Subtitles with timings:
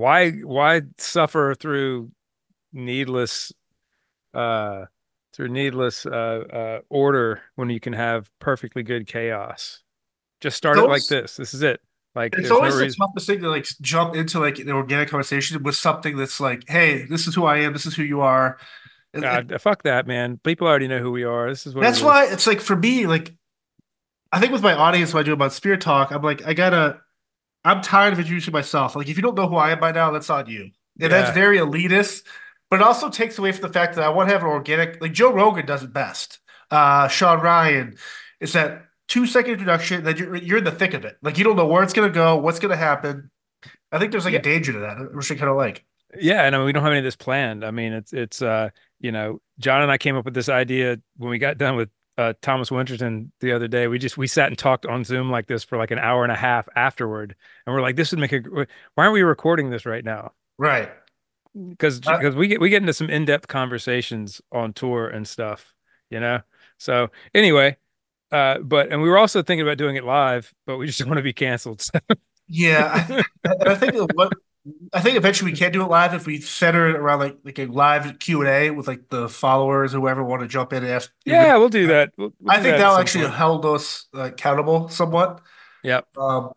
[0.00, 2.10] why why suffer through
[2.72, 3.52] needless
[4.32, 4.86] uh
[5.32, 6.10] through needless uh
[6.52, 9.82] uh order when you can have perfectly good chaos?
[10.40, 11.36] Just start it like this.
[11.36, 11.80] This is it.
[12.14, 15.08] Like it's there's no always the toughest thing to like jump into like an organic
[15.08, 18.22] conversation with something that's like, hey, this is who I am, this is who you
[18.22, 18.58] are.
[19.12, 20.38] And, and fuck that, man.
[20.38, 21.48] People already know who we are.
[21.48, 22.04] This is what that's is.
[22.04, 23.34] why it's like for me, like
[24.32, 27.00] I think with my audience when I do about Spear Talk, I'm like, I gotta
[27.64, 28.96] I'm tired of introducing myself.
[28.96, 30.70] Like if you don't know who I am by now, that's on you.
[31.00, 32.24] And that's very elitist,
[32.70, 35.00] but it also takes away from the fact that I want to have an organic
[35.00, 36.38] like Joe Rogan does it best.
[36.70, 37.96] Uh Sean Ryan.
[38.40, 41.16] It's that two second introduction, that you're you're in the thick of it.
[41.22, 43.30] Like you don't know where it's gonna go, what's gonna happen.
[43.92, 45.84] I think there's like a danger to that, which I kind of like.
[46.18, 47.64] Yeah, and I mean, we don't have any of this planned.
[47.64, 50.98] I mean, it's it's uh, you know, John and I came up with this idea
[51.16, 53.86] when we got done with uh Thomas Winterton the other day.
[53.88, 56.32] We just we sat and talked on Zoom like this for like an hour and
[56.32, 57.34] a half afterward,
[57.66, 58.40] and we're like, this would make a.
[58.40, 58.66] Why
[58.96, 60.32] aren't we recording this right now?
[60.58, 60.90] Right.
[61.54, 65.74] Because Uh, because we get we get into some in-depth conversations on tour and stuff,
[66.10, 66.40] you know.
[66.78, 67.76] So anyway,
[68.30, 71.08] uh, but and we were also thinking about doing it live, but we just don't
[71.08, 71.84] want to be canceled.
[72.48, 73.06] yeah,
[73.44, 74.32] I, I think what
[74.92, 77.58] I think eventually we can do it live if we center it around like like
[77.58, 80.92] a live Q and A with like the followers, whoever want to jump in and
[80.92, 81.10] ask.
[81.24, 82.12] yeah, we'll do that.
[82.16, 83.36] We'll, we'll I do think that that'll actually point.
[83.36, 85.40] hold us uh, accountable somewhat.
[85.82, 86.02] Yeah.
[86.16, 86.52] Um,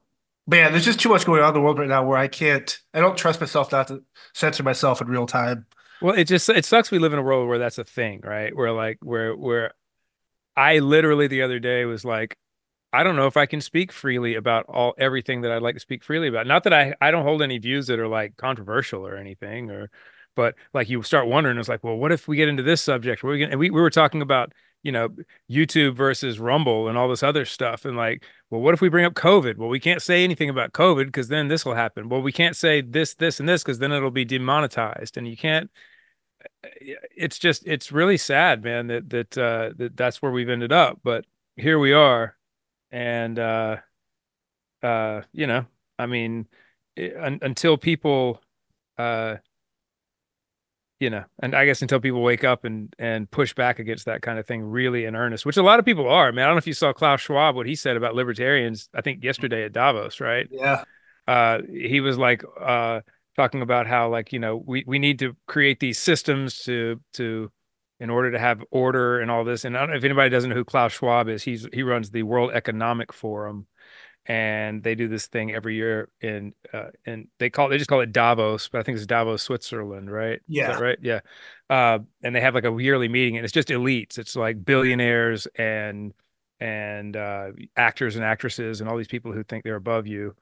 [0.46, 2.28] but yeah, there's just too much going on in the world right now where I
[2.28, 5.66] can't, I don't trust myself not to censor myself in real time.
[6.02, 8.54] Well, it just it sucks we live in a world where that's a thing, right?
[8.54, 9.72] Where like where where
[10.58, 12.38] I literally the other day was like,
[12.94, 15.80] I don't know if I can speak freely about all everything that I'd like to
[15.80, 16.48] speak freely about.
[16.48, 19.90] Not that I I don't hold any views that are like controversial or anything, or
[20.36, 23.24] but like you start wondering, it's like, well, what if we get into this subject?
[23.24, 25.10] What are we gonna, and we we were talking about you know
[25.52, 29.06] YouTube versus Rumble and all this other stuff, and like, well, what if we bring
[29.06, 29.58] up COVID?
[29.58, 32.10] Well, we can't say anything about COVID because then this will happen.
[32.10, 35.38] Well, we can't say this, this, and this because then it'll be demonetized, and you
[35.38, 35.70] can't
[37.16, 41.00] it's just it's really sad, man, that that uh that that's where we've ended up.
[41.04, 41.26] But
[41.56, 42.36] here we are,
[42.94, 43.78] and uh
[44.82, 45.66] uh you know,
[45.98, 46.48] I mean,
[46.98, 48.42] i- un until people
[48.98, 49.38] uh
[51.00, 54.22] you know, and I guess until people wake up and and push back against that
[54.22, 56.46] kind of thing really in earnest, which a lot of people are, man.
[56.46, 59.24] I don't know if you saw Klaus Schwab what he said about libertarians, I think
[59.24, 60.48] yesterday at Davos, right?
[60.52, 60.84] Yeah.
[61.28, 63.02] uh he was like uh
[63.36, 67.52] talking about how like you know we we need to create these systems to to
[68.00, 70.50] in order to have order and all this and I don't know if anybody doesn't
[70.50, 73.68] know who Klaus Schwab is he's he runs the World Economic Forum
[74.26, 78.02] and they do this thing every year in uh and they call they just call
[78.02, 80.36] it Davos but I think it's Davos Switzerland right?
[80.36, 80.68] Is Yeah.
[80.68, 80.98] that right?
[81.02, 81.20] Yeah.
[81.70, 84.18] Uh and they have like a yearly meeting and it's just elites.
[84.18, 86.14] It's like billionaires and
[86.60, 90.36] and uh actors and actresses and all these people who think they're above you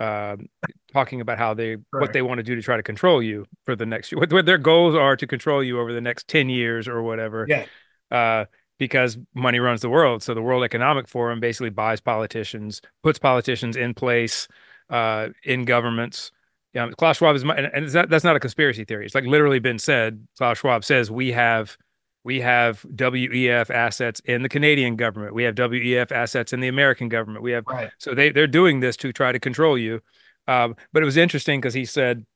[0.00, 0.46] um,
[0.92, 3.74] talking about how they what they want to do to try to control you for
[3.74, 6.86] the next what, what their goals are to control you over the next 10 years
[6.86, 7.64] or whatever Yeah.
[8.10, 8.44] uh,
[8.78, 13.76] because money runs the world so the World Economic Forum basically buys politicians puts politicians
[13.76, 14.48] in place
[14.90, 16.30] uh, in governments
[16.74, 19.06] yeah, Klaus Schwab is my, and, and not, that's not a conspiracy theory.
[19.06, 20.26] It's like literally been said.
[20.36, 21.78] Klaus Schwab says we have
[22.26, 25.32] we have WEF assets in the Canadian government.
[25.32, 27.42] We have WEF assets in the American government.
[27.44, 27.90] We have Right.
[27.98, 30.00] so they they're doing this to try to control you.
[30.48, 32.26] Um, but it was interesting because he said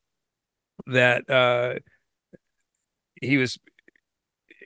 [0.86, 1.74] that uh,
[3.20, 3.58] he was.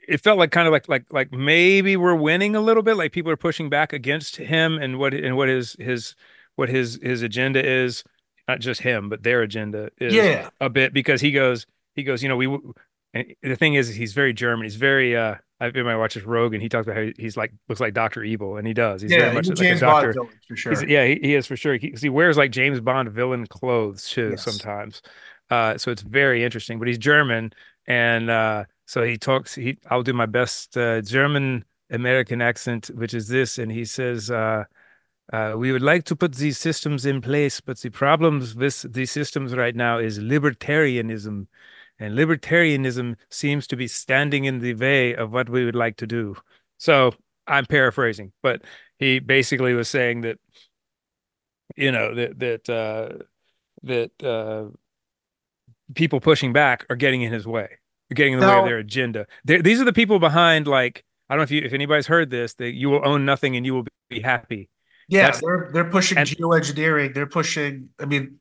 [0.07, 2.95] It felt like kind of like like like maybe we're winning a little bit.
[2.95, 6.15] Like people are pushing back against him and what and what his his
[6.55, 8.03] what his his agenda is.
[8.47, 10.49] Not just him, but their agenda is Yeah.
[10.61, 11.65] a bit because he goes
[11.95, 12.21] he goes.
[12.21, 12.47] You know we.
[13.15, 14.65] And the thing is, he's very German.
[14.65, 15.15] He's very.
[15.17, 18.57] uh everybody watches Rogan, and He talks about how he's like looks like Doctor Evil,
[18.57, 19.01] and he does.
[19.01, 19.19] He's Yeah.
[19.31, 20.13] very much a like a James Bond doctor.
[20.13, 20.71] villain for sure.
[20.73, 21.75] He's, yeah, he, he is for sure.
[21.77, 24.43] He, he wears like James Bond villain clothes too Yes.
[24.43, 25.01] sometimes.
[25.49, 26.77] Uh, so it's very interesting.
[26.77, 27.53] But he's German,
[27.87, 29.55] and uh, so he talks.
[29.55, 34.29] He I'll do my best uh, German American accent, which is this, and he says,
[34.29, 34.65] uh,
[35.31, 39.11] uh, "We would like to put these systems in place, but the problems with these
[39.11, 41.47] systems right now is libertarianism."
[41.99, 46.07] And libertarianism seems to be standing in the way of what we would like to
[46.07, 46.35] do.
[46.77, 47.13] So
[47.47, 48.61] I'm paraphrasing, but
[48.99, 50.37] he basically was saying that
[51.75, 53.23] you know that that uh
[53.83, 54.69] that uh
[55.93, 57.67] people pushing back are getting in his way
[58.11, 61.03] are getting in the way of their agenda They're, these are the people behind like
[61.29, 63.65] i don't know if you if anybody's heard this that you will own nothing and
[63.65, 64.69] you will be happy
[65.09, 67.13] Yeah, That's- they're they're pushing and- geoengineering.
[67.13, 67.89] They're pushing.
[67.99, 68.39] I mean,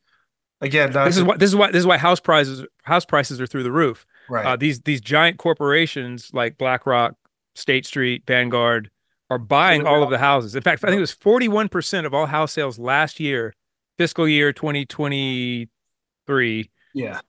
[0.64, 3.40] again, this is to- why this is why this is why house prices house prices
[3.40, 4.46] are through the roof right.
[4.46, 7.14] uh, these these giant corporations like blackrock
[7.54, 8.90] state street vanguard
[9.30, 12.26] are buying all of the houses in fact i think it was 41% of all
[12.26, 13.54] house sales last year
[13.96, 17.20] fiscal year 2023, Yeah.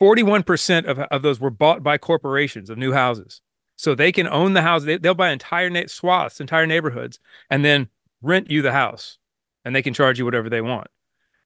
[0.00, 3.40] 41% of, of those were bought by corporations of new houses.
[3.76, 4.84] So they can own the house.
[4.84, 7.18] They, will buy entire na- swaths, entire neighborhoods,
[7.50, 7.88] and then
[8.20, 9.18] rent you the house,
[9.64, 10.88] and they can charge you whatever they want.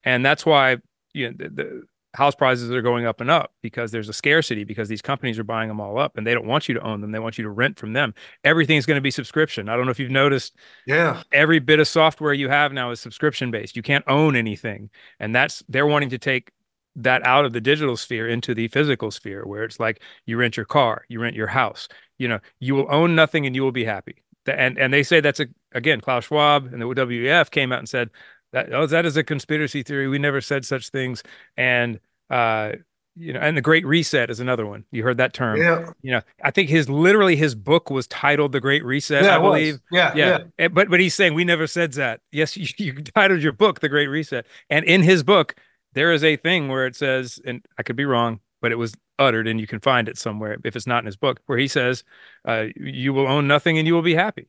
[0.03, 0.77] And that's why
[1.13, 1.83] you know, the, the
[2.17, 5.43] house prices are going up and up because there's a scarcity because these companies are
[5.43, 7.11] buying them all up and they don't want you to own them.
[7.11, 8.13] They want you to rent from them.
[8.43, 9.69] Everything's going to be subscription.
[9.69, 10.55] I don't know if you've noticed.
[10.87, 11.21] Yeah.
[11.31, 13.75] Every bit of software you have now is subscription based.
[13.75, 14.89] You can't own anything.
[15.19, 16.51] And that's they're wanting to take
[16.95, 20.57] that out of the digital sphere into the physical sphere where it's like you rent
[20.57, 21.87] your car, you rent your house.
[22.17, 24.23] You know, you will own nothing and you will be happy.
[24.47, 27.89] And and they say that's a again Klaus Schwab and the WEF came out and
[27.89, 28.09] said
[28.53, 30.07] that oh that is a conspiracy theory.
[30.07, 31.23] We never said such things.
[31.55, 31.99] And
[32.29, 32.73] uh
[33.19, 34.85] you know, and the Great Reset is another one.
[34.91, 35.59] You heard that term.
[35.59, 35.89] Yeah.
[36.03, 39.41] You know, I think his literally his book was titled The Great Reset, Yeah, I
[39.41, 39.79] believe.
[39.91, 40.13] Yeah.
[40.15, 40.37] Yeah.
[40.59, 42.21] And- But but he's saying we never said that.
[42.31, 44.45] Yes, you, you titled your book The Great Reset.
[44.69, 45.55] And in his book,
[45.93, 48.93] there is a thing where it says, and I could be wrong, but it was
[49.17, 51.67] uttered and you can find it somewhere if it's not in his book, where he
[51.67, 52.03] says,
[52.47, 54.47] uh, you will own nothing and you will be happy.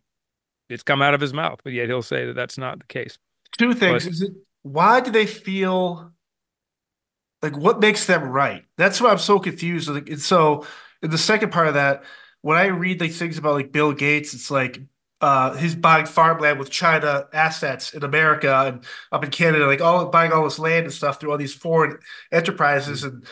[0.69, 3.19] It's come out of his mouth, but yet he'll say that that's not the case.
[3.59, 4.05] Two things.
[4.05, 4.33] But- Is it
[4.63, 6.13] why do they feel
[7.43, 8.65] like what makes them right?
[8.77, 9.89] That's why I'm so confused.
[9.89, 10.67] Like, and so
[11.03, 12.05] in the second part of that,
[12.43, 14.81] when I read like things about like Bill Gates, it's like
[15.21, 20.07] uh he's buying farmland with China assets in America and up in Canada, like all
[20.07, 21.99] buying all this land and stuff through all these foreign
[22.33, 23.05] enterprises.
[23.05, 23.25] And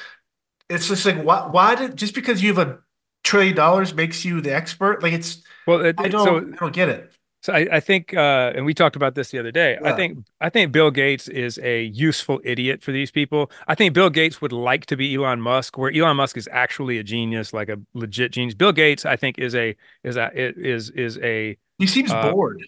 [0.69, 2.79] it's just like why why did just because you have a
[3.25, 5.03] trillion dollars makes you the expert?
[5.03, 7.13] Like it's Well, it, I don't so I don't get it.
[7.47, 9.79] So I, I think, uh, and we talked about this the other day.
[9.85, 13.53] I think I think Bill Gates is a useful idiot for these people.
[13.69, 16.99] I think Bill Gates would like to be Elon Musk, where Elon Musk is actually
[16.99, 18.57] a genius, like a legit genius.
[18.57, 22.65] Bill Gates, I think, is a is a is is a He seems Uh, bored.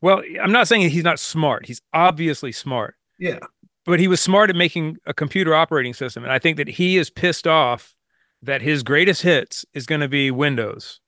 [0.00, 0.22] well.
[0.40, 1.66] I'm not saying he's not smart.
[1.66, 3.40] He's obviously smart, Yeah.
[3.84, 6.96] but he was smart at making a computer operating system, and I think that he
[6.98, 7.96] is pissed off
[8.42, 11.00] that his greatest hits is going to be Windows.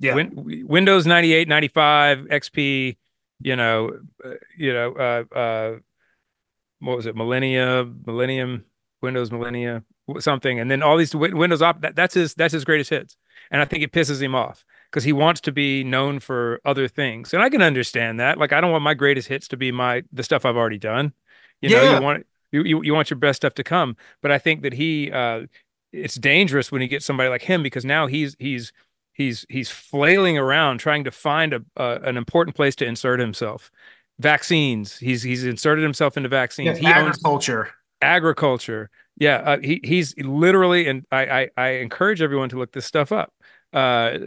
[0.00, 0.14] Yeah.
[0.14, 2.96] Win- Windows 98, 95, XP,
[3.42, 5.76] you know, uh, you know, uh, uh,
[6.80, 7.14] what was it?
[7.14, 8.64] Millennia, Millennium,
[9.02, 9.82] Windows Millennia,
[10.18, 11.82] something, and then all these Win- Windows op.
[11.82, 12.34] That, that's his.
[12.34, 13.16] That's his greatest hits,
[13.50, 16.88] and I think it pisses him off because he wants to be known for other
[16.88, 18.38] things, and I can understand that.
[18.38, 21.12] Like, I don't want my greatest hits to be my the stuff I've already done.
[21.60, 21.96] You know, Yeah.
[21.98, 24.72] you want you, you you want your best stuff to come, but I think that
[24.72, 25.42] he, uh,
[25.92, 28.72] it's dangerous when you get somebody like him because now he's he's
[29.20, 33.70] he's he's flailing around trying to find a, a an important place to insert himself.
[34.18, 34.98] Vaccines.
[34.98, 36.78] He's he's inserted himself into vaccines.
[36.78, 37.70] he owns agriculture.
[38.02, 38.90] agriculture.
[39.16, 43.12] Yeah, uh, he he's literally, and I, I I encourage everyone to look this stuff
[43.12, 43.32] up.
[43.72, 44.18] Uh,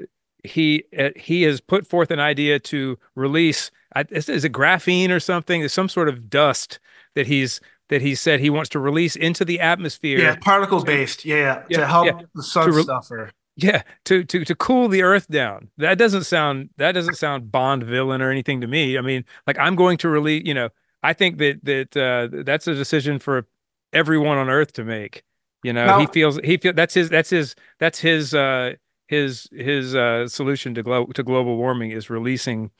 [0.43, 3.71] he uh, he has put forth an idea to release.
[4.09, 5.61] Is, is it graphene or something?
[5.61, 6.79] There's some sort of dust
[7.15, 10.19] that he's that he said he wants to release into the atmosphere.
[10.19, 11.25] Yeah, particle based.
[11.25, 12.21] Yeah, yeah, Yeah, to help yeah.
[12.33, 13.31] the sun To re- suffer.
[13.55, 15.69] Yeah, to to to cool the earth down.
[15.77, 18.97] That doesn't sound that doesn't sound Bond villain or anything to me.
[18.97, 20.69] I mean, like I'm going to release, you know,
[21.03, 23.45] I think that that uh that's a decision for
[23.91, 25.23] everyone on earth to make.
[25.61, 28.73] You know, he feels he feel that's his that's his that's his uh
[29.07, 32.71] his his uh solution to glo- to global warming is releasing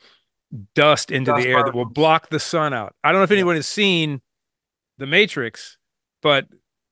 [0.76, 2.96] dust into Dust the air that will block the sun out.
[3.04, 3.38] I don't know if Yeah.
[3.38, 4.22] anyone has seen
[4.98, 5.78] The Matrix,
[6.24, 6.48] but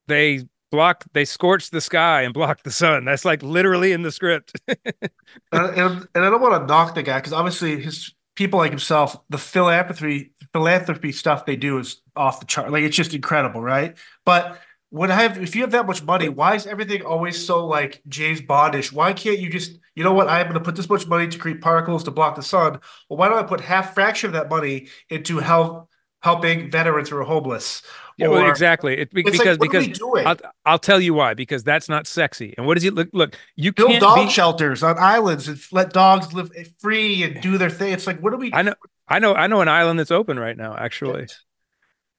[0.07, 3.05] they block they scorch the sky and block the sun.
[3.05, 4.53] That's like literally in the script.
[4.67, 8.71] And, and, and I don't want to knock the guy because obviously his people like
[8.71, 12.71] himself, the philanthropy philanthropy stuff they do is off the chart.
[12.71, 13.97] Like it's just incredible, right?
[14.25, 14.59] But
[14.89, 18.01] when I have, if you have that much money, why is everything always so like
[18.07, 18.91] James Bondish?
[18.91, 20.27] Why can't you just, you know what?
[20.27, 22.79] I'm going to put this much money to create particles to block the sun.
[23.09, 25.89] Well, why don't I put half fraction of that money into help
[26.21, 27.83] helping veterans who are homeless?
[28.21, 28.97] Yeah, well, exactly.
[28.99, 30.27] It, because like, what because are we doing?
[30.27, 31.33] I'll I'll tell you why.
[31.33, 32.53] Because that's not sexy.
[32.57, 33.09] And what does he look?
[33.13, 34.31] Look, you Build can't dog be.
[34.31, 37.93] shelters on islands and let dogs live free and do their thing.
[37.93, 38.51] It's like, what are we?
[38.53, 38.75] I know.
[39.07, 39.33] I know.
[39.33, 40.75] I know an island that's open right now.
[40.75, 41.27] Actually,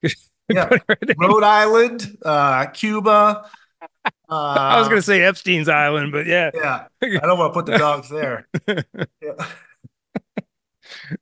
[0.48, 0.66] Yeah.
[0.66, 3.48] Put her name- Rhode Island, uh, Cuba.
[3.82, 3.88] Uh,
[4.28, 6.50] I was gonna say Epstein's Island, but yeah.
[6.54, 6.86] yeah.
[7.02, 8.48] I don't want to put the dogs there.
[9.22, 9.46] Yeah.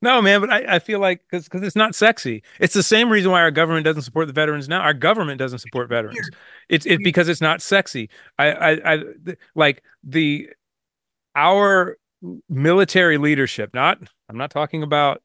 [0.03, 2.43] No, man, but I, I feel like because because it's not sexy.
[2.59, 4.81] It's the same reason why our government doesn't support the veterans now.
[4.81, 6.31] Our government doesn't support veterans.
[6.69, 8.11] It's it because it's not sexy.
[8.39, 10.51] I I, I th- like the
[11.35, 11.97] our
[12.49, 13.71] military leadership.
[13.75, 15.23] Not I'm not talking about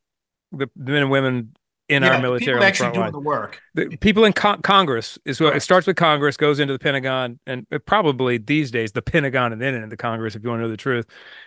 [0.51, 1.55] the, the men and women
[1.87, 3.11] in Yeah, our military people actually doing line.
[3.11, 3.61] the work.
[3.75, 7.39] The people in con- Congress is what it starts with Congress, goes into the Pentagon,
[7.45, 10.35] and probably these days the Pentagon and then into the Congress.
[10.35, 11.05] If you want to know the truth,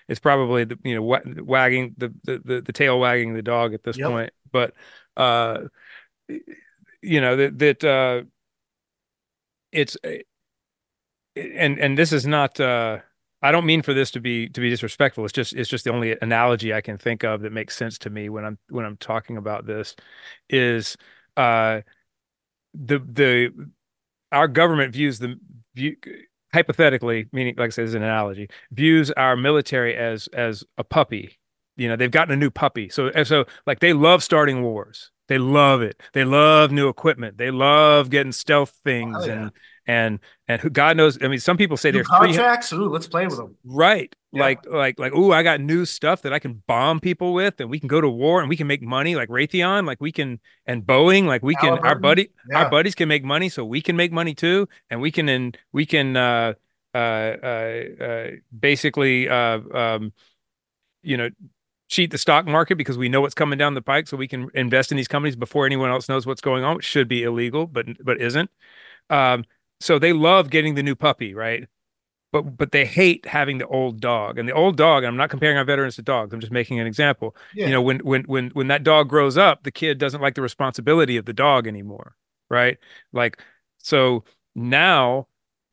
[0.09, 3.75] it's probably the you know wa- wagging the, the the the tail wagging the dog
[3.75, 4.09] at this Yep.
[4.09, 4.33] point.
[4.53, 4.75] But
[5.17, 5.63] uh,
[7.03, 8.23] you know that that uh,
[9.73, 9.97] it's
[11.37, 12.99] and and this is not uh,
[13.41, 15.25] I don't mean for this to be to be disrespectful.
[15.25, 18.11] It's just it's just the only analogy I can think of that makes sense to
[18.11, 19.95] me when I'm when I'm talking about this
[20.51, 20.97] is
[21.37, 21.83] uh
[22.75, 23.71] the the
[24.33, 25.39] our government views the
[25.75, 25.97] view
[26.53, 31.39] hypothetically meaning like I said as an analogy views our military as as a puppy.
[31.77, 32.89] You know, they've gotten a new puppy.
[32.89, 35.13] So so like they love starting wars.
[35.29, 36.01] They love it.
[36.15, 37.39] They love new equipment.
[37.39, 39.33] They love getting stealth things Oh, yeah.
[39.43, 39.53] and
[39.87, 41.23] and and who God knows.
[41.23, 42.73] I mean, some people say New they're contracts.
[42.73, 43.57] Ooh, let's play with them.
[43.65, 44.41] right, Yeah.
[44.43, 47.71] like like like oh, I got new stuff that I can bomb people with, and
[47.71, 50.41] we can go to war and we can make money, like Raytheon, like we can
[50.67, 51.79] and Boeing, like we can.
[51.79, 52.65] Our buddy, Yeah.
[52.65, 55.57] our buddies can make money, so we can make money too, and we can and
[55.73, 56.55] we can uh
[56.95, 60.13] uh uh, uh basically uh um
[61.03, 61.29] you know
[61.89, 64.49] cheat the stock market because we know what's coming down the pike so we can
[64.55, 67.67] invest in these companies before anyone else knows what's going on which should be illegal
[67.67, 68.51] but but isn't.
[69.11, 69.45] Um
[69.81, 71.67] so they love getting the new puppy right?
[72.33, 74.39] But but they hate having the old dog.
[74.39, 76.79] And the old dog and i'm not comparing our veterans to dogs i'm just making
[76.81, 77.35] an example.
[77.55, 77.67] Yeah.
[77.67, 80.43] you know when when when when that dog grows up the kid doesn't like the
[80.43, 82.15] responsibility of the dog anymore
[82.51, 82.79] right?
[83.13, 83.41] Like
[83.79, 85.29] so now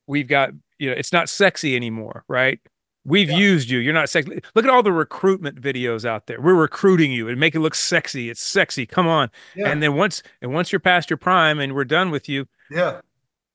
[0.07, 2.60] we've got you know it's not sexy anymore right
[3.05, 3.38] we've Yeah.
[3.38, 7.12] used you you're not sexy look at all the recruitment videos out there we're recruiting
[7.12, 9.69] you and make it look sexy it's sexy come on yeah.
[9.69, 13.01] and then once and once you're past your prime and we're done with you yeah.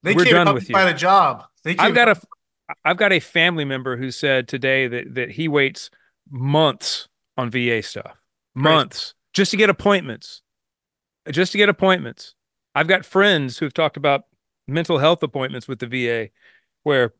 [0.02, 1.44] They We're can't done with you find a job.
[1.66, 2.20] I've got a
[2.84, 5.90] I've got a family member who said today that that he waits
[6.30, 8.16] months on VA stuff.
[8.54, 10.42] Months just to get appointments.
[11.30, 12.34] Just to get appointments.
[12.74, 14.22] I've got friends who've talked about
[14.66, 16.30] mental health appointments with the VA
[16.82, 17.12] where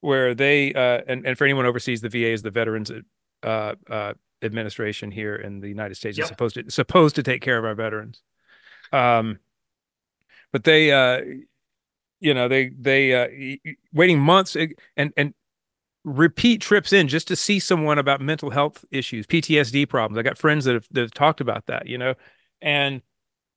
[0.00, 2.90] where they uh and, and for anyone overseas the VA is the Veterans
[3.42, 6.24] uh uh administration here in the United States Yep.
[6.24, 8.22] is supposed to supposed to take care of our veterans.
[8.92, 9.38] Um
[10.52, 11.20] but they uh
[12.20, 13.56] you know they they uh
[13.92, 14.56] waiting months
[14.96, 15.34] and and
[16.04, 20.38] repeat trips in just to see someone about mental health issues ptsd problems i got
[20.38, 22.14] friends that have, that have talked about that you know
[22.62, 23.02] and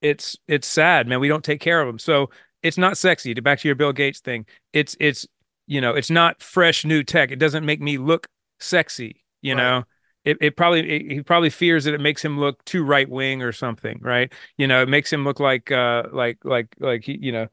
[0.01, 2.29] it's it's sad man we don't take care of them so
[2.61, 5.25] it's not sexy to back to your bill gates thing it's it's
[5.67, 8.27] you know it's not fresh new tech it doesn't make me look
[8.59, 9.55] sexy you Right.
[9.55, 9.83] know
[10.25, 13.41] it, it probably it, he probably fears that it makes him look too right wing
[13.41, 17.17] or something right you know it makes him look like uh like like like he
[17.21, 17.47] you know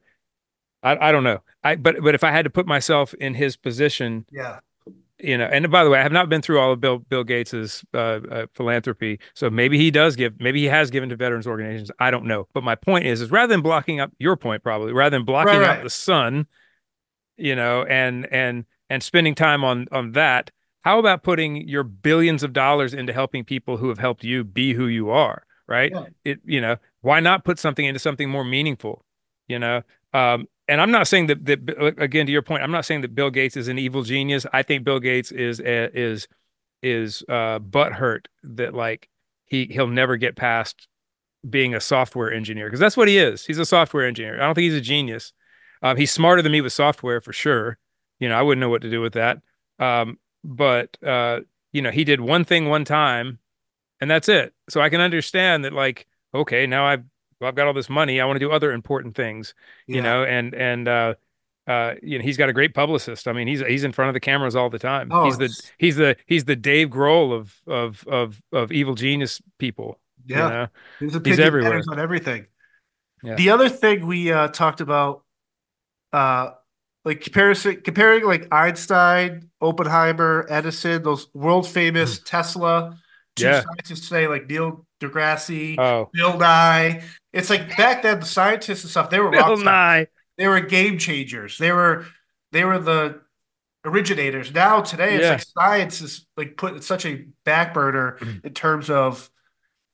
[0.83, 1.41] I, I don't know.
[1.63, 4.59] I but but if I had to put myself in his position, Yeah.
[5.19, 7.23] you know, and by the way, I have not been through all of Bill Bill
[7.23, 7.97] Gates's uh,
[8.31, 11.91] uh, philanthropy, so maybe he does give, maybe he has given to veterans organizations.
[11.99, 12.47] I don't know.
[12.53, 15.63] But my point is, is rather than blocking up your point, probably rather than blocking
[15.63, 16.47] Right, out the sun,
[17.37, 20.51] you know, and and and spending time on on that.
[20.81, 24.73] How about putting your billions of dollars into helping people who have helped you be
[24.73, 25.91] who you are, right?
[25.93, 26.05] Yeah.
[26.25, 29.05] It, you know, why not put something into something more meaningful,
[29.47, 29.83] you know?
[30.13, 33.13] Um, and I'm not saying that that again to your point, I'm not saying that
[33.13, 34.45] Bill Gates is an evil genius.
[34.53, 36.27] I think Bill Gates is is
[36.81, 39.09] is uh butthurt that like
[39.45, 40.87] he he'll never get past
[41.49, 43.45] being a software engineer because that's what he is.
[43.45, 44.35] He's a software engineer.
[44.35, 45.33] I don't think he's a genius.
[45.81, 47.77] Um, he's smarter than me with software for sure.
[48.19, 49.39] You know, I wouldn't know what to do with that.
[49.79, 51.41] Um, but uh,
[51.73, 53.39] you know, he did one thing one time,
[53.99, 54.53] and that's it.
[54.69, 55.73] So I can understand that.
[55.73, 57.03] Like, okay, now I've
[57.39, 58.21] well, I've got all this money.
[58.21, 59.53] I want to do other important things.
[59.87, 60.01] You Yeah.
[60.01, 61.13] know, and and uh,
[61.67, 63.27] uh, you know, he's got a great publicist.
[63.27, 65.09] I mean, he's he's in front of the cameras all the time.
[65.11, 69.41] Oh, he's the he's the he's the Dave Grohl of of of of evil genius
[69.57, 69.99] people.
[70.25, 70.49] you Yeah.
[70.49, 70.67] know?
[70.99, 71.81] His opinion everywhere.
[71.89, 72.45] on everything.
[73.23, 73.35] Yeah.
[73.35, 75.23] The other thing we uh, talked about,
[76.13, 76.51] uh,
[77.05, 82.97] like comparison, comparing like Einstein, Oppenheimer, Edison, those world famous Tesla,
[83.35, 83.45] two.
[83.45, 83.61] Yeah.
[83.63, 87.01] scientists today like Neil deGrasse, Oh, Bill Nye.
[87.33, 89.57] It's like back then the scientists and stuff they were Bill.
[89.57, 90.07] Nye.
[90.37, 91.57] They were game changers.
[91.57, 92.05] They were
[92.51, 93.21] they were the
[93.85, 94.53] originators.
[94.53, 95.31] Now today it's Yeah.
[95.31, 98.45] like science is like put in such a back burner Mm-hmm.
[98.47, 99.29] in terms of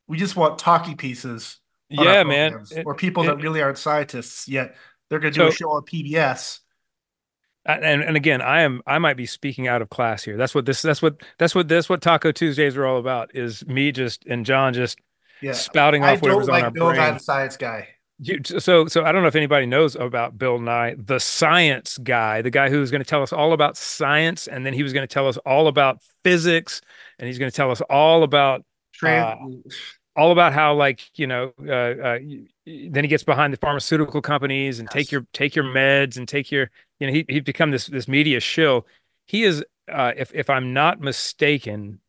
[0.08, 1.60] we just want talking pieces
[1.90, 2.66] Yeah, man.
[2.72, 4.76] It- or people it- that really aren't scientists yet.
[5.10, 6.60] They're going to do a show on PBS.
[7.66, 10.38] and and again, I am I might be speaking out of class here.
[10.38, 13.36] That's what this that's what that's what that's what Talk O'Tuesdays are all about.
[13.36, 15.00] Is me just and John just
[15.42, 17.14] Yeah, spouting I off whatever's don't on our like Bill Nye, brain.
[17.16, 17.90] the science guy.
[18.20, 22.42] You, so so I don't know if anybody knows about Bill Nye, the science guy,
[22.42, 25.08] the guy who's going to tell us all about science, and then he was going
[25.08, 26.82] to tell us all about physics,
[27.20, 28.66] and he's going to tell us all about
[29.00, 29.70] Tran- uh,
[30.18, 32.20] all about how like you know uh, uh
[32.66, 36.52] then he gets behind the pharmaceutical companies and take your take your meds and take
[36.52, 36.70] your
[37.00, 38.86] you know he he's become this this media shill
[39.28, 42.00] he is uh if if i'm not mistaken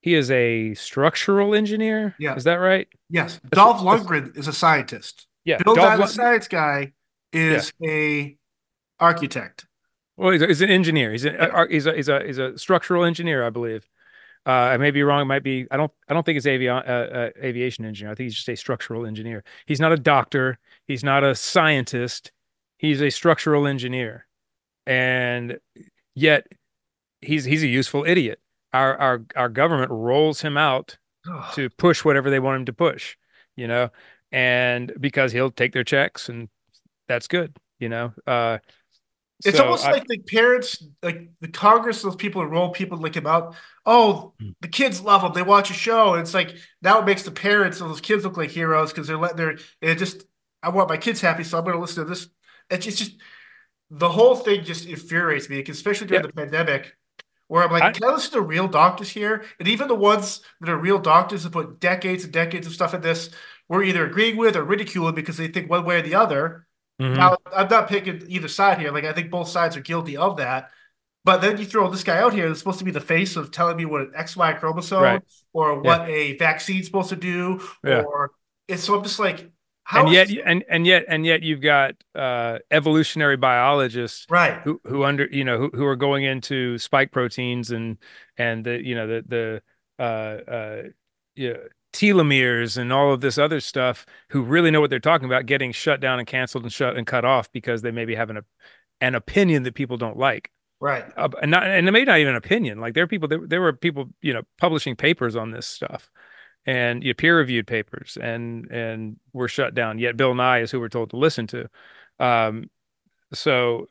[0.00, 2.34] he is a structural engineer Yeah.
[2.36, 5.26] is that right yes, Dolph Lundgren is a scientist.
[5.44, 6.92] Yeah, Bill Dolph Nye, the science guy,
[7.32, 7.40] yeah.
[7.40, 8.36] is a
[8.98, 9.66] architect.
[10.16, 11.12] Well, he's, a, he's an engineer.
[11.12, 11.62] He's Yeah.
[11.64, 13.86] a, he's a he's a he's a structural engineer, I believe.
[14.46, 15.22] Uh, I may be wrong.
[15.22, 15.66] It might be.
[15.70, 15.92] I don't.
[16.08, 18.12] I don't think it's avion uh, uh, aviation engineer.
[18.12, 19.44] I think he's just a structural engineer.
[19.66, 20.58] He's not a doctor.
[20.86, 22.32] He's not a scientist.
[22.78, 24.26] He's a structural engineer,
[24.86, 25.58] and
[26.14, 26.46] yet
[27.20, 28.40] he's he's a useful idiot.
[28.72, 30.96] Our our our government rolls him out
[31.54, 33.16] to push whatever they want him to push,
[33.56, 33.90] you know,
[34.32, 36.48] and because he'll take their checks and
[37.08, 38.12] that's good, you know.
[38.26, 38.58] Uh,
[39.44, 43.16] It's so almost I, like the parents, like the Congress, those people enroll people like
[43.16, 43.54] him out.
[43.86, 44.50] Oh, Hmm.
[44.60, 45.32] the kids love him.
[45.32, 48.24] They watch a show, and it's like now it makes the parents of those kids
[48.24, 49.58] look like heroes because they're letting their.
[49.80, 50.24] It just,
[50.62, 52.28] I want my kids happy, so I'm going to listen to this.
[52.70, 53.12] It's just, just
[53.90, 56.96] the whole thing just infuriates me, especially during yeah, the pandemic,
[57.48, 59.44] where I'm like, I, can I listen to real doctors here?
[59.58, 62.94] And even the ones that are real doctors that put decades and decades of stuff
[62.94, 63.30] in this,
[63.68, 66.66] we're either agreeing with or ridiculing because they think one way or the other.
[67.00, 68.92] Mhm, Now, I'm not picking either side here.
[68.92, 70.70] Like, I think both sides are guilty of that.
[71.24, 73.50] But then you throw this guy out here that's supposed to be the face of
[73.50, 77.60] telling me what an XY chromosome right, or yeah, what a vaccine's supposed to do,
[77.84, 78.02] yeah.
[78.02, 78.30] or
[78.68, 79.50] it's so I'm just like,
[79.84, 84.60] how and yet this and and yet and yet you've got uh evolutionary biologists right?
[84.62, 87.98] who who under you know who, who are going into spike proteins and
[88.38, 89.62] and the you know the the
[90.02, 90.82] uh uh
[91.34, 91.54] yeah
[91.92, 95.72] telomeres and all of this other stuff who really know what they're talking about getting
[95.72, 98.42] shut down and canceled and shut and cut off because they maybe have an
[99.00, 100.50] an opinion that people don't like.
[100.80, 101.04] Right.
[101.16, 102.80] uh, and not and it may not even an opinion.
[102.80, 106.10] Like there are people there, there were people you know publishing papers on this stuff
[106.66, 109.98] and you know, peer reviewed papers and and were shut down.
[109.98, 111.68] Yet bill nye is who we're told to listen to.
[112.18, 112.70] Um
[113.32, 113.88] so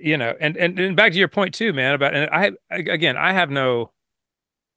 [0.00, 3.16] you know and and, and back to your point too man about and i again
[3.16, 3.90] i have no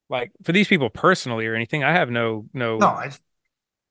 [0.10, 3.12] like for these people personally or anything i have no No, no I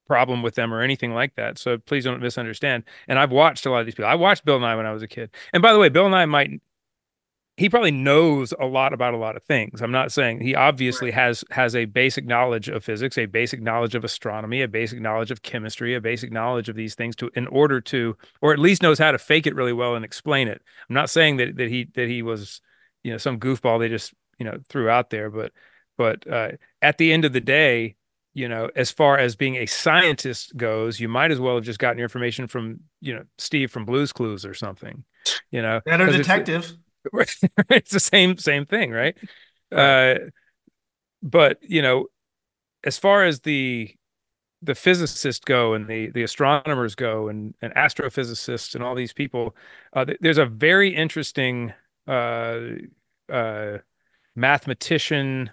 [0.06, 3.70] problem with them or anything like that so please don't misunderstand and i've watched a
[3.70, 5.72] lot of these people i watched bill nye when i was a kid and by
[5.72, 6.60] the way bill nye might
[7.56, 9.82] he probably knows a lot about a lot of things.
[9.82, 11.14] I'm not saying he obviously right.
[11.14, 15.30] has has a basic knowledge of physics, a basic knowledge of astronomy, a basic knowledge
[15.30, 18.82] of chemistry, a basic knowledge of these things to in order to or at least
[18.82, 20.62] knows how to fake it really well and explain it.
[20.88, 22.62] I'm not saying that that he that he was,
[23.02, 25.52] you know, some goofball they just, you know, threw out there, but
[25.98, 27.96] but uh, at the end of the day,
[28.34, 31.78] you know, as far as being a scientist goes, you might as well have just
[31.78, 35.04] gotten your information from, you know, Steve from Blue's Clues or something,
[35.50, 36.76] you know, better because it's detective.
[37.70, 39.16] it's the same same thing, right?
[39.70, 40.12] Right.
[40.12, 40.18] Uh,
[41.22, 42.06] but you know,
[42.84, 43.94] as far as the
[44.62, 49.56] the physicists go and the the astronomers go and and astrophysicists and all these people,
[49.92, 51.72] uh, th- there's a very interesting
[52.06, 52.60] uh,
[53.30, 53.78] uh,
[54.34, 55.50] mathematician,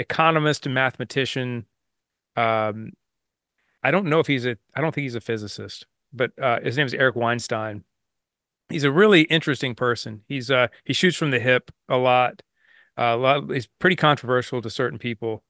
[0.00, 1.66] economist, and mathematician.
[2.36, 2.92] Um,
[3.82, 4.56] I don't know if he's a.
[4.74, 7.84] I don't think he's a physicist, but uh, his name is Eric Weinstein
[8.70, 10.22] he's a really interesting person.
[10.26, 12.42] He's uh he shoots from the hip a lot.
[12.96, 15.42] Uh, a lot he's pretty controversial to certain people,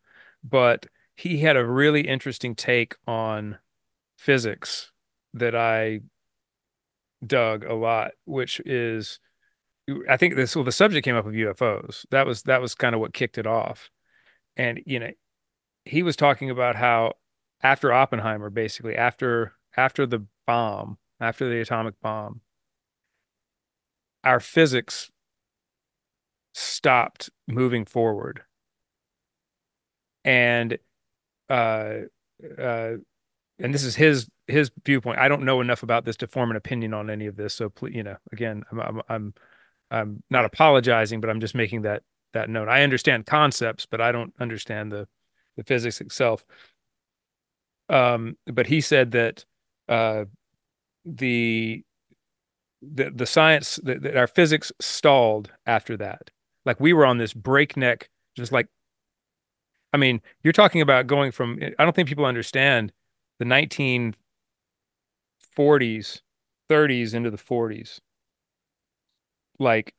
[0.42, 0.86] but
[1.16, 3.58] he had a really interesting take on
[4.18, 4.90] physics
[5.34, 6.00] that I
[7.24, 9.20] dug a lot, which is
[10.08, 12.06] I think this well the subject came up of UFOs.
[12.10, 13.90] That was that was kind of what kicked it off.
[14.60, 15.10] And you know,
[15.86, 17.14] he was talking about how
[17.62, 22.42] after Oppenheimer, basically after after the bomb, after the atomic bomb,
[24.22, 25.10] our physics
[26.52, 28.42] stopped moving forward.
[30.26, 30.76] And
[31.48, 32.00] uh
[32.58, 32.96] uh
[33.58, 35.20] and this is his his viewpoint.
[35.20, 37.54] I don't know enough about this to form an opinion on any of this.
[37.54, 39.34] So please you know again i'm i'm i'm,
[39.90, 44.12] I'm not apologizing but i'm just making that that note i understand concepts but i
[44.12, 45.06] don't understand the
[45.56, 46.44] the physics itself
[47.88, 49.44] um but he said that
[49.88, 50.24] uh
[51.04, 51.82] the
[52.82, 56.30] the the science that, that our physics stalled after that.
[56.64, 58.66] Like we were on this breakneck, just like
[59.92, 62.92] I mean, you're talking about going from I don't think people understand
[63.38, 64.14] the 1940s,
[66.68, 68.00] 30s into the 40s.
[69.58, 69.94] Like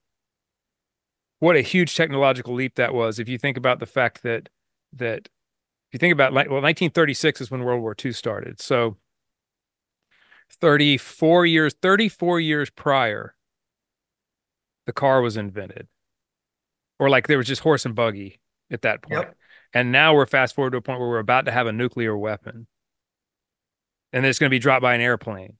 [1.41, 4.47] what a huge technological leap that was if you think about the fact that
[4.93, 5.27] that
[5.89, 8.61] if you think about like well 1936 is when World War II started.
[8.61, 8.95] So
[10.51, 13.35] 34 years 34 years prior
[14.85, 15.87] the car was invented
[16.99, 19.37] or like there was just horse and buggy at that point Yep.
[19.73, 22.17] and now we're fast forward to a point where we're about to have a nuclear
[22.17, 22.67] weapon
[24.11, 25.53] and it's going to be dropped by an airplane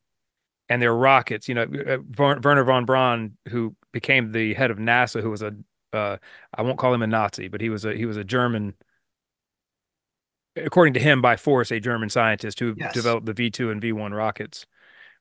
[0.68, 4.78] and there are rockets you know uh, Wernher von braun who became the head of
[4.78, 5.54] nasa who was a
[5.94, 6.18] uh,
[6.54, 8.74] i won't call him a nazi but he was a he was a german
[10.56, 12.94] according to him, by force, a German scientist who Yes.
[12.94, 14.66] developed the V2 and V1 rockets.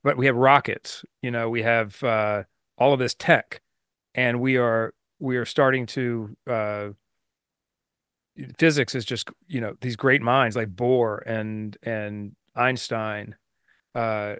[0.02, 2.44] But we have rockets, you know, we have uh,
[2.78, 3.61] all of this tech,
[4.14, 6.88] and we are we are starting to uh,
[8.59, 13.37] physics is just you know these great minds like Bohr and and Einstein
[13.94, 14.37] uh,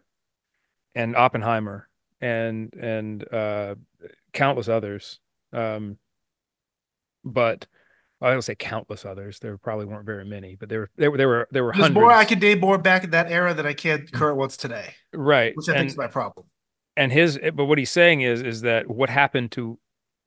[0.95, 1.89] and Oppenheimer
[2.23, 3.75] and and uh,
[4.33, 5.21] countless others.
[5.53, 5.99] Um,
[7.25, 7.67] but
[8.21, 9.39] I don't say countless others.
[9.39, 11.91] There probably weren't very many, but there were there were there were there were There's
[11.91, 12.29] more I hundreds.
[12.31, 14.13] can name more back in that era than I can mm.
[14.13, 15.57] current ones today, Right.
[15.57, 16.47] which I think is my problem.
[16.97, 19.79] and his eh, but what he's saying is is that what happened to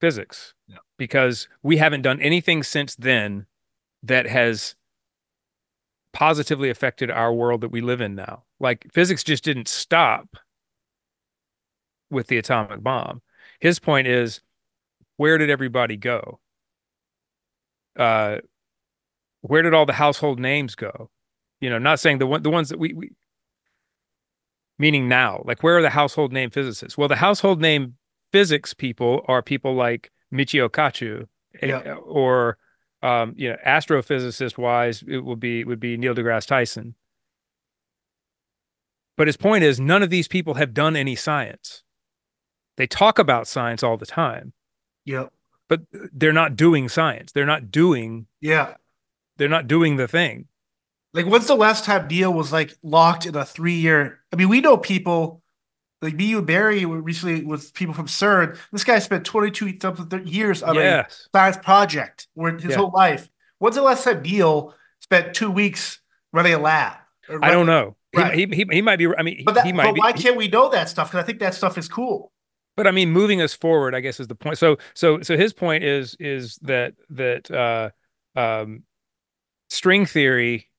[0.02, 0.78] physics Yeah.
[0.98, 3.46] because we haven't done anything since then
[4.02, 4.76] that has
[6.14, 8.44] positively affected our world that we live in now.
[8.60, 10.36] Like physics just didn't stop
[12.10, 13.22] with the atomic bomb.
[13.60, 14.42] His point is,
[15.18, 16.40] where did everybody go?
[17.98, 18.38] Uh,
[19.42, 21.10] where did all the household names go?
[21.62, 23.12] You know, not saying the one the ones that we, we
[24.80, 26.98] meaning now, like where are the household name physicists?
[26.98, 27.96] Well, the household name
[28.32, 31.28] physics people are people like Michio Kaku,
[31.62, 31.96] eh, Yeah.
[31.96, 32.58] or
[33.02, 36.96] um, you know, astrophysicist wise, it will be would be Neil deGrasse Tyson.
[39.16, 41.84] But his point is, none of these people have done any science.
[42.78, 44.54] They talk about science all the time,
[45.06, 45.32] Yep.
[45.92, 47.32] But they're not doing science.
[47.32, 48.28] They're not doing.
[48.42, 48.76] Yeah.
[49.38, 50.46] They're not doing the thing.
[51.14, 54.20] Like, when's the last time Neil was like locked in a three year?
[54.32, 55.42] I mean, we know people
[56.02, 58.58] like me, and Barry were recently with people from CERN.
[58.72, 62.78] This guy spent 22 something years on a science project where his Yeah.
[62.78, 63.30] whole life.
[63.60, 66.00] When's the last time Neil spent two weeks
[66.34, 66.98] running a lab?
[67.30, 67.96] Or I don't know.
[68.12, 68.34] He, Right.
[68.36, 69.08] he, he, he might be.
[69.08, 70.02] I mean, But, that, he might but be.
[70.02, 71.10] why can't we know that stuff?
[71.10, 72.32] Because I think that stuff is cool.
[72.76, 74.58] But I mean, moving us forward, I guess, is the point.
[74.58, 77.90] So, so, so his point is is that that uh,
[78.40, 78.84] um,
[79.70, 80.70] string theory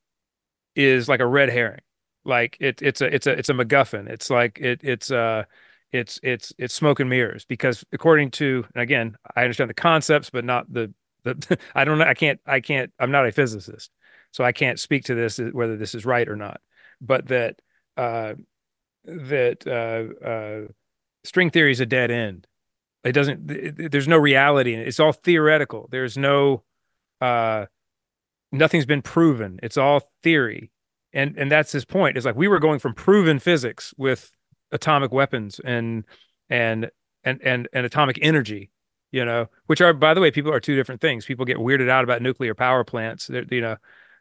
[0.74, 1.80] is like a red herring.
[2.24, 4.08] Like it, it's a, it's a, it's a MacGuffin.
[4.08, 5.44] It's like it, it's uh,
[5.92, 7.44] it's, it's, it's smoke and mirrors.
[7.44, 11.58] Because according to, again, I understand the concepts, but not the, the.
[11.74, 12.06] I don't know.
[12.06, 12.40] I can't.
[12.46, 12.92] I can't.
[12.98, 13.90] I'm not a physicist,
[14.32, 16.60] so I can't speak to this whether this is right or not.
[17.00, 17.60] But that
[17.96, 18.34] uh,
[19.04, 20.72] that uh, uh,
[21.24, 22.46] string theory is a dead end.
[23.02, 23.50] It doesn't.
[23.50, 24.88] It, there's no reality in it.
[24.88, 25.88] It's all theoretical.
[25.90, 26.62] There's no.
[27.20, 27.66] Uh,
[28.52, 29.60] nothing's been proven.
[29.62, 30.70] It's all theory,
[31.12, 32.16] and and that's his point.
[32.16, 34.30] Is like we were going from proven physics with
[34.72, 36.04] atomic weapons and
[36.48, 36.90] and
[37.24, 38.70] and and and atomic energy,
[39.12, 41.26] you know, which are by the way, people are two different things.
[41.26, 43.26] People get weirded out about nuclear power plants.
[43.26, 43.76] They're, you know,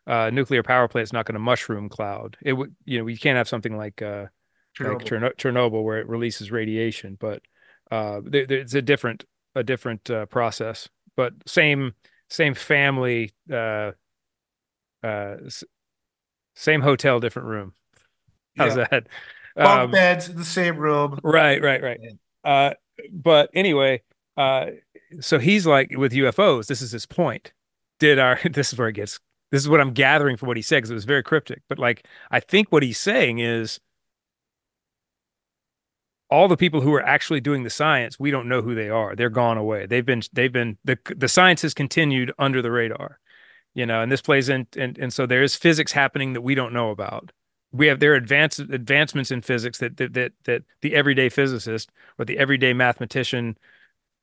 [0.08, 2.38] uh, nuclear power plant's not going to mushroom cloud.
[2.42, 4.28] It would, you know, we can't have something like uh,
[4.82, 5.08] like Chernobyl.
[5.38, 7.42] Chernobyl where it releases radiation, but
[7.92, 11.94] uh, there, it's a different a different uh, process, but same
[12.30, 13.92] same family, uh,
[15.04, 15.36] uh,
[16.56, 17.74] same hotel, different room.
[18.58, 18.88] How's Yeah.
[18.92, 19.08] that?
[19.62, 21.20] Bunk Um, beds in the same room.
[21.24, 22.00] right, right, right.
[22.44, 22.74] Uh,
[23.12, 24.02] but anyway,
[24.38, 24.68] uh,
[25.20, 26.68] so he's like with UFOs.
[26.68, 27.54] This is his point.
[28.00, 29.20] Did our this is where it gets.
[29.52, 31.62] This is what I'm gathering from what he said because it was very cryptic.
[31.70, 33.80] But like, I think what he's saying is
[36.30, 39.16] all the people who are actually doing the science, we don't know who they are.
[39.16, 39.86] They're gone away.
[39.86, 43.20] They've been they've been the the science has continued under the radar,
[43.74, 46.56] you know, and this plays in and and so there is physics happening that we
[46.56, 47.32] don't know about.
[47.72, 51.92] We have there are advance advancements in physics that that that that the everyday physicist
[52.18, 53.58] or the everyday mathematician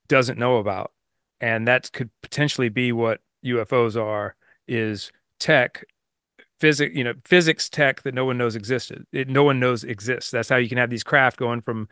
[0.09, 0.93] doesn't know about.
[1.41, 4.37] And that could potentially be what UFOs are
[4.69, 5.85] is tech
[6.61, 9.07] physics, you know, physics tech that no one knows existed.
[9.13, 10.31] It, no one knows exists.
[10.31, 11.89] That's how you can have these craft going from,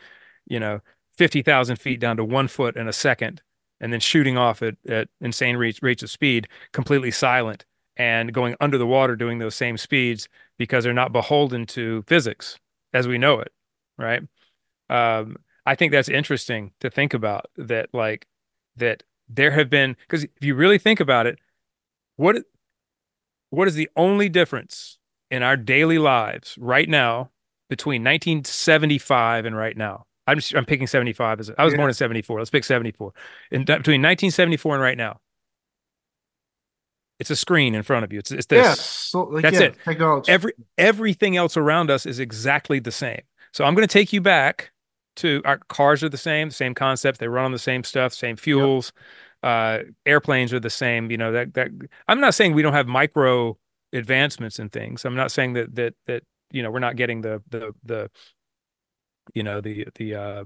[0.46, 0.80] you know,
[1.16, 3.42] 50,000 feet down to one foot in a second
[3.80, 7.64] and then shooting off at, at insane rates, rates of speed, completely silent
[7.96, 10.28] and going under the water doing those same speeds
[10.58, 12.58] because they're not beholden to physics
[12.92, 13.52] as we know it.
[13.96, 14.22] Right.
[14.88, 18.26] Um, I think that's interesting to think about that, like,
[18.76, 21.38] that there have been, because if you really think about it,
[22.16, 22.36] what
[23.50, 24.98] what is the only difference
[25.30, 27.30] in our daily lives right now
[27.68, 30.04] between 1975 and right now?
[30.26, 31.78] I'm just, I'm picking 75 as I was Yeah.
[31.78, 32.38] born in 74.
[32.38, 33.12] Let's pick 74.
[33.50, 35.20] In between 1974 and right now,
[37.18, 38.20] it's a screen in front of you.
[38.20, 38.64] It's it's this.
[38.64, 38.80] Yes.
[38.80, 39.76] So, like, That's yeah, it.
[39.84, 40.30] Technology.
[40.30, 43.22] Every everything else around us is exactly the same.
[43.52, 44.70] So I'm going to take you back
[45.16, 47.18] to our cars are the same, same concept.
[47.18, 48.92] They run on the same stuff, same fuels.
[49.42, 51.10] Uh, airplanes are the same.
[51.10, 51.70] You know that that
[52.08, 53.56] I'm not saying we don't have micro
[53.92, 55.04] advancements in things.
[55.04, 58.10] I'm not saying that that that you know we're not getting the the the
[59.34, 60.44] you know the the uh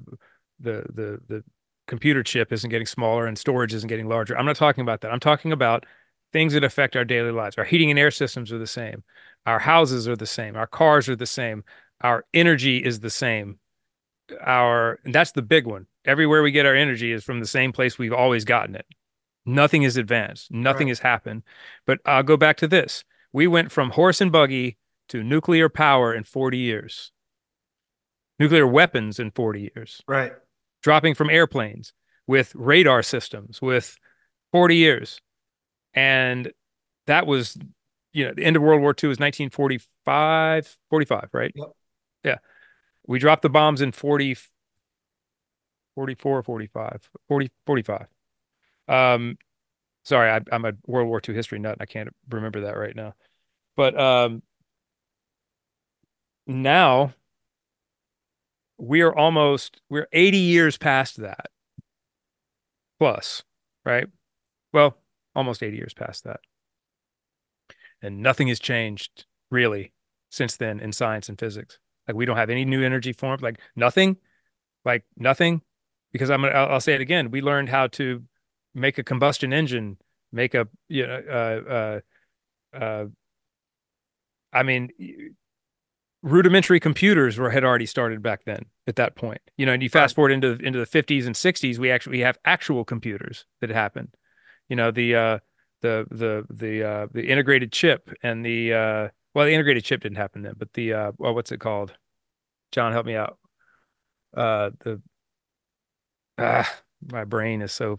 [0.61, 1.45] the the the
[1.87, 4.37] computer chip isn't getting smaller and storage isn't getting larger.
[4.37, 5.13] I'm not talking about that.
[5.13, 5.85] I'm talking about
[6.33, 7.57] things that affect our daily lives.
[7.59, 9.03] Our heating and air systems are the same.
[9.47, 10.57] Our houses are the same.
[10.57, 11.65] Our cars are the same.
[12.01, 13.59] Our energy is the same.
[14.41, 15.87] Our and that's the big one.
[16.05, 18.87] Everywhere we get our energy is from the same place we've always gotten it.
[19.47, 20.51] Nothing has advanced.
[20.51, 20.91] Nothing Right.
[20.93, 21.43] has happened.
[21.87, 23.05] But I'll go back to this.
[23.33, 27.13] We went from horse and buggy to nuclear power in 40 years.
[28.39, 30.03] Nuclear weapons in 40 years.
[30.07, 30.33] Right.
[30.83, 31.93] Dropping from airplanes
[32.27, 33.97] with radar systems with
[34.53, 35.21] 40 years.
[35.95, 36.53] And
[37.07, 37.57] that was,
[38.13, 41.53] you know, the end of World War II was 1945, 45, right?
[41.55, 41.69] Yep.
[42.25, 42.39] Yeah.
[43.07, 44.37] We dropped the bombs in 40,
[45.95, 48.07] 44, 45, 40, 45.
[48.89, 49.39] Um,
[50.05, 51.75] sorry, I, I'm a World War II history nut.
[51.75, 53.15] and I can't remember that right now.
[53.77, 54.43] But um,
[56.47, 57.15] now
[58.79, 61.47] we are almost, we're 80 years past that
[62.99, 63.43] plus,
[63.85, 64.07] right?
[64.73, 64.97] Well,
[65.35, 66.41] almost 80 years past that.
[68.01, 69.93] And nothing has changed really
[70.31, 71.79] since then in science and physics.
[72.07, 74.17] Like we don't have any new energy forms, like nothing,
[74.85, 75.63] like nothing.
[76.13, 77.31] Because I'm gonna, I'll, I'll say it again.
[77.31, 78.23] We learned how to
[78.75, 79.99] make a combustion engine,
[80.31, 81.71] make a, you know, uh,
[82.75, 83.07] uh, uh,
[84.53, 84.91] I mean,
[86.23, 89.41] rudimentary computers were had already started back then at that point.
[89.57, 92.39] You know, and you fast forward into into the 50s and 60s, we actually have
[92.45, 94.15] actual computers that happened.
[94.69, 95.39] You know, the uh
[95.83, 100.19] the the the uh the integrated chip and the uh well the integrated chip didn't
[100.19, 101.93] happen then, but the uh well what's it called?
[102.71, 103.39] John, help me out.
[104.37, 105.03] Uh the
[106.43, 107.99] ah my brain is so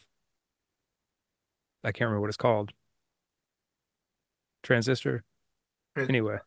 [1.83, 2.71] I can't remember what it's called.
[4.63, 5.23] Transistor.
[5.97, 6.37] Anyway.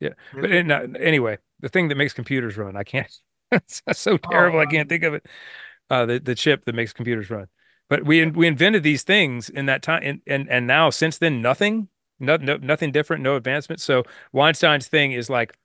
[0.00, 0.10] Yeah.
[0.34, 3.12] But in, uh, anyway, the thing that makes computers run, I can't.
[3.50, 4.58] It's so terrible.
[4.58, 5.24] I can't think of it.
[5.88, 7.46] Uh, the the chip that makes computers run.
[7.88, 11.40] But we we invented these things in that time, and and and now since then,
[11.40, 11.88] nothing,
[12.20, 13.80] no, no nothing different, no advancement.
[13.80, 15.56] So Weinstein's thing is like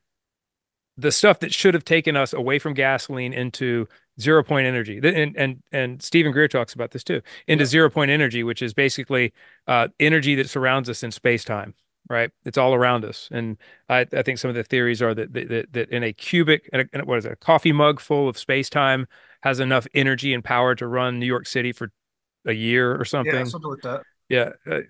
[0.95, 4.99] the stuff that should have taken us away from gasoline into zero point energy.
[5.03, 7.67] And and and Steven Greer talks about this too, into Yeah.
[7.67, 9.33] zero point energy, which is basically
[9.67, 11.73] uh, energy that surrounds us in space time.
[12.09, 13.55] Right, it's all around us, and
[13.87, 16.81] I, I think some of the theories are that that, that in a cubic, in
[16.93, 19.07] a, what is it, a coffee mug full of space time
[19.41, 21.93] has enough energy and power to run New York City for
[22.45, 23.51] a year or something Yeah, something.
[23.51, 24.01] something like that.
[24.27, 24.81] Yeah, uh,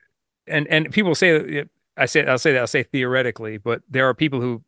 [0.48, 4.16] and and people say I say I'll say that I'll say theoretically, but there are
[4.16, 4.64] people who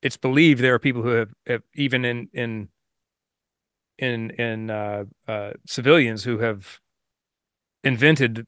[0.00, 2.68] it's believed there are people who have, have even in in
[4.02, 6.80] in in uh, uh, civilians who have
[7.84, 8.46] invented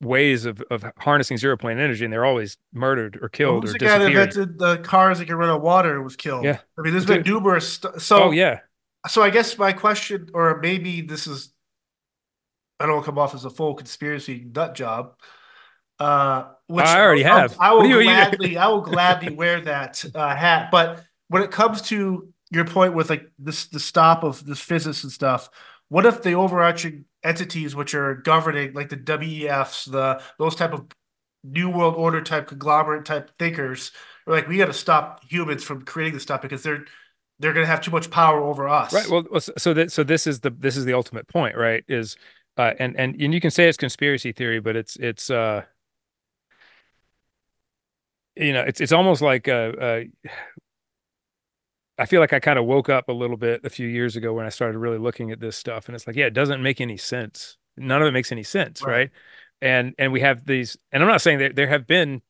[0.00, 3.78] ways of of harnessing zero point energy, and they're always murdered or killed who's or
[3.78, 6.44] the guy that invented the cars that can run on water and was killed?
[6.44, 6.58] Yeah.
[6.78, 7.74] I mean, there's been numerous.
[7.74, 8.60] St- so, Oh yeah,
[9.08, 11.52] so I guess my question, or maybe this is,
[12.78, 15.14] I don't come off as a full conspiracy nut job.
[15.98, 17.56] Uh, which I already I'll- have.
[17.60, 20.70] I will gladly, I will gladly wear that uh, hat.
[20.70, 25.02] But when it comes to your point with like this, the stop of this physics
[25.02, 25.48] and stuff,
[25.88, 30.86] what if the overarching entities which are governing, like the WEFs, the those type of
[31.42, 33.92] new world order type conglomerate type thinkers,
[34.26, 36.84] are like we got to stop humans from creating this stuff because they're
[37.40, 38.92] they're going to have too much power over us.
[38.92, 39.08] right.
[39.08, 41.84] Well, so that so this is the this is the ultimate point, right?
[41.88, 42.16] Is
[42.56, 45.62] uh, and and and you can say it's conspiracy theory, but it's it's uh
[48.36, 50.00] you know it's it's almost like uh, uh
[52.00, 54.32] I feel like I kind of woke up a little bit a few years ago
[54.32, 56.80] when I started really looking at this stuff, and it's like, yeah, it doesn't make
[56.80, 57.56] any sense.
[57.76, 58.92] None of it makes any sense, Right.
[58.92, 59.10] right?
[59.62, 62.22] And and we have these, and I'm not saying that there have been,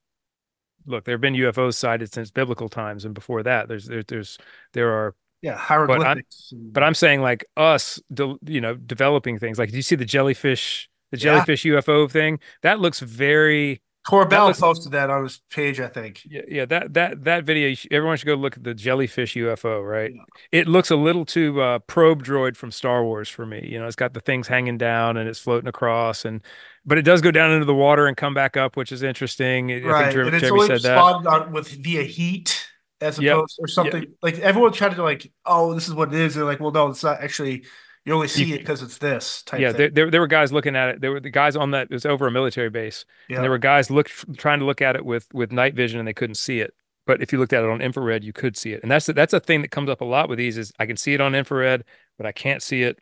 [0.87, 4.37] look, there have been UFOs sighted since biblical times, and before that, there's there, there's
[4.73, 6.51] there are, Yeah, hieroglyphics.
[6.53, 9.59] and- but I'm saying like us, de, you know, developing things.
[9.59, 11.23] Like, do you see the jellyfish, the Yeah.
[11.23, 12.41] jellyfish UFO thing?
[12.63, 16.23] That looks very Corbell was- posted that on his page, I think.
[16.29, 20.13] Yeah, yeah, that that that video, everyone should go look at the jellyfish UFO, right?
[20.15, 20.23] Yeah.
[20.53, 23.67] It looks a little too uh, probe droid from Star Wars for me.
[23.71, 26.43] You know, it's got the things hanging down and it's floating across, and
[26.87, 29.71] but it does go down into the water and come back up, which is interesting.
[29.71, 30.99] I Right, think Jer- and it's Jeremy only said that.
[30.99, 32.67] on with via heat
[33.03, 33.35] as Yep.
[33.37, 36.35] opposed or something like everyone tried to like, oh, this is what it is.
[36.35, 37.65] They're like, well, no, it's not actually.
[38.05, 39.61] You only see You- it because it's this type.
[39.61, 39.79] Yeah, thing.
[39.79, 41.01] there, there there were guys looking at it.
[41.01, 41.89] There were the guys on that.
[41.91, 43.37] It was over a military base, yeah.
[43.37, 44.09] and there were guys look
[44.39, 46.73] trying to look at it with with night vision, and they couldn't see it.
[47.07, 49.33] But if you looked at it on infrared, you could see it, and that's that's
[49.35, 50.57] a thing that comes up a lot with these.
[50.57, 51.85] Is I can see it on infrared,
[52.17, 52.99] but I can't see it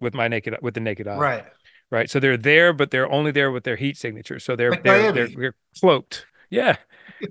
[0.00, 1.16] with my naked with the naked eye.
[1.16, 1.44] right.
[1.90, 2.10] right?
[2.10, 4.38] So they're there, but they're only there with their heat signature.
[4.38, 6.26] So they're Like they're, they're they're cloaked.
[6.50, 6.76] Yeah,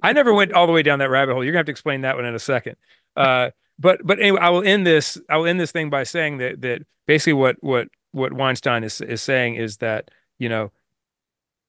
[0.01, 1.43] I never went all the way down that rabbit hole.
[1.43, 2.75] You're gonna have to explain that one in a second.
[3.15, 5.17] Uh, but but anyway, I will end this.
[5.29, 9.01] I will end this thing by saying that that basically what what what Weinstein is
[9.01, 10.71] is saying is that you know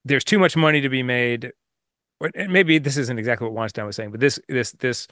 [0.05, 1.53] there's too much money to be made.
[2.35, 5.09] And maybe this isn't exactly what Weinstein was saying, but this this this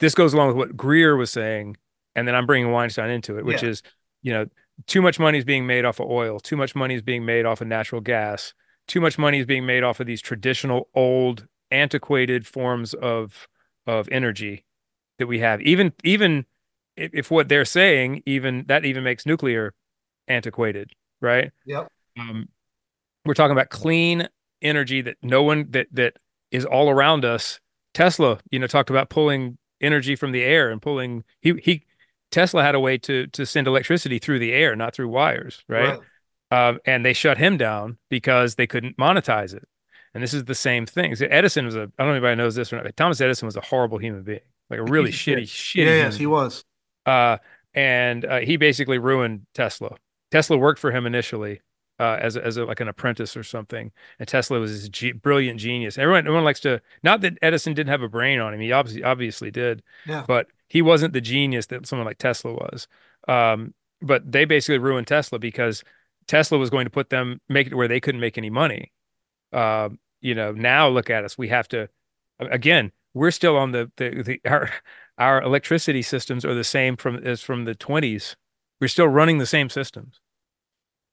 [0.00, 1.76] this goes along with what Greer was saying,
[2.16, 3.70] and then I'm bringing Weinstein into it, which Yeah.
[3.70, 3.82] is,
[4.20, 4.46] you know,
[4.86, 7.46] too much money is being made off of oil, too much money is being made
[7.46, 8.52] off of natural gas,
[8.88, 13.48] too much money is being made off of these traditional, old, antiquated forms of
[13.86, 14.64] of energy
[15.22, 15.60] that we have.
[15.62, 16.44] Even even
[16.96, 19.72] if, what they're saying, even that even makes nuclear
[20.28, 21.52] antiquated, right?
[21.64, 21.88] Yep.
[22.18, 22.48] Um,
[23.24, 24.28] we're talking about clean
[24.60, 26.16] energy that no one that that
[26.50, 27.60] is all around us.
[27.94, 31.86] Tesla, you know, talked about pulling energy from the air and pulling he he
[32.30, 35.98] Tesla had a way to to send electricity through the air, not through wires, right?
[36.50, 36.68] Right.
[36.68, 39.66] Um, and they shut him down because they couldn't monetize it.
[40.12, 41.14] And this is the same thing.
[41.14, 43.46] So Edison was a, I don't know if anybody knows this or not, Thomas Edison
[43.46, 44.40] was a horrible human being,
[44.72, 45.86] like a really shitty, shit.
[45.86, 46.64] shitty Yeah, yes, he was.
[47.06, 47.36] Uh,
[47.74, 49.96] and uh, he basically ruined Tesla.
[50.30, 51.60] Tesla worked for him initially
[51.98, 55.14] uh, as a, as a, like an apprentice or something, and Tesla was this ge
[55.22, 55.98] brilliant genius.
[55.98, 58.60] Everyone everyone likes to not that Edison didn't have a brain on him.
[58.60, 60.24] He obviously obviously did, Yeah.
[60.26, 62.88] but he wasn't the genius that someone like Tesla was.
[63.28, 65.84] Um, but they basically ruined Tesla because
[66.26, 68.90] Tesla was going to put them make it where they couldn't make any money.
[69.52, 71.36] Uh, you know, now look at us.
[71.36, 71.88] We have to
[72.40, 72.92] again.
[73.14, 74.70] We're still on the the, the our
[75.18, 78.36] our electricity systems are the same from as from the 20s.
[78.80, 80.20] We're still running the same systems.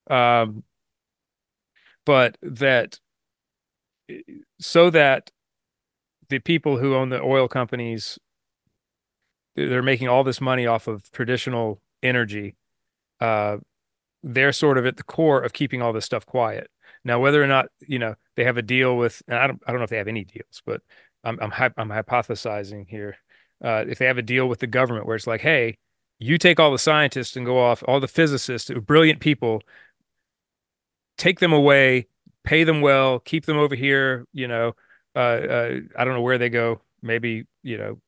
[0.10, 0.64] Um,
[2.06, 3.00] but that
[4.60, 5.30] so that
[6.30, 8.18] the people who own the oil companies
[9.68, 12.56] they're making all this money off of traditional energy.
[13.20, 13.58] Uh,
[14.24, 16.70] they're sort of at the core of keeping all this stuff quiet.
[17.04, 19.80] Now, whether or not you know they have a deal with, I don't, I don't
[19.80, 20.82] know if they have any deals, but
[21.24, 23.18] I'm, I'm, I'm hypothesizing here.
[23.64, 25.78] Uh, if they have a deal with the government where it's like, hey,
[26.20, 29.62] you take all the scientists and go off, all the physicists, brilliant people,
[31.18, 32.08] take them away,
[32.44, 34.26] pay them well, keep them over here.
[34.34, 34.74] You know,
[35.16, 36.82] uh, uh, I don't know where they go.
[37.02, 38.00] Maybe you know,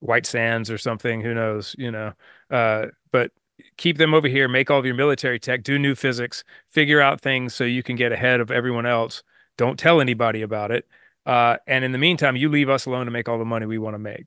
[0.00, 1.20] White Sands or something.
[1.20, 1.74] Who knows?
[1.78, 2.12] You know,
[2.50, 3.30] uh, but
[3.76, 7.20] keep them over here, make all of your military tech, do new physics, figure out
[7.20, 9.22] things so you can get ahead of everyone else.
[9.56, 10.86] Don't tell anybody about it.
[11.28, 13.76] Uh, and in the meantime, you leave us alone to make all the money we
[13.78, 14.24] want to make.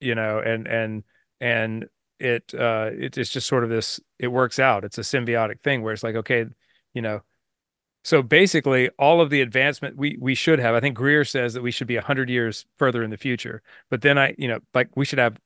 [0.00, 1.04] You know, and and
[1.40, 1.86] and
[2.18, 4.84] it uh it, it's just sort of this it works out.
[4.84, 6.46] It's a symbiotic thing where it's like, okay,
[6.94, 7.22] you know,
[8.02, 11.62] so basically all of the advancement we we should have, I think Greer says that
[11.62, 13.62] we should be 100 years further in the future.
[13.88, 15.38] But then I, you know, like we should have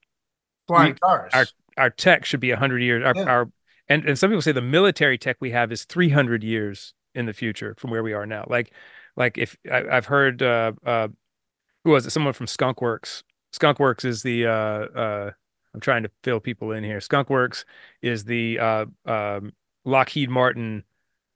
[0.67, 1.31] Flying cars.
[1.35, 3.25] our our tech should be 100 years our, Yeah.
[3.25, 3.51] our
[3.89, 7.33] and and some people say the military tech we have is 300 years in the
[7.33, 8.73] future from where we are now like
[9.19, 11.09] like if I, i've heard uh uh
[11.85, 13.23] who was it someone from skunkworks
[13.55, 15.31] skunkworks is the uh uh
[15.75, 17.65] i'm trying to fill people in here skunkworks
[18.01, 19.53] is the uh um
[19.85, 20.85] lockheed martin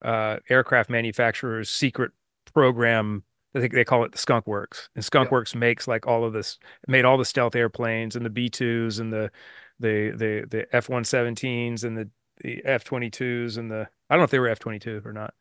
[0.03, 2.13] uh aircraft manufacturer's secret
[2.55, 4.89] program I think they call it the Skunk Works.
[4.95, 5.33] And Skunk Yeah.
[5.33, 9.13] Works makes like all of this, made all the stealth airplanes and the B2s and
[9.13, 9.31] the
[9.79, 12.09] the the the F-117s and the
[12.43, 15.35] the F-22s and the I don't know if they were F-22 or not,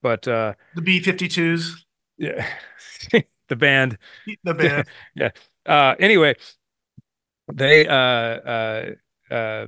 [0.00, 1.72] but uh the B-52s,
[2.18, 2.46] yeah,
[3.48, 3.98] the band.
[4.44, 4.86] the band.
[5.14, 5.30] Yeah.
[5.66, 6.34] Uh anyway,
[7.52, 8.90] they uh uh
[9.30, 9.66] uh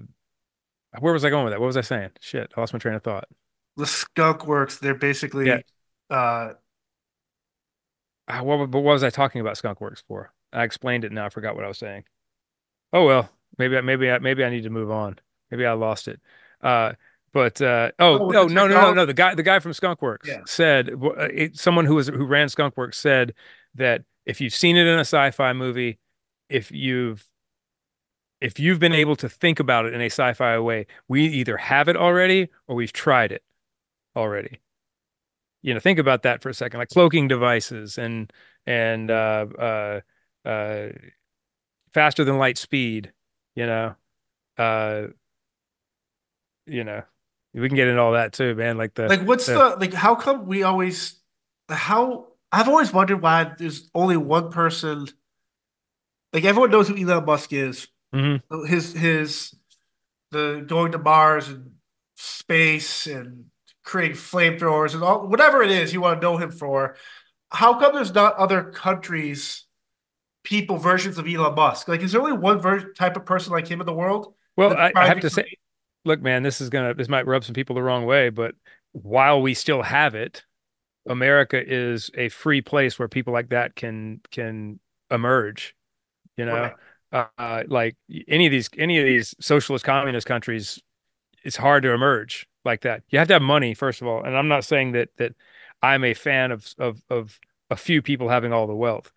[1.01, 1.61] where was I going with that?
[1.61, 2.11] What was I saying?
[2.21, 3.29] Shit, I lost my train of thought.
[3.77, 4.79] the skunk works.
[4.79, 5.61] They're basically Yeah.
[6.11, 6.55] uh
[8.29, 10.33] Uh, what, what was I talking about Skunk Works for?
[10.53, 11.27] I explained it now.
[11.27, 12.05] I forgot what I was saying.
[12.93, 15.19] Oh well, maybe I maybe I maybe I need to move on.
[15.51, 16.21] Maybe I lost it.
[16.61, 16.95] Uh,
[17.33, 20.03] but uh, oh Oh, no no no no no the guy the guy from Skunk
[20.03, 20.41] Works Yeah.
[20.47, 23.35] said uh, it, someone who was who ran Skunk Works said
[23.75, 25.99] that if you've seen it in a sci-fi movie,
[26.49, 27.25] if you've
[28.41, 31.89] if you've been able to think about it in a sci-fi way, we either have
[31.89, 33.43] it already or we've tried it
[34.17, 34.61] already.
[35.63, 38.33] You know, think about that for a second, like cloaking devices and
[38.67, 40.01] and uh uh
[40.49, 40.89] uh
[41.93, 43.13] faster than light speed,
[43.55, 43.95] you know.
[44.57, 45.09] Uh
[46.67, 47.03] you know,
[47.55, 48.79] we can get into all that too, man.
[48.79, 51.19] Like the like what's the- the like how come we always
[51.69, 55.07] how I've always wondered why there's only one person
[56.33, 57.89] like everyone knows who Elon Musk is.
[58.15, 58.67] Mhm.
[58.67, 59.55] His his
[60.31, 61.73] the going to Mars and
[62.17, 63.47] space and
[63.85, 66.97] creating flamethrowers and all whatever it is you want to know him for.
[67.51, 69.65] How come there's not other countries,
[70.45, 71.89] people versions of Elon Musk?
[71.89, 74.35] Like, is there only one ver- type of person like him in the world?
[74.57, 75.57] well, I, I have to say,
[76.05, 78.55] look, man, this is gonna this might rub some people the wrong way, but
[78.93, 80.45] while we still have it,
[81.09, 84.81] America is a free place where people like that can can
[85.11, 85.75] emerge.
[86.37, 86.73] You know,
[87.13, 87.31] Right.
[87.39, 87.97] uh, like
[88.29, 90.81] any of these any of these socialist communist countries,
[91.45, 93.03] it's hard to emerge like that.
[93.11, 95.35] You have to have money first of all, and I'm not saying that that
[95.83, 97.41] I'm a fan of of of
[97.71, 99.13] a few people having all the wealth.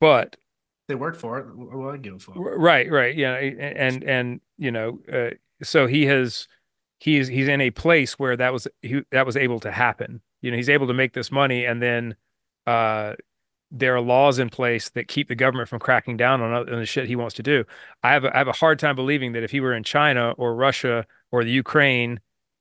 [0.00, 0.36] But
[0.86, 1.46] They work for it.
[1.54, 2.36] Well, I give a fuck.
[2.36, 5.30] right, right, yeah, and and you know, uh,
[5.62, 6.48] so he has
[7.00, 10.20] he's he's in a place where that was he, that was able to happen.
[10.40, 12.16] You know, he's able to make this money, and then
[12.66, 13.14] uh,
[13.70, 16.86] there are laws in place that keep the government from cracking down on, on the
[16.86, 17.64] shit he wants to do.
[18.02, 20.32] I have a, I have a hard time believing that if he were in China
[20.32, 22.20] or Russia or the Ukraine,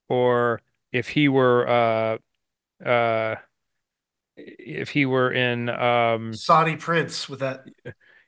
[0.09, 3.35] or if he were uh uh
[4.35, 7.65] if he were in um Saudi prince with that.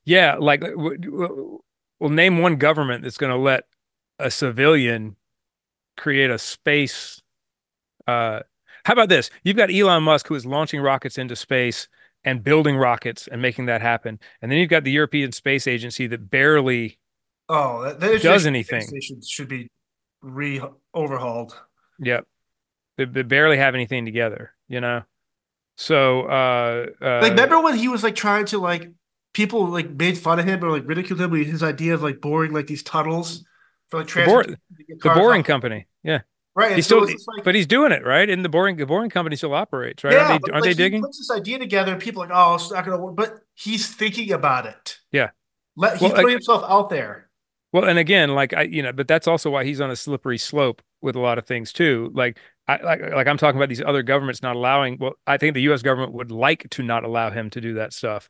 [0.06, 1.60] yeah like w- w-
[2.00, 3.66] well name one government that's going to let
[4.20, 5.16] a civilian
[5.98, 7.22] create a space
[8.08, 8.40] uh
[8.86, 9.32] how about this?
[9.44, 11.88] You've got Elon Musk who is launching rockets into space
[12.24, 14.20] and building rockets and making that happen.
[14.42, 17.00] And then you've got the European Space Agency that barely
[17.50, 18.82] Oh, that, that does anything.
[18.82, 19.70] Station should be
[20.22, 20.62] re
[20.94, 21.60] overhauled.
[22.00, 22.26] yep.
[22.98, 25.04] They, they barely have anything together you know?
[25.78, 28.92] So uh Like, uh remember when he was like trying to like
[29.36, 32.22] people like made fun of him or like ridiculed him with his idea of like
[32.22, 33.46] boring like these tunnels
[33.90, 34.58] for like the
[35.04, 35.48] the boring off.
[35.48, 36.22] company yeah
[36.56, 36.74] Right.
[36.74, 38.30] He's so still, like, but he's doing it, right?
[38.30, 40.16] And the boring, the boring company still operates, right?
[40.16, 41.02] Aren't yeah, they, but aren't like they he digging?
[41.02, 43.16] puts this idea together and people are like, oh, it's not gonna work.
[43.18, 45.00] But he's thinking about it.
[45.12, 45.32] Yeah.
[45.76, 47.30] Let he's Well, putting himself out there.
[47.74, 50.38] well, and again, like I, you know, but that's also why he's on a slippery
[50.38, 52.10] slope with a lot of things too.
[52.14, 54.98] Like I, like, like I'm talking about these other governments not allowing.
[55.00, 55.82] Well, I think the U.S.
[55.82, 58.30] government would like to not allow him to do that stuff,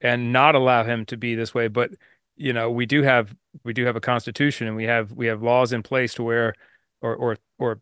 [0.00, 1.68] and not allow him to be this way.
[1.68, 1.90] But
[2.36, 3.34] you know, we do have
[3.64, 6.54] we do have a constitution, and we have we have laws in place to where,
[7.00, 7.80] or or or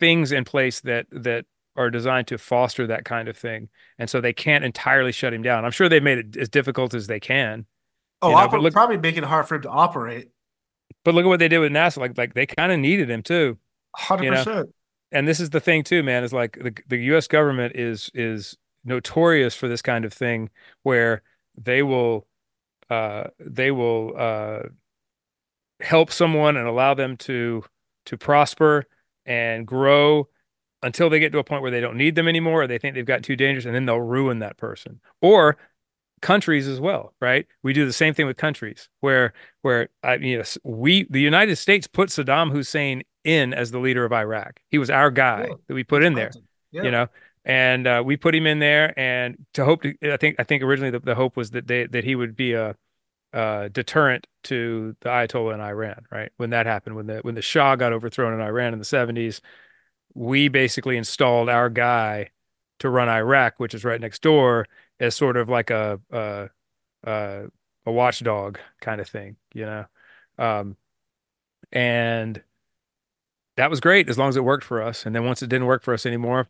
[0.00, 1.46] things in place that that
[1.76, 3.68] are designed to foster that kind of thing.
[3.98, 5.64] And so they can't entirely shut him down.
[5.64, 7.66] I'm sure they've made it as difficult as they can,
[8.20, 10.28] Oh, you know, but look probably making it hard for him to operate.
[11.04, 11.98] but look at what they did with NASA.
[11.98, 13.58] Like like they kind of needed him too,
[14.20, 14.44] you know.
[14.44, 14.72] 100%.
[15.12, 18.56] And this is the thing too, man, is like the the US government is is
[18.84, 20.50] notorious for this kind of thing
[20.82, 21.22] where
[21.62, 22.26] they will
[22.90, 24.60] uh they will uh
[25.80, 27.64] help someone and allow them to
[28.06, 28.84] to prosper
[29.26, 30.28] and grow
[30.82, 32.94] until they get to a point where they don't need them anymore or they think
[32.94, 35.00] they've got too dangerous and then they'll ruin that person.
[35.20, 35.56] Or
[36.20, 37.46] countries as well right?
[37.62, 39.32] We do the same thing with countries where
[39.62, 44.04] where I mean yes, we the United States put Saddam Hussein in as the leader
[44.04, 44.60] of Iraq.
[44.68, 46.30] He was our guy that we put in there.
[46.70, 46.82] Yeah.
[46.82, 47.06] you know
[47.48, 50.62] and uh, we put him in there and to hope to I think I think
[50.62, 52.76] originally the, the hope was that they that he would be a
[53.72, 56.30] deterrent to the Ayatollah in Iran, right?
[56.36, 59.40] When that happened, when the when the Shah got overthrown in Iran in the 70s,
[60.14, 62.30] we basically installed our guy
[62.80, 64.66] to run Iraq, which is right next door,
[65.00, 66.50] as sort of like a a
[67.04, 67.44] a,
[67.86, 69.86] a watchdog kind of thing, you know.
[70.38, 70.76] Um,
[71.72, 72.42] and
[73.56, 75.04] that was great as long as it worked for us.
[75.04, 76.48] And then once it didn't work for us anymore,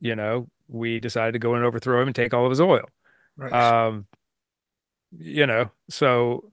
[0.00, 2.84] you know, we decided to go and overthrow him and take all of his oil.
[3.36, 3.52] Right.
[3.52, 4.06] Um,
[5.18, 6.52] you know, so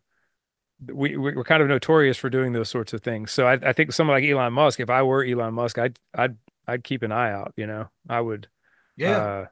[0.87, 3.31] we we- we're kind of notorious for doing those sorts of things.
[3.31, 6.37] So I I think someone like Elon Musk, if I were Elon Musk, I'd I'd
[6.67, 7.89] I'd keep an eye out, you know.
[8.09, 8.49] I would
[8.95, 9.17] yeah.
[9.17, 9.47] uh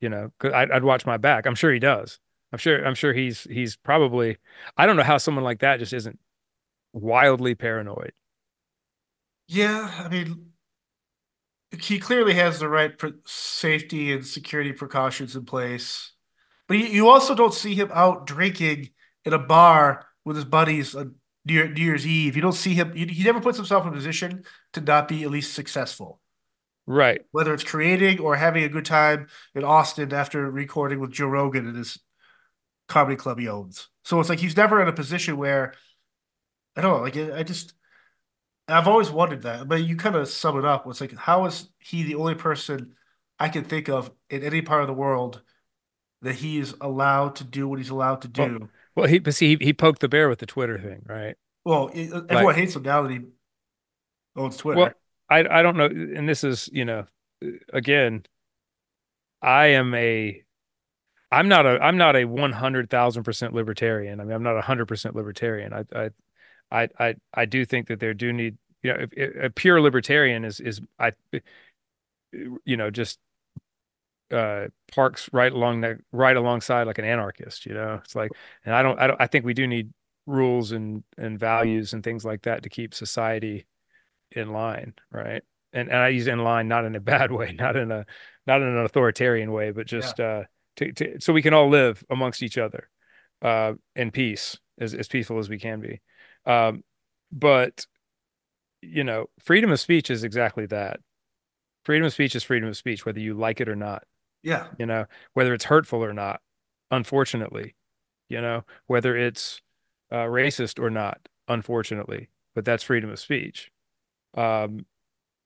[0.00, 1.46] you know, 'cause I'd I'd watch my back.
[1.46, 2.20] I'm sure he does.
[2.52, 4.38] I'm sure I'm sure he's he's probably
[4.76, 6.18] I don't know how someone like that just isn't
[6.94, 8.12] wildly paranoid.
[9.46, 9.90] Yeah.
[10.04, 10.52] I mean,
[11.80, 12.92] he clearly has the right
[13.26, 16.12] safety and security precautions in place.
[16.68, 18.90] But you, you also don't see him out drinking
[19.24, 22.36] in a bar with his buddies on New, New Year's Eve.
[22.36, 22.92] You don't see him.
[22.94, 26.20] He, he never puts himself in a position to not be at least successful,
[26.86, 27.22] Right.
[27.32, 31.68] whether it's creating or having a good time in Austin after recording with Joe Rogan
[31.68, 31.98] in his
[32.88, 33.88] comedy club he owns.
[34.04, 35.74] So it's like he's never in a position where
[36.76, 37.02] I don't know.
[37.02, 37.72] Like I just
[38.66, 40.86] I've always wondered that, but you kind of sum it up.
[40.86, 42.94] It's like how is he the only person
[43.38, 45.42] I can think of in any part of the world
[46.22, 48.68] that he is allowed to do what he's allowed to do?
[48.96, 51.36] well he but see he, he poked the bear with the Twitter thing, right?
[51.64, 53.20] Well, it, Like everyone hates him now that he
[54.36, 54.78] owns Twitter.
[54.78, 54.92] well,
[55.28, 57.06] I I don't know and this is, you know,
[57.72, 58.24] again,
[59.42, 60.42] I am a
[61.32, 64.20] I'm not a I'm not a 100,000% libertarian.
[64.20, 65.72] I mean, I'm not a 100% libertarian.
[65.72, 66.10] I I
[66.70, 69.80] I I I do think that there do need, you know, if, if, a pure
[69.80, 71.12] libertarian is is I
[72.64, 73.18] you know, just
[74.30, 78.00] uh parks right along the right alongside like an anarchist, you know.
[78.04, 78.32] It's like
[78.64, 79.92] and I don't I don't I think we do need
[80.26, 83.66] rules and and values and things like that to keep society
[84.32, 85.42] in line, right?
[85.72, 88.06] And and I use in line not in a bad way, not in a
[88.46, 89.98] not in an authoritarian way, but Yeah.
[89.98, 90.44] just uh
[90.76, 92.88] to, to so we can all live amongst each other
[93.42, 96.00] uh in peace as as peaceful as we can be.
[96.46, 96.84] Um
[97.32, 97.86] but
[98.82, 101.00] you know, freedom of speech is exactly that.
[101.84, 104.04] freedom of speech is freedom of speech, whether you like it or not,
[104.42, 104.68] Yeah.
[104.78, 106.40] you know, whether it's hurtful or not,
[106.90, 107.76] unfortunately,
[108.28, 109.62] you know, whether it's
[110.12, 113.70] uh, racist or not, unfortunately, but that's freedom of speech.
[114.34, 114.86] Um,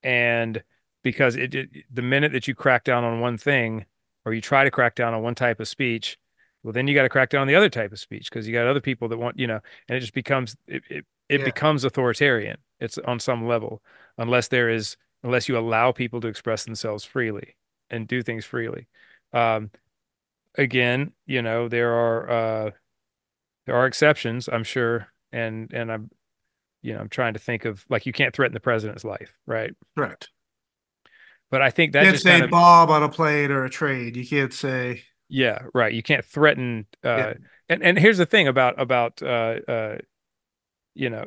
[0.03, 0.63] and
[1.03, 3.85] because it, it the minute that you crack down on one thing
[4.25, 6.17] or you try to crack down on one type of speech,
[6.63, 8.53] well, then you got to crack down on the other type of speech because you
[8.53, 11.43] got other people that want, you know, and it just becomes it, it, it Yeah.
[11.43, 12.57] becomes authoritarian.
[12.79, 13.81] It's on some level,
[14.17, 17.55] unless there is unless you allow people to express themselves freely
[17.89, 18.87] and do things freely.
[19.33, 19.71] Um,
[20.57, 22.71] again, you know, there are uh
[23.65, 26.11] there are exceptions, I'm sure, and and I'm
[26.83, 29.73] you know, I'm trying to think of like you can't threaten the president's life, right?
[29.95, 30.29] Correct.
[31.51, 33.69] But I think that You can't say kind of Bob on a plane or a
[33.69, 34.15] trade.
[34.15, 35.93] You can't say yeah, right.
[35.93, 37.33] You can't threaten uh Yeah.
[37.69, 39.97] and and here's the thing about about uh uh
[40.95, 41.25] you know,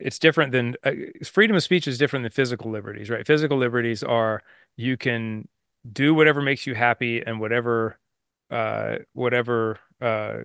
[0.00, 0.92] it's different than uh,
[1.24, 3.26] freedom of speech is different than physical liberties, right?
[3.26, 4.42] Physical liberties are
[4.76, 5.48] you can
[5.90, 7.98] do whatever makes you happy and whatever
[8.50, 10.38] uh whatever uh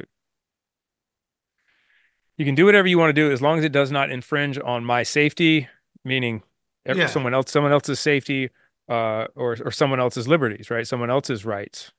[2.38, 4.58] you can do whatever you want to do as long as it does not infringe
[4.60, 5.68] on my safety,
[6.04, 6.44] meaning
[6.86, 7.08] Yeah.
[7.08, 8.50] someone else someone else's safety
[8.90, 10.88] uh or or someone else's liberties, right?
[10.88, 11.92] Someone else's rights.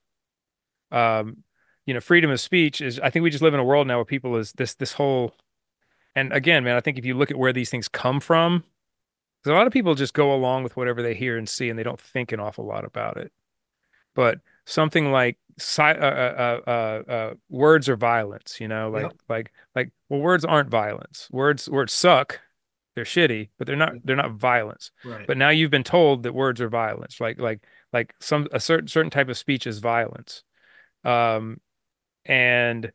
[0.93, 1.45] Um
[1.85, 3.97] you know, freedom of speech is I think we just live in a world now
[3.97, 5.35] where people is this this whole
[6.15, 8.65] and again, man, I think if you look at where these things come from,
[9.43, 11.79] because a lot of people just go along with whatever they hear and see and
[11.79, 13.33] they don't think an awful lot about it.
[14.15, 15.39] But something like
[15.79, 19.13] uh, uh, uh, uh, uh, words are violence, you know, like Yep.
[19.29, 21.29] like like well, words aren't violence.
[21.33, 22.41] Words words suck.
[22.95, 24.91] They're shitty, but they're not they're not violence.
[25.05, 25.27] right.
[25.27, 28.87] But now you've been told that words are violence, like like like some a certain
[28.89, 30.45] certain type of speech is violence.
[31.05, 31.61] Um,
[32.25, 32.93] and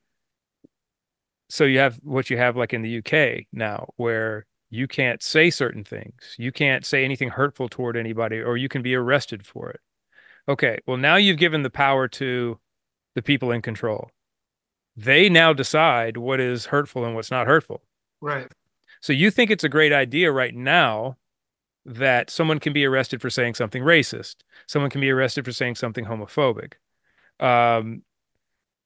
[1.50, 5.50] so you have what you have like in the UK now, where you can't say
[5.50, 6.36] certain things.
[6.38, 9.80] You can't say anything hurtful toward anybody, or you can be arrested for it.
[10.50, 12.60] Okay, well, now you've given the power to
[13.16, 14.12] the people in control.
[14.96, 17.82] They now decide what is hurtful and what's not hurtful.
[18.22, 18.48] Right.
[19.02, 21.18] So you think it's a great idea right now
[21.86, 24.38] that someone can be arrested for saying something racist,
[24.68, 26.74] someone can be arrested for saying something homophobic.
[27.40, 28.04] Um,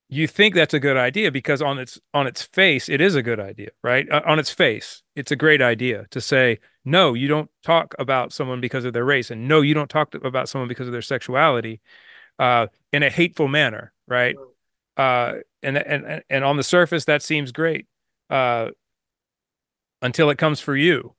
[0.10, 3.24] you think that's a good idea because on its on its face it is a
[3.24, 4.10] good idea, right?
[4.12, 8.34] Uh, on its face, it's a great idea to say no, you don't talk about
[8.34, 10.91] someone because of their race, and no, you don't talk to- about someone because of
[10.91, 11.80] their sexuality
[12.39, 14.36] uh, in a hateful manner, right?
[14.97, 17.88] Uh, and and and on the surface that seems great
[18.30, 18.70] uh,
[20.02, 21.16] until it comes for you.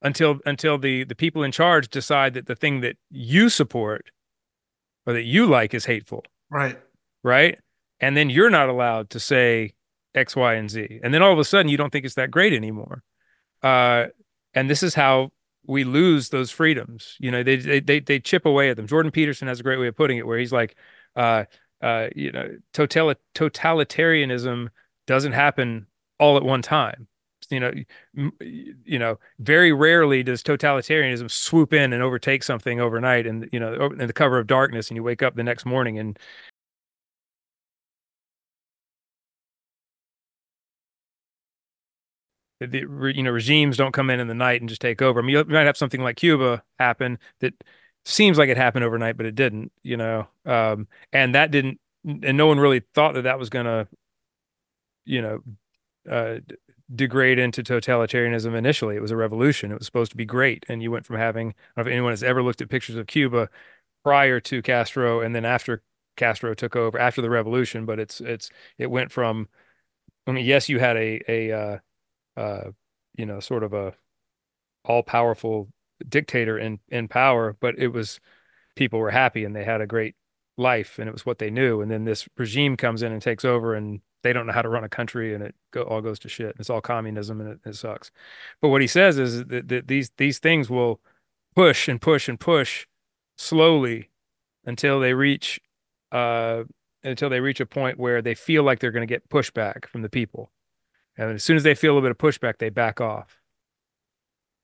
[0.00, 4.10] Until until the the people in charge decide that the thing that you support
[5.06, 6.78] or that you like is hateful Right.
[7.22, 7.58] right?
[8.00, 9.74] And then you're not allowed to say
[10.14, 11.00] X, Y, and Z.
[11.02, 13.02] And then all of a sudden you don't think it's that great anymore.
[13.62, 14.06] Uh,
[14.54, 15.30] and this is how
[15.66, 17.16] we lose those freedoms.
[17.20, 18.86] You know, they they they, they chip away at them.
[18.86, 20.76] Jordan Peterson has a great way of putting it, where he's like,
[21.16, 21.44] uh,
[21.80, 24.68] uh, you know, total totalitarianism
[25.06, 25.86] doesn't happen
[26.18, 27.06] all at one time.
[27.52, 27.72] You know,
[28.84, 33.90] you know, very rarely does totalitarianism swoop in and overtake something overnight, and you know,
[33.98, 36.18] in the cover of darkness, and you wake up the next morning and
[42.60, 45.20] the, you know regimes don't come in in the night and just take over.
[45.20, 47.54] I mean, you might have something like Cuba happen that
[48.04, 49.72] seems like it happened overnight, but it didn't.
[49.82, 53.88] You know, um, and that didn't, and no one really thought that that was gonna,
[55.04, 55.40] you know,
[56.10, 56.38] uh,
[56.94, 58.96] degrade into totalitarianism initially.
[58.96, 59.72] It was a revolution.
[59.72, 61.48] It was supposed to be great, and you went from having.
[61.48, 63.48] I don't know if anyone has ever looked at pictures of Cuba
[64.04, 65.82] prior to Castro and then after
[66.16, 69.48] Castro took over after the revolution, but it's it's it went from.
[70.26, 71.78] I mean, yes, you had a a uh,
[72.36, 72.70] uh,
[73.16, 73.94] you know, sort of a
[74.84, 75.68] all-powerful
[76.08, 78.20] dictator in in power, but it was
[78.76, 80.14] people were happy and they had a great
[80.56, 81.80] life and it was what they knew.
[81.80, 84.68] And then this regime comes in and takes over and they don't know how to
[84.68, 86.56] run a country and it go, all goes to shit.
[86.58, 88.10] It's all communism and it, it sucks.
[88.60, 91.00] But what he says is that, that these these things will
[91.54, 92.86] push and push and push
[93.36, 94.10] slowly
[94.64, 95.60] until they reach
[96.12, 96.64] uh
[97.04, 100.02] until they reach a point where they feel like they're going to get pushback from
[100.02, 100.52] the people.
[101.16, 103.40] And as soon as they feel a little bit of pushback, they back off.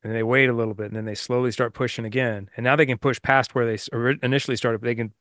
[0.05, 2.49] And they wait a little bit and then they slowly start pushing again.
[2.57, 3.79] And now they can push past where they
[4.23, 5.13] initially started, but they can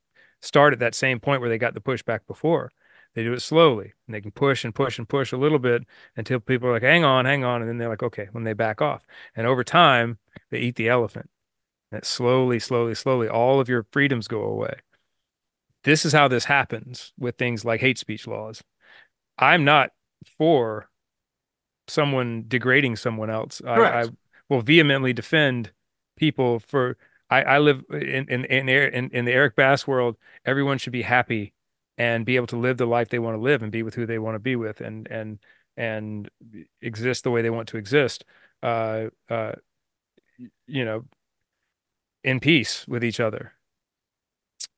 [0.41, 2.71] start at that same point where they got the pushback before.
[3.17, 5.81] They do it slowly and they can push and push and push a little bit
[6.17, 7.63] until people are like, hang on, hang on.
[7.63, 9.07] And then they're like, okay, when they back off.
[9.35, 10.19] And over time,
[10.51, 11.27] they eat the elephant.
[11.91, 14.75] And slowly, slowly, slowly, all of your freedoms go away.
[15.83, 18.63] This is how this happens with things like hate speech laws.
[19.39, 19.93] I'm not
[20.37, 20.87] for
[21.87, 23.63] someone degrading someone else.
[23.65, 24.05] I, I
[24.47, 25.71] will vehemently defend
[26.17, 26.97] people for
[27.31, 30.17] I, I live in in in, in in the Eric Bass world.
[30.45, 31.53] Everyone should be happy
[31.97, 34.05] and be able to live the life they want to live and be with who
[34.05, 35.39] they want to be with and and
[35.75, 36.29] and
[36.81, 38.25] exist the way they want to exist.
[38.63, 39.53] Uh, uh,
[40.67, 41.05] you know,
[42.23, 43.53] in peace with each other.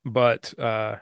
[0.04, 0.96] But uh,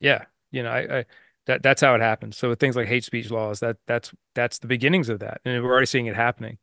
[0.00, 1.06] yeah, you know, I, I
[1.46, 2.36] that that's how it happens.
[2.36, 5.62] So with things like hate speech laws, that that's that's the beginnings of that, and
[5.62, 6.58] we're already seeing it happening.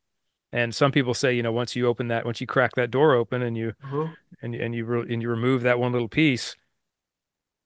[0.54, 3.14] And some people say, you know, once you open that, once you crack that door
[3.16, 4.08] open, and you Uh-huh.
[4.42, 6.56] and and you re- and you remove that one little piece,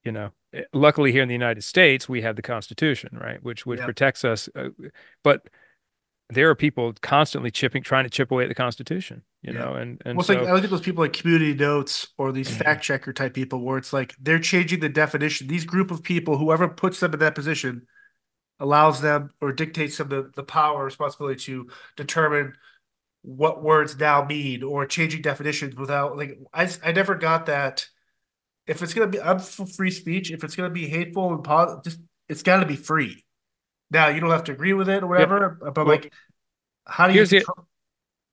[0.04, 0.32] you know,
[0.74, 3.86] luckily here in the United States we have the Constitution, right, which which Yeah.
[3.86, 4.50] protects us.
[4.56, 4.70] Uh,
[5.24, 5.48] but
[6.30, 9.60] there are people constantly chipping, trying to chip away at the Constitution, you Yeah.
[9.60, 12.32] know, and and Well, so like I look at those people like community notes or
[12.32, 12.64] these Mhm.
[12.64, 15.48] fact checker type people where it's like they're changing the definition.
[15.48, 17.88] These group of people, whoever puts them in that position,
[18.60, 22.56] allows them or dictates them the, the power responsibility to determine
[23.24, 27.88] what words now mean or changing definitions without like I, I never got that.
[28.68, 31.82] If it's gonna be I'm for free speech, if it's gonna be hateful and po-
[31.84, 32.00] just
[32.30, 33.24] it's gotta be free.
[33.92, 36.14] Now you don't have to agree with it or whatever, but Well, like
[36.86, 37.46] how do you here's the-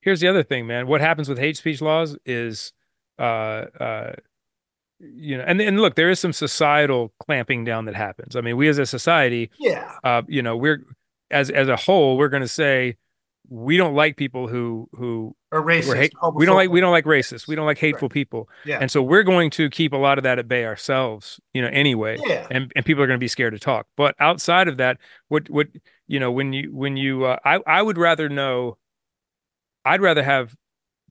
[0.00, 0.86] here's the other thing, man.
[0.86, 2.72] What happens with hate speech laws is,
[3.18, 4.12] uh, uh,
[4.98, 8.36] you know, and and look, there is some societal clamping down that happens.
[8.36, 10.84] I mean, we as a society, yeah uh, you know, we're
[11.30, 12.96] as as a whole, we're going to say
[13.50, 17.04] we don't like people who who or racist, hate, we don't like we don't like
[17.04, 20.16] racists, we don't like hateful people, yeah and so we're going to keep a lot
[20.16, 22.16] of that at bay ourselves, you know, anyway.
[22.24, 23.86] yeah and and people are going to be scared to talk.
[23.96, 24.98] But outside of that,
[25.28, 25.66] what what
[26.06, 28.78] you know when you when you uh, I I would rather know.
[29.82, 30.54] I'd rather have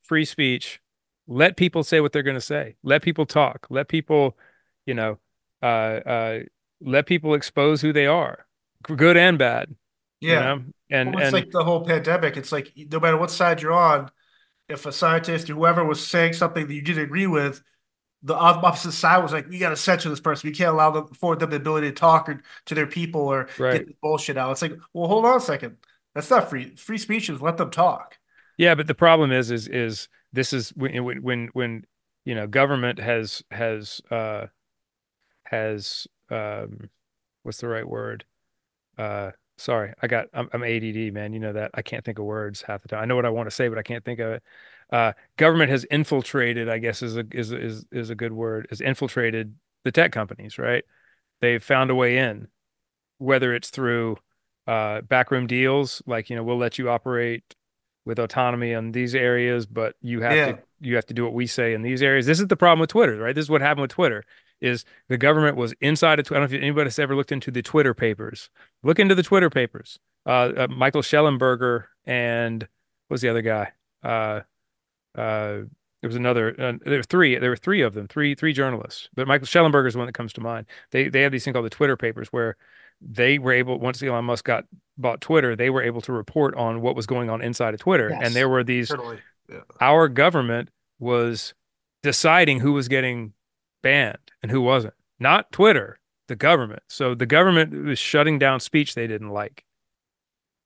[0.04, 0.80] free speech.
[1.28, 2.76] Let people say what they're going to say.
[2.84, 3.66] Let people talk.
[3.72, 4.38] Let people,
[4.86, 5.18] you know,
[5.62, 6.40] uh, uh,
[6.80, 8.46] let people expose who they are,
[8.84, 9.76] good and bad.
[10.20, 10.39] You yeah.
[10.39, 12.38] know, and Well, it's and like the whole pandemic.
[12.38, 14.09] It's like no matter what side you're on,
[14.67, 17.61] if a scientist or whoever was saying something that you didn't agree with,
[18.22, 20.49] the opposite side was like, "We got to censor this person.
[20.49, 23.47] We can't allow them afford them the ability to talk or, to their people or
[23.57, 23.74] right.
[23.74, 25.78] get this bullshit out." It's like, well, hold on a second.
[26.13, 26.76] That's not free.
[26.76, 28.17] Free speech is let them talk.
[28.57, 31.86] Yeah, but the problem is, is, is this is when, when, when, when,
[32.26, 34.47] you know, government has, has, uh,
[35.43, 36.89] has, um,
[37.43, 38.26] what's the right word?
[38.97, 41.34] Uh, sorry, I got, I'm, I'm ADD, man.
[41.34, 43.01] You know that I can't think of words half the time.
[43.01, 44.43] I know what I want to say, but I can't think of it.
[44.91, 48.82] Uh, government has infiltrated, I guess is a, is, is, is a good word, has
[48.82, 50.84] infiltrated the tech companies, right?
[51.41, 52.47] They've found a way in,
[53.20, 54.18] whether it's through,
[54.66, 57.55] uh, backroom deals, like, you know, we'll let you operate
[58.05, 60.45] with autonomy on these areas, but you have Yeah.
[60.53, 62.26] to you have to do what we say in these areas.
[62.26, 63.36] This is the problem with Twitter, right?
[63.36, 64.24] This is what happened with Twitter.
[64.62, 66.39] Is the government was inside of Twitter.
[66.39, 68.49] I don't know if anybody's ever looked into the Twitter papers.
[68.84, 69.99] Look into the Twitter papers.
[70.26, 73.72] Uh, uh, Michael Shellenberger and what was the other guy?
[74.03, 74.41] Uh,
[75.18, 75.64] uh,
[76.01, 76.49] there was another.
[76.60, 77.38] Uh, there were three.
[77.38, 78.07] There were three of them.
[78.07, 79.10] Three three journalists.
[79.16, 80.68] But Michael Shellenberger is the one that comes to mind.
[80.91, 82.57] They they have these thing called the Twitter papers where
[83.01, 84.66] they were able once Elon Musk got
[84.97, 88.10] bought Twitter, they were able to report on what was going on inside of Twitter.
[88.10, 88.22] Yes.
[88.24, 89.20] And there were these Totally.
[89.49, 89.60] Yeah.
[89.80, 91.53] our government was
[92.03, 93.34] deciding who was getting
[93.82, 94.94] banned and who wasn't.
[95.20, 96.84] Not Twitter, the government.
[96.88, 99.64] So the government was shutting down speech they didn't like.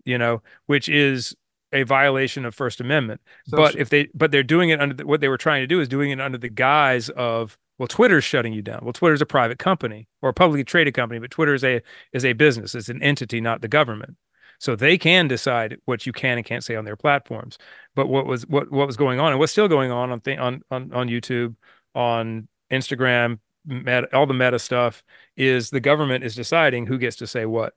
[0.05, 1.36] You know, which is
[1.71, 3.21] a violation of First Amendment.
[3.47, 5.67] So but if they but they're doing it under the, what they were trying to
[5.67, 8.82] do is doing it under the guise of well Twitter's shutting you down.
[8.84, 11.82] Well Twitter's a private company or a publicly traded company, but Twitter is a
[12.13, 12.76] is a business.
[12.76, 14.17] It's an entity, not the government.
[14.59, 17.57] So they can decide what you can and can't say on their platforms.
[17.95, 20.39] But what was what what was going on and what's still going on on th-
[20.39, 21.55] on, on on YouTube,
[21.95, 25.03] on Instagram, meta, all the meta stuff
[25.36, 27.74] is the government is deciding who gets to say what.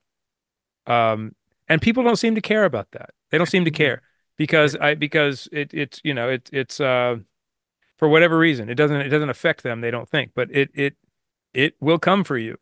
[0.86, 1.34] Um,
[1.68, 3.10] and people don't seem to care about that.
[3.30, 4.02] They don't seem to care
[4.36, 7.16] because I because it it's you know it it's uh
[7.98, 9.80] for whatever reason it doesn't it doesn't affect them.
[9.80, 10.96] They don't think, but it it
[11.54, 12.58] it will come for you.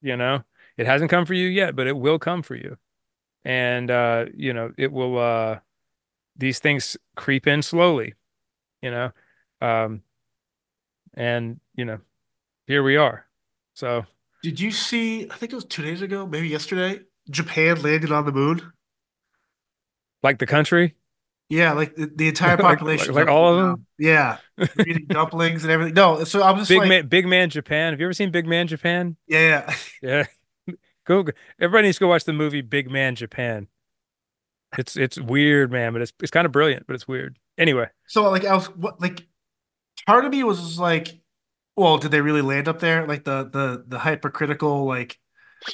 [0.00, 0.44] You know,
[0.76, 2.78] it hasn't come for you yet, but it will come for you.
[3.44, 5.58] And uh, you know, it will uh
[6.36, 8.14] these things creep in slowly,
[8.82, 9.10] you know.
[9.60, 10.02] Um
[11.14, 11.98] and you know,
[12.68, 13.26] here we are.
[13.74, 14.06] So
[14.44, 15.28] Did you see?
[15.30, 17.00] I think it was two days ago, maybe yesterday.
[17.30, 18.72] Japan landed on the moon.
[20.22, 20.94] like the country,
[21.48, 23.14] Yeah, like the, the entire population.
[23.14, 23.86] like- like all of them?
[23.98, 24.38] Yeah,
[24.80, 25.94] eating dumplings and everything.
[25.94, 27.92] No, so I'm just Big like, Man Big Man Japan.
[27.92, 29.16] Have you ever seen Big Man Japan?
[29.26, 30.24] yeah, yeah.
[30.68, 30.74] Yeah.
[31.06, 33.68] Go go- everybody needs to go watch the movie Big Man Japan.
[34.76, 37.38] It's it's weird, man, but it's it's kind of brilliant, but it's weird.
[37.56, 39.26] Anyway, So like I was what like
[40.06, 41.18] part of me was like,
[41.78, 43.06] well, did they really land up there?
[43.06, 45.18] Like the the the hypercritical like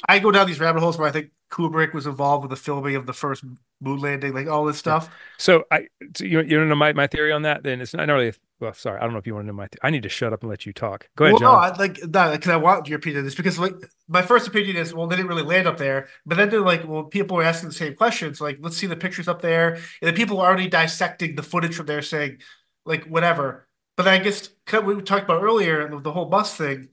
[0.07, 2.95] I go down these rabbit holes where I think Kubrick was involved with the filming
[2.95, 3.43] of the first
[3.81, 5.09] moon landing, like all this stuff.
[5.37, 7.63] So I, so you you don't know my, my theory on that?
[7.63, 8.33] Then it's not really.
[8.59, 9.67] Well, sorry, I don't know if you want to know my.
[9.67, 11.09] Th- I need to shut up and let you talk.
[11.17, 11.73] Go ahead, Well, no, John.
[11.73, 13.73] I, like that because I want your opinion on this because like
[14.07, 16.87] my first opinion is well they didn't really land up there, but then they're like
[16.87, 19.83] well people were asking the same questions like let's see the pictures up there, and
[20.01, 22.39] then people were already dissecting the footage from there saying
[22.85, 23.67] like whatever.
[23.97, 26.89] But I guess kind of what we talked about earlier the whole bus thing.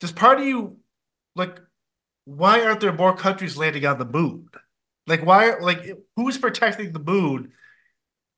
[0.00, 0.78] Does part of you
[1.36, 1.60] like
[2.24, 4.48] why aren't there more countries landing on the moon?
[5.06, 7.52] Like why like who's protecting the moon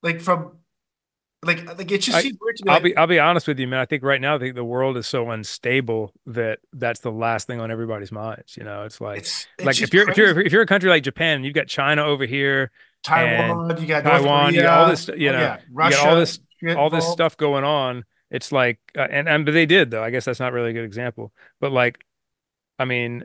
[0.02, 0.58] like from
[1.42, 2.72] like like it just I, seems weird to me.
[2.72, 3.78] I'll be I'll be honest with you, man.
[3.80, 7.46] I think right now, I think the world is so unstable that that's the last
[7.46, 8.56] thing on everybody's minds.
[8.56, 10.90] You know, it's like it's, it's like if you're if you're if you're a country
[10.90, 12.72] like Japan, you've got China over here,
[13.04, 16.08] Taiwan, you got Taiwan, you got all this, you oh, know, yeah, you Russia, got
[16.08, 16.40] all this
[16.76, 17.12] all this involved.
[17.12, 18.04] stuff going on.
[18.36, 20.02] It's like, uh, and and but they did though.
[20.04, 21.32] I guess that's not really a good example.
[21.60, 22.04] But like,
[22.78, 23.24] I mean,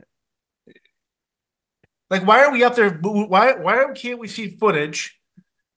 [2.10, 2.90] Like, why are we up there?
[2.90, 5.18] Why why can't we see footage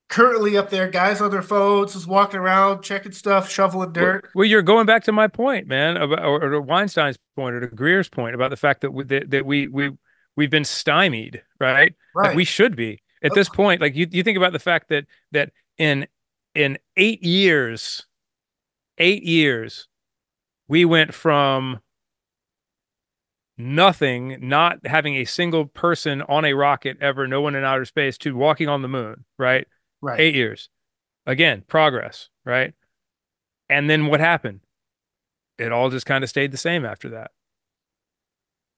[0.10, 0.90] currently up there?
[0.90, 4.30] Guys on their phones, just walking around, checking stuff, shoveling dirt.
[4.34, 7.62] well, you're going back to my point, man, about, or, or to Weinstein's point, or
[7.62, 9.92] to Greer's point about the fact that we, that, that we we
[10.36, 11.96] we've been stymied, right?
[12.22, 12.36] Like Right.
[12.36, 13.82] we should be at this point.
[13.82, 16.08] Like you you think about the fact that that in
[16.54, 18.06] in eight years,
[18.98, 19.88] eight years,
[20.68, 21.80] we went from
[23.58, 28.18] nothing, not having a single person on a rocket ever, no one in outer space,
[28.20, 29.68] to walking on the moon, right?
[30.02, 30.20] Right.
[30.20, 30.70] Eight years.
[31.26, 32.74] Again, progress, right?
[33.70, 34.62] And then what happened?
[35.58, 37.32] It all just kind of stayed the same after that.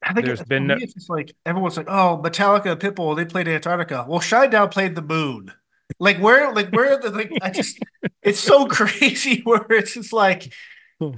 [0.04, 4.06] I think There's been no- it's like everyone's like, "Oh, Metallica Pitbull, they played Antarctica."
[4.08, 5.52] Well, Shinedown played the moon.
[6.00, 7.80] Like where, like where, the like I just,
[8.22, 10.54] it's so crazy where it's just like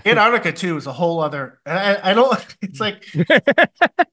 [0.05, 1.59] Antarctica too is a whole other.
[1.65, 2.57] I, I don't.
[2.61, 3.05] It's like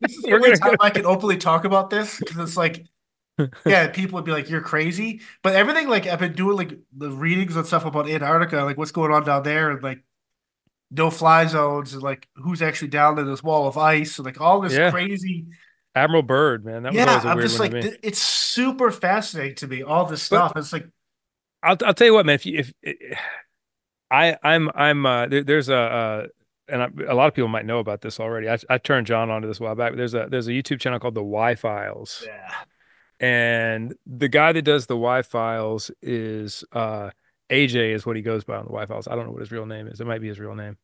[0.01, 2.87] this is the only time I can openly talk about this because it's like,
[3.67, 7.11] yeah, people would be like, "You're crazy," but everything like I've been doing like the
[7.11, 10.05] readings and stuff about Antarctica, like what's going on down there, and like
[10.91, 14.41] no fly zones, and like who's actually down in this wall of ice, and like
[14.41, 14.91] all this Yeah.
[14.91, 15.47] crazy.
[15.97, 17.91] Admiral Byrd, man, that was Yeah, always a I'm weird just one like, to me.
[18.03, 19.83] it's super fascinating to me.
[19.83, 20.53] All this stuff.
[20.57, 20.87] It's like,
[21.63, 22.37] I'll I'll tell you what, man.
[22.37, 23.19] If you if
[24.11, 26.27] I I'm I'm uh there, there's a uh
[26.69, 28.49] and I, a lot of people might know about this already.
[28.49, 29.97] I I turned John onto this a while back.
[29.97, 32.65] There's a there's a YouTube channel called the Why Files, yeah,
[33.21, 37.11] and the guy that does the Why Files is uh
[37.51, 39.09] AJ is what he goes by on the Why Files.
[39.09, 40.01] I don't know what his real name is.
[40.01, 40.79] It might be his real name.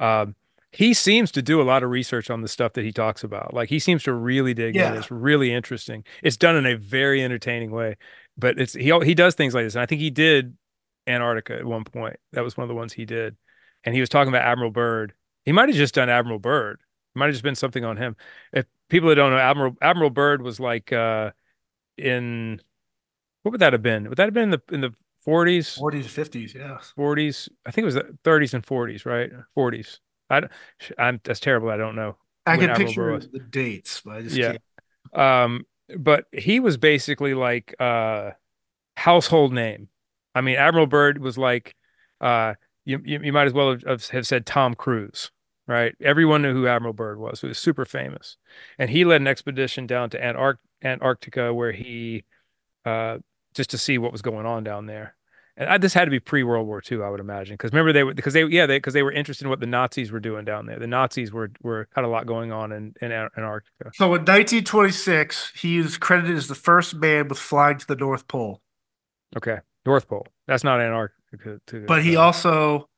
[0.00, 0.36] Um,
[0.72, 3.54] he seems to do a lot of research on the stuff that he talks about.
[3.54, 4.94] Like he seems to really dig in.
[4.94, 6.04] It's really interesting.
[6.22, 7.96] It's done in a very entertaining way.
[8.36, 10.56] But it's he he does things like this, and I think he did
[11.06, 12.16] Antarctica at one point.
[12.32, 13.36] That was one of the ones he did,
[13.82, 15.14] and he was talking about Admiral Byrd.
[15.44, 16.80] He might have just done Admiral Byrd.
[17.14, 18.14] It might have just been something on him.
[18.52, 21.32] If people that don't know, Admiral Admiral Byrd was like uh
[21.96, 22.60] in
[23.42, 24.08] what would that have been?
[24.08, 24.94] Would that have been in the in the
[25.26, 26.54] 40s, 40s, 50s.
[26.54, 27.48] Yeah, 40s?
[27.66, 29.30] I think it was the 30s and 40s, right?
[29.56, 29.98] 40s.
[30.30, 30.42] I
[30.98, 31.70] I'm that's terrible.
[31.70, 32.16] I don't know.
[32.46, 33.28] I can picture was.
[33.28, 34.56] the dates, but I just Yeah.
[35.12, 35.20] can't.
[35.20, 35.66] Um,
[35.96, 38.32] but he was basically like uh
[38.96, 39.88] household name.
[40.34, 41.74] I mean, Admiral Byrd was like
[42.20, 42.54] uh
[42.84, 45.30] you you, you might as well have, have said Tom Cruise,
[45.66, 45.94] right?
[46.00, 47.40] Everyone knew who Admiral Byrd was.
[47.40, 48.36] He was super famous.
[48.78, 52.24] And he led an expedition down to Antarct Antarctica where he
[52.84, 53.18] uh
[53.54, 55.16] just to see what was going on down there.
[55.58, 58.04] And I, this had to be pre-World War II, I would imagine, because remember they
[58.04, 60.44] were because they yeah they because they were interested in what the Nazis were doing
[60.44, 60.78] down there.
[60.78, 63.90] The Nazis were were had a lot going on in in Antarctica.
[63.94, 68.28] So in 1926, he is credited as the first man with flying to the North
[68.28, 68.62] Pole.
[69.36, 70.28] Okay, North Pole.
[70.46, 71.60] That's not Antarctica.
[71.66, 72.88] To, But he uh, also,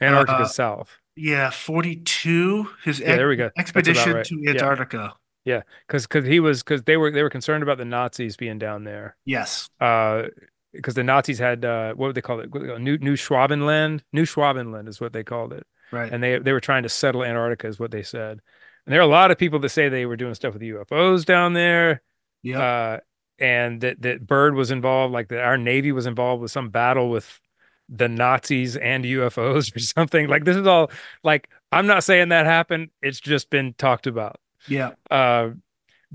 [0.00, 0.96] Antarctica uh, south.
[1.16, 3.50] yeah, 42, his Yeah, there we go.
[3.58, 4.24] Expedition right.
[4.26, 4.44] to.
[4.46, 5.14] Antarctica.
[5.44, 8.60] Yeah, because because he was because they were they were concerned about the Nazis being
[8.60, 9.16] down there.
[9.24, 9.68] Yes.
[9.80, 10.24] Uh,
[10.72, 12.52] because the Nazis had uh what would they call it?
[12.80, 14.02] New New Schwabenland.
[14.12, 16.12] New Schwabenland is what they called it, Right.
[16.12, 18.40] and they they were trying to settle Antarctica, is what they said.
[18.86, 21.24] And there are a lot of people that say they were doing stuff with UFOs
[21.24, 22.02] down there.
[22.42, 22.60] yeah.
[22.60, 22.98] uh,
[23.38, 27.08] and that that Byrd was involved, like that our Navy was involved with some battle
[27.10, 27.40] with
[27.88, 30.28] the Nazis and UFOs or something.
[30.28, 30.90] Like this is all
[31.24, 32.90] like I'm not saying that happened.
[33.02, 34.36] It's just been talked about.
[34.68, 34.92] yeah.
[35.10, 35.50] Uh,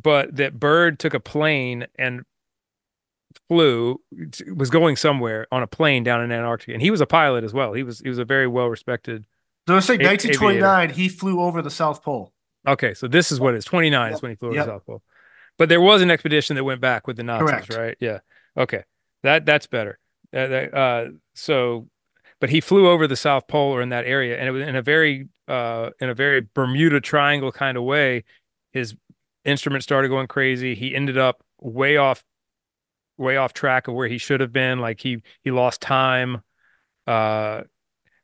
[0.02, 2.24] but that Byrd took a plane and
[3.48, 4.00] flew
[4.56, 7.54] was going somewhere on a plane down in Antarctica, and he was a pilot as
[7.54, 7.74] well.
[7.74, 9.26] He was he was a very well respected.
[9.68, 12.32] So let's say A- 1929, he flew over the South Pole.
[12.68, 13.66] Okay, so this is what it is.
[13.66, 14.16] 29 Yep.
[14.16, 14.66] is when he flew over Yep.
[14.66, 15.04] the South Pole.
[15.58, 17.76] But there was an expedition that went back with the Nazis, Correct.
[17.76, 17.98] right?
[18.00, 18.20] Yeah.
[18.58, 18.84] Okay.
[19.24, 20.00] That that's better.
[20.34, 21.88] Uh, that- uh, so,
[22.42, 24.76] but he flew over the South Pole or in that area, and it was in
[24.76, 28.24] a very uh in a very Bermuda Triangle kind of way.
[28.74, 28.96] His
[29.46, 30.76] instruments started going crazy.
[30.76, 32.24] He ended up way off
[33.18, 34.80] way off track of where he should have been.
[34.80, 36.44] Like he he lost time.
[37.08, 37.64] Uh,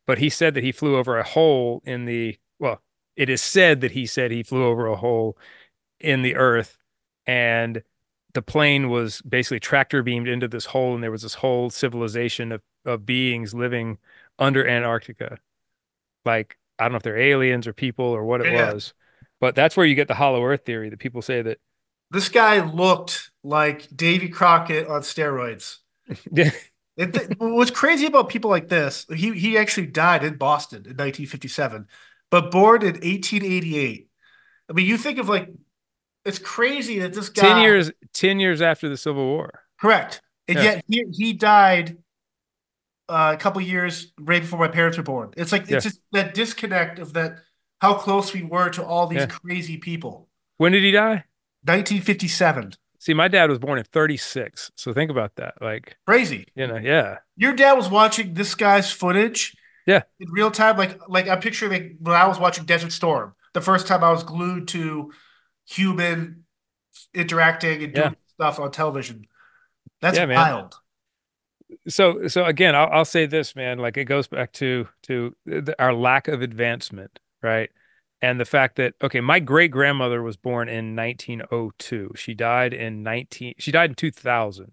[0.07, 2.81] but he said that he flew over a hole in the well,
[3.15, 5.37] it is said that he said he flew over a hole
[5.99, 6.77] in the earth
[7.27, 7.83] and
[8.33, 12.51] the plane was basically tractor beamed into this hole and there was this whole civilization
[12.51, 13.97] of, of beings living
[14.39, 15.37] under Antarctica.
[16.25, 18.49] Like I don't know if they're aliens or people or what it Yeah.
[18.49, 18.93] was,
[19.39, 21.59] but that's where you get the hollow earth theory that people say that
[22.11, 25.77] This guy looked like Davy Crockett on steroids.
[26.97, 31.87] It, what's crazy about people like this, he he actually died in Boston in 1957,
[32.29, 34.09] but born in 1888.
[34.69, 35.49] I mean, you think of like,
[36.25, 39.61] it's crazy that this guy 10 years 10 years after the Civil War.
[39.79, 40.63] correct, and Yeah.
[40.63, 41.97] yet he he died
[43.09, 45.31] uh, a couple years right before my parents were born.
[45.37, 45.77] It's like Yeah.
[45.77, 47.39] it's just that disconnect of that
[47.79, 49.27] how close we were to all these Yeah.
[49.27, 50.29] crazy people.
[50.57, 51.25] When did he die?
[51.63, 54.71] 1957, See, my dad was born in 36.
[54.75, 55.55] So think about that.
[55.59, 56.45] Like, crazy.
[56.53, 57.17] you know, yeah.
[57.35, 59.55] Your dad was watching this guy's footage
[59.87, 60.03] Yeah.
[60.19, 60.77] in real time.
[60.77, 64.11] Like, like I picture like when I was watching Desert Storm, the first time I
[64.11, 65.11] was glued to
[65.67, 66.43] human
[67.15, 68.33] interacting and doing Yeah.
[68.35, 69.25] stuff on television.
[69.99, 70.75] That's Yeah, wild.
[71.87, 75.75] so so again I'll, I'll say this man like it goes back to to the,
[75.79, 77.69] our lack of advancement right
[78.21, 83.03] and the fact that okay my great grandmother was born in 1902 she died in
[83.03, 84.71] 19 she died in 2000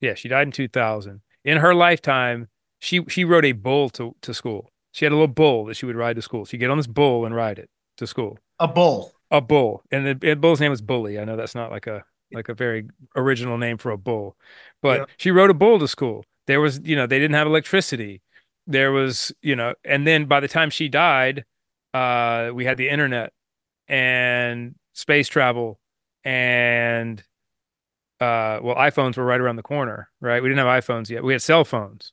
[0.00, 2.48] yeah she died in 2000 in her lifetime
[2.82, 4.68] she she rode a bull to to school.
[4.90, 6.44] She had a little bull that she would ride to school.
[6.44, 8.38] She'd get on this bull and ride it to school.
[8.58, 9.12] A bull.
[9.30, 9.82] a bull.
[9.92, 11.18] And the, the bull's name was bully.
[11.18, 14.36] I know that's not like a like a very original name for a bull.
[14.82, 15.04] But Yeah.
[15.16, 16.24] she rode a bull to school.
[16.48, 18.20] There was you know they didn't have electricity.
[18.66, 21.44] There was you know and then by the time she died
[21.94, 23.32] uh we had the internet
[23.88, 25.80] and space travel
[26.24, 27.20] and
[28.20, 30.42] uh well iPhones were right around the corner right?
[30.42, 31.24] We didn't have iPhones yet.
[31.24, 32.12] We had cell phones.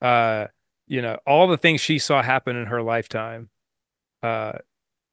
[0.00, 0.46] Uh
[0.86, 3.48] you know all the things she saw happen in her lifetime
[4.22, 4.52] uh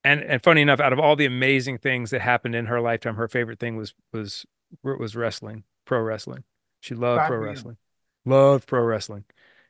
[0.03, 3.15] and and funny enough, out of all the amazing things that happened in her lifetime,
[3.15, 4.45] her favorite thing was was
[4.83, 6.43] was wrestling, pro wrestling.
[6.81, 7.77] She loved pro wrestling,
[8.25, 9.23] loved pro wrestling.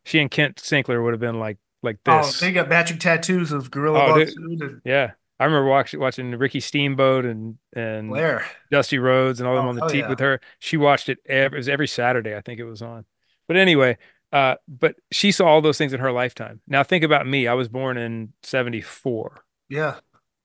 [0.06, 2.42] She and Kent Sinkler would have been like like this.
[2.42, 6.60] Oh, they got matching tattoos of Gorilla Oh, and yeah, I remember watching watching Ricky
[6.60, 8.46] Steamboat and and Flair.
[8.72, 10.10] Dusty Rhodes and all them Oh, on the team yeah.
[10.10, 10.40] with her.
[10.60, 13.06] She watched it every, it was every Saturday, I think it was on.
[13.48, 13.98] But anyway,
[14.32, 16.62] uh, but she saw all those things in her lifetime.
[16.68, 17.48] Now think about me.
[17.48, 19.44] I was born in 74.
[19.70, 20.00] Yeah.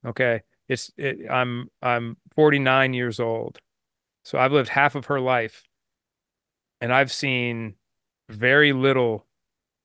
[0.04, 0.42] Okay.
[0.68, 3.58] It's it, I'm I'm 49 years old.
[4.24, 5.64] So I've lived half of her life
[6.80, 7.74] and I've seen
[8.28, 9.26] very little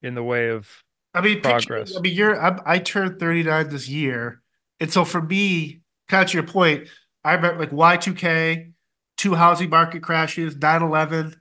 [0.01, 0.82] in the way of
[1.13, 1.95] I mean, picture, Progress.
[1.95, 2.41] I mean, you're.
[2.41, 4.41] I, I turned 39 this year,
[4.79, 6.87] and so for me, kind of to your point,
[7.23, 8.71] I remember like Y2K,
[9.17, 11.35] two housing market crashes, 9/11,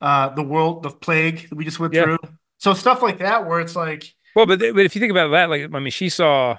[0.00, 2.04] uh, the world, the plague that we just went Yeah.
[2.04, 2.18] through.
[2.58, 5.50] So stuff like that, where it's like, well, but but if you think about that,
[5.50, 6.58] like I mean, she saw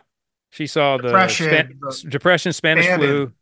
[0.51, 2.99] she saw the Depression, Span- the depression, Spanish famine.
[3.07, 3.33] flu,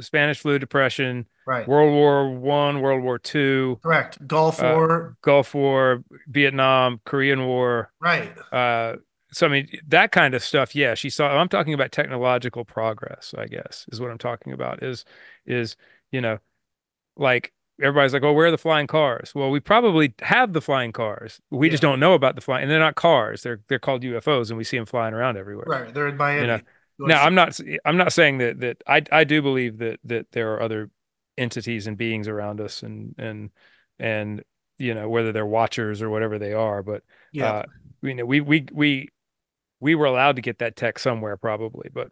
[0.00, 5.54] Spanish flu, depression, right, World War One, World War Two, correct, Gulf Uh, War, Gulf
[5.54, 7.90] War, Vietnam, Korean War.
[8.00, 8.96] right, Uh,
[9.32, 10.74] so I mean that kind of stuff.
[10.74, 11.28] Yeah, she saw.
[11.28, 13.34] I'm talking about technological progress.
[13.36, 14.82] I guess is what I'm talking about.
[14.82, 15.04] Is
[15.46, 15.76] is
[16.12, 16.38] you know,
[17.16, 19.32] like everybody's like, oh, where are the flying cars?
[19.34, 21.40] Well, we probably have the flying cars.
[21.50, 23.42] We just don't know about the flying, and they're not cars.
[23.42, 25.66] They're they're called UFOs, and we see them flying around everywhere.
[25.66, 25.92] right.
[25.94, 26.46] They're in Miami.
[26.46, 26.60] know,
[26.98, 30.32] You Now, I'm not I'm not saying that that I I do believe that that
[30.32, 30.90] there are other
[31.38, 33.50] entities and beings around us, and and
[33.98, 34.42] and
[34.78, 37.62] you know whether they're watchers or whatever they are, but yeah, uh,
[38.02, 39.08] you know, we we we
[39.80, 42.10] we were allowed to get that tech somewhere probably, but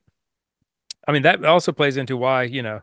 [1.06, 2.80] I mean that also plays into why, you know,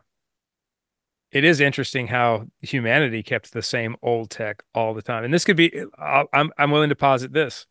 [1.32, 5.24] it is interesting how humanity kept the same old tech all the time.
[5.24, 7.66] And this could be I'm I'm willing to posit this.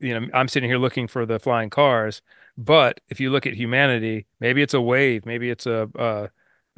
[0.00, 2.22] You know, I'm sitting here looking for the flying cars,
[2.56, 6.28] but if you look at humanity, maybe it's a wave, maybe it's a uh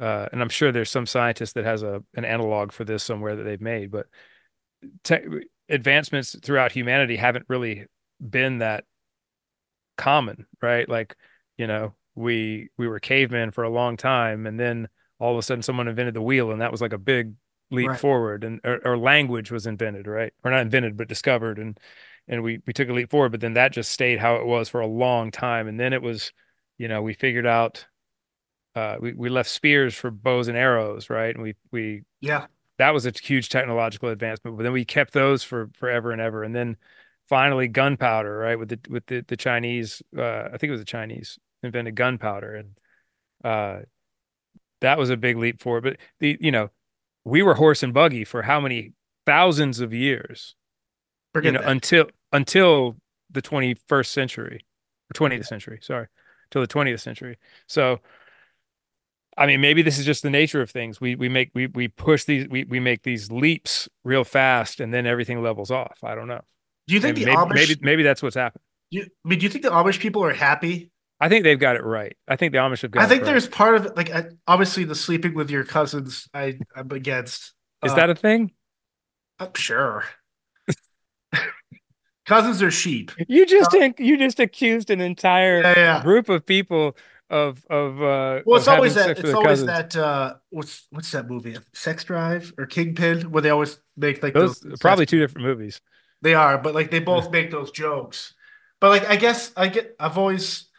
[0.03, 3.35] uh, and I'm sure there's some scientist that has a an analog for this somewhere
[3.35, 4.07] that they've made, but
[5.03, 5.23] tech
[5.69, 7.85] advancements throughout humanity haven't really
[8.19, 8.85] been that
[9.97, 10.87] common, right?
[10.87, 11.15] Like,
[11.57, 14.87] you know, we we were cavemen for a long time, and then
[15.19, 17.33] all of a sudden someone invented the wheel, and that was like a big
[17.71, 17.95] leap Right.
[17.95, 20.33] forward, and or, or language was invented, right?
[20.43, 21.79] Or not invented, but discovered, and
[22.27, 24.69] and we we took a leap forward, but then that just stayed how it was
[24.69, 26.31] for a long time, and then it was,
[26.77, 27.85] you know, we figured out.
[28.75, 31.33] Uh, we, we left spears for bows and arrows, right?
[31.33, 32.47] And we we yeah,
[32.77, 34.57] that was a huge technological advancement.
[34.57, 36.43] But then we kept those for forever and ever.
[36.43, 36.77] And then
[37.29, 38.57] finally gunpowder, right?
[38.57, 42.55] With the with the, the Chinese, uh, I think it was the Chinese invented gunpowder.
[42.55, 42.77] And
[43.43, 43.83] uh,
[44.81, 45.83] that was a big leap forward.
[45.83, 46.69] But the you know,
[47.23, 48.93] we were horse and buggy for how many
[49.25, 50.55] thousands of years,
[51.41, 51.69] you know, that.
[51.69, 52.97] until until
[53.29, 54.65] the 21st century
[55.09, 56.07] or 20th century, sorry,
[56.51, 57.37] till the 20th century.
[57.67, 57.99] So
[59.37, 61.01] I mean, maybe this is just the nature of things.
[61.01, 64.93] We we make we we push these we we make these leaps real fast and
[64.93, 66.03] then everything levels off.
[66.03, 66.41] I don't know.
[66.87, 67.53] Do you think Maybe the maybe Amish?
[67.53, 68.63] maybe maybe that's what's happened.
[68.91, 70.91] Do you, I mean, do you think the Amish people are happy?
[71.19, 72.15] I think they've got it right.
[72.27, 73.29] I think the Amish have I got it think right.
[73.31, 76.27] there's part of it, like I, obviously the sleeping with your cousins.
[76.33, 77.53] I I'm against.
[77.83, 78.51] Is Uh, that a thing?
[79.39, 80.05] I'm sure.
[82.25, 83.11] Cousins are sheep.
[83.27, 86.01] You just you just accused an entire Yeah, yeah.
[86.03, 86.95] group of people
[87.33, 89.17] of of uh Well, it's always that.
[89.17, 89.67] It's always cousins.
[89.67, 89.95] that.
[89.95, 91.57] uh What's what's that movie?
[91.73, 94.59] Sex Drive or Kingpin, where they always make like those.
[94.59, 95.81] Those probably two different movies.
[96.21, 98.33] They are, but like they both make those jokes.
[98.79, 99.95] But like I guess I get.
[99.99, 100.69] I've always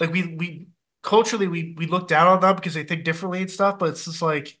[0.00, 0.68] like we we
[1.02, 3.78] culturally we we look down on them because they think differently and stuff.
[3.78, 4.58] But it's just like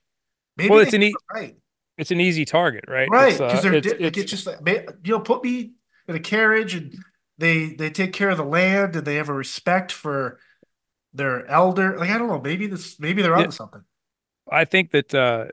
[0.56, 1.56] maybe Well, it's an e right,
[1.98, 3.08] it's an easy target, right?
[3.08, 3.38] right?
[3.38, 4.58] Because uh they're it's di- like it's it's just like
[5.04, 5.72] you know put me
[6.08, 6.94] in a carriage and
[7.38, 10.38] they they take care of the land and they have a respect for
[11.16, 11.98] their elder.
[11.98, 13.82] Like I don't know, maybe this maybe they're yeah, onto something.
[14.50, 15.46] I think that uh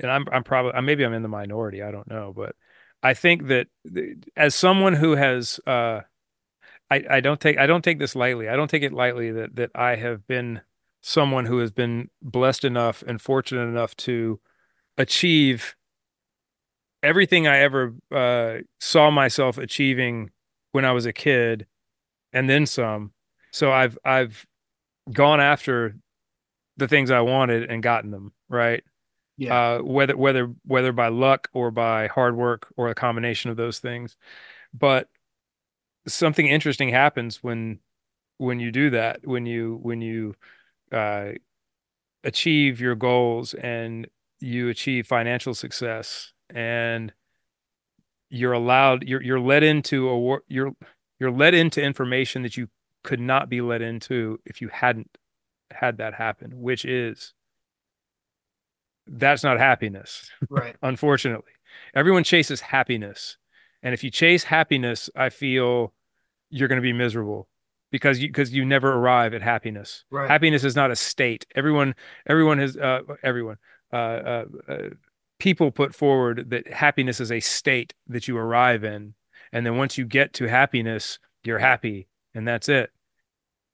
[0.00, 2.54] and I'm I'm probably maybe I'm in the minority, I don't know, but
[3.02, 6.00] I think that th- as someone who has uh
[6.90, 8.48] I I don't take I don't take this lightly.
[8.48, 10.62] I don't take it lightly that that I have been
[11.02, 14.40] someone who has been blessed enough and fortunate enough to
[14.96, 15.74] achieve
[17.02, 20.30] everything I ever uh, saw myself achieving
[20.70, 21.66] when I was a kid,
[22.32, 23.12] and then some.
[23.50, 24.46] So I've I've
[25.10, 25.96] gone after
[26.76, 28.84] the things I wanted and gotten them, right?
[29.36, 33.56] Yeah, Uh, whether whether whether by luck or by hard work or a combination of
[33.56, 34.16] those things.
[34.74, 35.08] But
[36.08, 37.80] something interesting happens when
[38.38, 40.34] when you do that, when you when you
[40.92, 41.32] uh,
[42.24, 44.08] achieve your goals and
[44.40, 47.12] you achieve financial success and
[48.30, 50.72] you're allowed you're you're led into a you're
[51.18, 52.68] you're led into information that you
[53.02, 55.16] could not be let into if you hadn't
[55.70, 57.34] had that happen, which is
[59.06, 60.76] that's not happiness, right.
[60.82, 61.52] unfortunately.
[61.94, 63.36] Everyone chases happiness.
[63.82, 65.92] And if you chase happiness, I feel
[66.50, 67.48] you're going to be miserable
[67.90, 70.04] because you because you never arrive at happiness.
[70.10, 70.28] Right.
[70.28, 71.46] Happiness is not a state.
[71.54, 71.94] Everyone
[72.26, 73.56] everyone has uh, everyone
[73.92, 74.76] uh, uh, uh,
[75.38, 79.14] people put forward that happiness is a state that you arrive in,
[79.52, 82.90] and then once you get to happiness, you're happy, and that's it.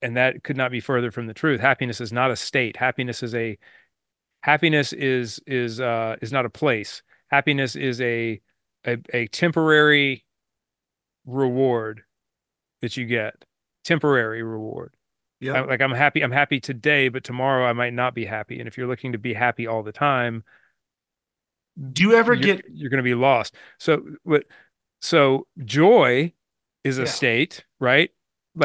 [0.02, 1.60] And that could not be further from the truth.
[1.60, 2.76] Happiness is not a state.
[2.76, 3.58] Happiness is a
[4.42, 7.02] happiness is is uh is not a place.
[7.30, 8.40] Happiness is a
[8.86, 10.24] a, a temporary
[11.26, 12.02] reward
[12.80, 13.44] that you get.
[13.84, 14.94] Temporary reward.
[15.40, 15.64] Yep.
[15.66, 18.58] like I'm happy I'm happy today, but tomorrow I might not be happy.
[18.58, 20.44] And if you're looking to be happy all the time,
[21.92, 22.62] Do you ever you're get?
[22.66, 23.54] you're going to be lost.
[23.78, 24.44] So what
[25.00, 26.32] so joy
[26.84, 28.10] is a Yeah, state, right?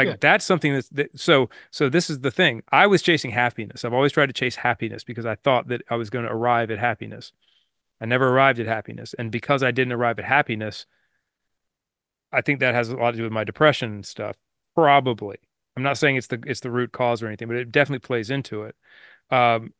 [0.02, 2.64] Yeah, Like that's something that's that, so so this is the thing.
[2.72, 3.86] I was chasing happiness.
[3.86, 6.72] I've always tried to chase happiness because I thought that I was going to arrive
[6.72, 7.32] at happiness.
[8.02, 9.14] I never arrived at happiness.
[9.18, 10.86] And because I didn't arrive at happiness,
[12.32, 14.36] I think that has a lot to do with my depression and stuff.
[14.76, 15.38] Probably.
[15.78, 18.30] I'm not saying it's the it's the root cause or anything, but it definitely plays
[18.30, 18.76] into it.
[19.30, 19.74] Um,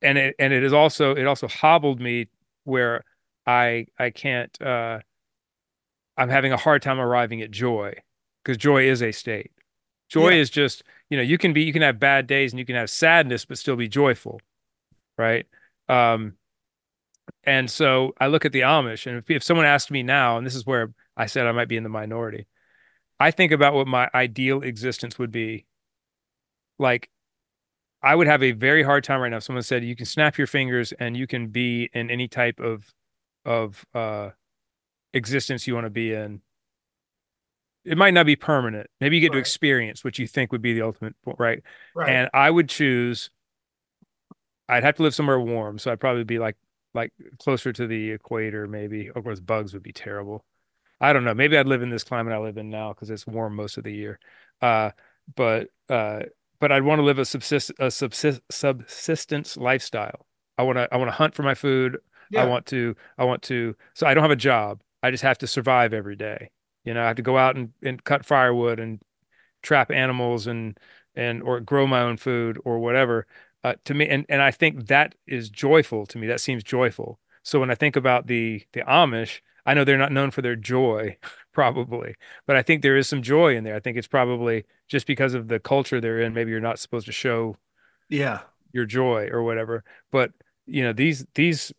[0.00, 2.28] and it and it is also it also hobbled me
[2.64, 3.04] where
[3.46, 5.00] I I can't uh
[6.16, 7.94] I'm having a hard time arriving at joy
[8.42, 9.52] because joy is a state.
[10.08, 10.40] Joy yeah.
[10.40, 12.76] is just, you know, you can be you can have bad days and you can
[12.76, 14.40] have sadness but still be joyful,
[15.16, 15.46] right?
[15.88, 16.34] Um
[17.44, 20.46] and so I look at the Amish and if, if someone asked me now, and
[20.46, 22.46] this is where I said I might be in the minority,
[23.18, 25.66] I think about what my ideal existence would be.
[26.78, 27.08] Like
[28.02, 30.36] I would have a very hard time right now if someone said you can snap
[30.36, 32.92] your fingers and you can be in any type of
[33.44, 34.30] of uh
[35.14, 36.42] existence you want to be in.
[37.84, 38.88] It might not be permanent.
[39.00, 41.62] Maybe you get to experience what you think would be the ultimate, po- right?
[41.94, 42.08] Right.
[42.08, 43.30] And I would choose
[44.68, 46.56] I'd have to live somewhere warm, so I'd probably be like
[46.94, 49.08] like closer to the equator maybe.
[49.08, 50.44] Of course, bugs would be terrible.
[51.00, 51.34] I don't know.
[51.34, 53.84] Maybe I'd live in this climate I live in now because it's warm most of
[53.84, 54.18] the year.
[54.60, 54.92] Uh,
[55.34, 56.20] but uh,
[56.60, 60.26] but I'd want to live a subsist a subsist subsistence lifestyle.
[60.56, 61.98] I want to I want to hunt for my food.
[62.34, 64.82] I want to I want to so I don't have a job.
[65.02, 66.50] I just have to survive every day.
[66.84, 69.00] You know, I have to go out and, and cut firewood and
[69.62, 70.78] trap animals and
[71.14, 73.26] and or grow my own food or whatever.
[73.64, 76.26] Uh, to me, and and I think that is joyful to me.
[76.26, 77.20] That seems joyful.
[77.44, 80.56] So when I think about the the Amish, I know they're not known for their
[80.56, 81.16] joy,
[81.52, 82.16] probably,
[82.46, 83.76] but I think there is some joy in there.
[83.76, 86.34] I think it's probably just because of the culture they're in.
[86.34, 87.56] Maybe you're not supposed to show
[88.08, 88.42] Yeah.
[88.72, 89.84] your joy or whatever.
[90.10, 90.32] But
[90.66, 91.72] you know, these these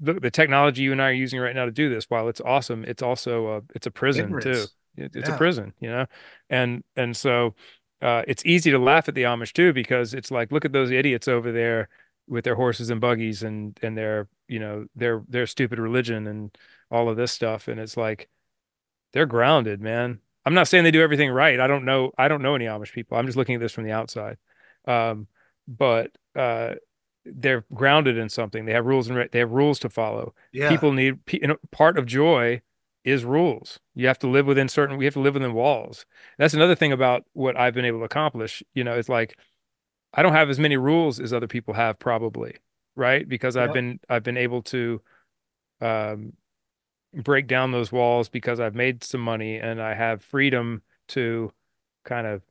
[0.00, 2.40] the, the technology you and I are using right now to do this, while it's
[2.40, 4.64] awesome, it's also a, it's a prison too.
[4.96, 6.06] It, it's a prison, you know,
[6.48, 7.54] and and so
[8.02, 10.90] uh, it's easy to laugh at the Amish too because it's like, look at those
[10.90, 11.88] idiots over there
[12.26, 16.56] with their horses and buggies and and their you know their their stupid religion and
[16.90, 18.28] all of this stuff, and it's like
[19.12, 20.20] they're grounded, man.
[20.44, 21.60] I'm not saying they do everything right.
[21.60, 22.12] I don't know.
[22.16, 23.18] I don't know any Amish people.
[23.18, 24.38] I'm just looking at this from the outside.
[24.86, 25.26] Um,
[25.68, 26.74] but uh,
[27.34, 28.64] they're grounded in something.
[28.64, 30.34] They have rules and they have rules to follow.
[30.52, 30.70] Yeah.
[30.70, 32.62] People need pe- you know, part of joy
[33.04, 33.80] is rules.
[33.94, 34.96] You have to live within certain.
[34.96, 36.06] We have to live within walls.
[36.38, 38.62] That's another thing about what I've been able to accomplish.
[38.74, 39.36] You know, it's like
[40.14, 42.56] I don't have as many rules as other people have probably,
[42.96, 43.28] right?
[43.28, 45.02] Because I've been I've been able to
[45.80, 46.34] um,
[47.14, 51.52] break down those walls because I've made some money and I have freedom to
[52.04, 52.42] kind of.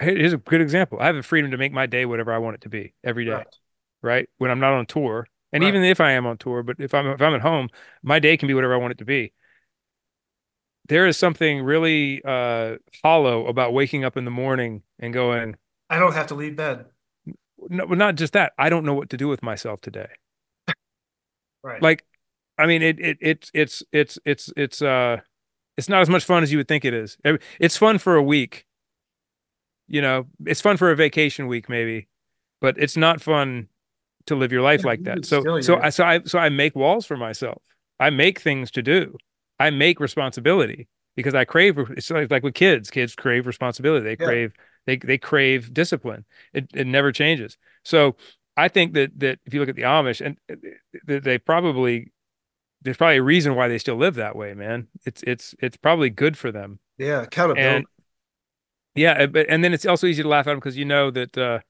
[0.00, 0.98] Here's a good example.
[1.00, 3.24] I have the freedom to make my day whatever I want it to be every
[3.24, 3.46] day, Right.
[4.02, 4.28] Right?
[4.38, 5.68] When I'm not on tour, and Right.
[5.68, 7.68] even if I am on tour, but if I'm if I'm at home,
[8.02, 9.32] my day can be whatever I want it to be.
[10.88, 15.56] There is something really uh, hollow about waking up in the morning and going,
[15.88, 16.86] I don't have to leave bed.
[17.68, 18.52] no, not just that.
[18.58, 20.08] I don't know what to do with myself today.
[21.62, 21.80] Right.
[21.80, 22.04] Like,
[22.58, 25.18] I mean, it it it's it's it's it's it's uh,
[25.76, 27.16] it's not as much fun as you would think it is.
[27.60, 28.66] It's fun for a week.
[29.86, 32.08] You know, it's fun for a vacation week maybe,
[32.60, 33.68] but it's not fun
[34.26, 35.24] to live your life Yeah, like that.
[35.24, 37.62] So so I so I so I make walls for myself.
[38.00, 39.16] I make things to do.
[39.58, 41.78] I make responsibility because I crave.
[41.90, 42.90] It's like, like with kids.
[42.90, 44.04] Kids crave responsibility.
[44.04, 44.26] They Yeah.
[44.26, 44.52] crave
[44.86, 46.24] they they crave discipline.
[46.52, 47.58] It it never changes.
[47.84, 48.16] So
[48.56, 52.12] I think that that if you look at the Amish and uh, they, probably
[52.82, 54.88] there's probably a reason why they still live that way, man.
[55.06, 56.80] It's it's it's probably good for them.
[56.98, 57.22] Yeah.
[57.22, 57.84] Accountability.
[57.84, 57.86] And
[58.94, 61.36] yeah, but and then it's also easy to laugh at them because you know that
[61.38, 61.60] uh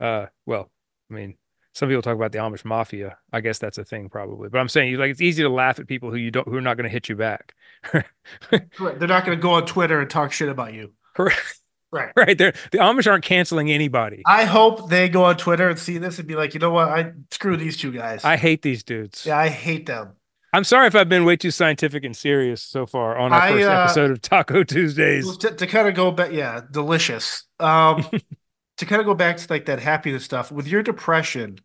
[0.00, 0.70] uh well,
[1.10, 1.36] I mean,
[1.78, 3.16] some people talk about the Amish mafia.
[3.32, 4.48] I guess that's a thing probably.
[4.48, 6.60] But I'm saying like it's easy to laugh at people who you don't who are
[6.60, 7.54] not going to hit you back.
[7.92, 10.92] They're not going to go on Twitter and talk shit about you.
[11.14, 11.60] Correct.
[11.90, 12.12] Right.
[12.16, 12.36] Right.
[12.36, 14.22] They're the Amish aren't canceling anybody.
[14.26, 16.88] I hope they go on Twitter and see this and be like, you know what?
[16.88, 18.24] I screw these two guys.
[18.24, 19.24] I hate these dudes.
[19.24, 20.14] yeah, I hate them.
[20.52, 23.52] I'm sorry if I've been way too scientific and serious so far on our I,
[23.52, 25.36] first uh, episode of Talk O'Tuesdays.
[25.38, 27.44] To, to kind of go back, yeah, delicious.
[27.60, 28.04] Um,
[28.78, 31.58] to kind of go back to like that happiness stuff with your depression.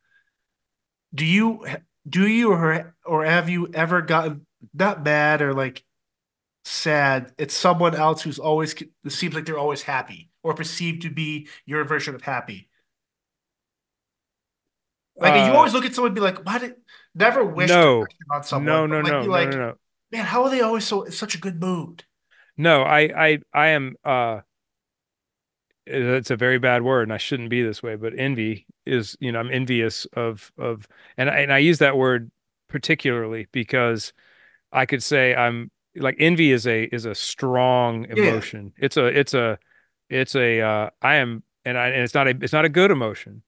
[1.13, 1.65] Do you
[2.07, 5.83] do you or or have you ever gotten not mad or like
[6.65, 7.33] sad?
[7.37, 11.49] It's someone else who's always it seems like they're always happy or perceived to be
[11.65, 12.69] your version of happy.
[15.19, 16.75] Like you Uh, always look at someone and be like, "Why did
[17.15, 18.11] never wish No.
[18.31, 19.79] on someone?" no, no, like, no, no, like, no, no.
[20.11, 22.05] Man, how are they always so such a good mood?
[22.57, 23.95] No, I, I, I am.
[24.03, 24.41] Uh,
[25.85, 27.95] it's a very bad word, and I shouldn't be this way.
[27.95, 31.97] But envy is, you know, I'm envious of of, and I, and I use that
[31.97, 32.31] word
[32.69, 34.13] particularly because
[34.71, 38.13] I could say I'm like envy is a is a strong Yeah.
[38.13, 38.73] emotion.
[38.77, 39.59] It's a it's a
[40.09, 42.91] it's a uh, I am, and I and it's not a it's not a good
[42.91, 43.43] emotion.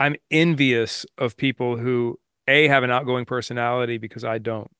[0.00, 4.70] I'm envious of people who a have an outgoing personality because I don't.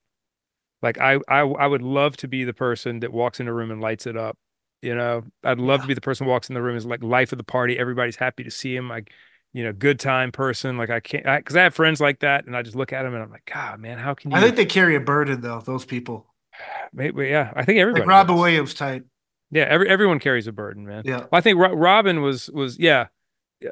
[0.81, 3.71] Like I, I, I would love to be the person that walks in a room
[3.71, 4.37] and lights it up.
[4.81, 5.83] You know, I'd love Yeah.
[5.83, 7.77] to be the person who walks in the room is like life of the party.
[7.77, 8.87] Everybody's happy to see him.
[8.87, 9.11] Like,
[9.53, 10.77] you know, good time person.
[10.77, 13.13] Like I can't, because I, have friends like that, and I just look at them
[13.13, 14.37] and I'm like, God, man, how can you?
[14.37, 15.59] I think they carry a burden though.
[15.61, 16.27] Those people,
[16.93, 18.01] Maybe, yeah, I think everybody.
[18.01, 18.41] like Robin does.
[18.41, 19.05] Williams type.
[19.51, 21.03] Yeah, every everyone carries a burden, man.
[21.05, 21.17] Yeah.
[21.17, 23.07] Well, I think Ro- Robin was was yeah,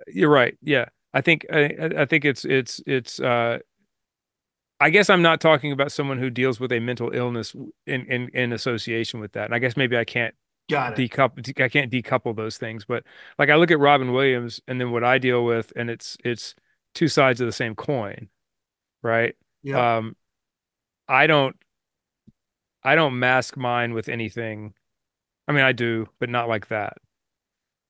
[0.07, 0.57] you're right.
[0.61, 3.19] Yeah, I think I, I I think it's it's it's.
[3.19, 3.59] uh
[4.79, 7.55] I guess I'm not talking about someone who deals with a mental illness
[7.87, 9.45] in in in association with that.
[9.45, 10.35] And I guess maybe I can't
[10.69, 11.11] Got it.
[11.11, 12.85] decouple I can't decouple those things.
[12.85, 13.03] But
[13.39, 16.55] like I look at Robin Williams and then what I deal with, and it's it's
[16.93, 18.29] two sides of the same coin,
[19.01, 19.35] right?
[19.63, 19.97] Yeah.
[19.97, 20.15] Um,
[21.07, 21.55] I don't
[22.83, 24.73] I don't mask mine with anything.
[25.47, 26.97] I mean, I do, but not like that.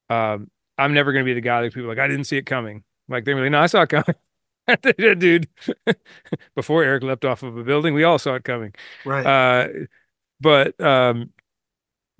[0.10, 2.38] Um, I'm never going to be the guy that people are like, I didn't see
[2.38, 2.84] it coming.
[3.10, 4.16] Like they're like, no, I saw it coming.
[5.20, 5.48] Dude,
[6.56, 8.74] before Eric leapt off of a building, we all saw it coming.
[9.06, 9.26] right.
[9.26, 9.68] Uh,
[10.40, 11.32] but um,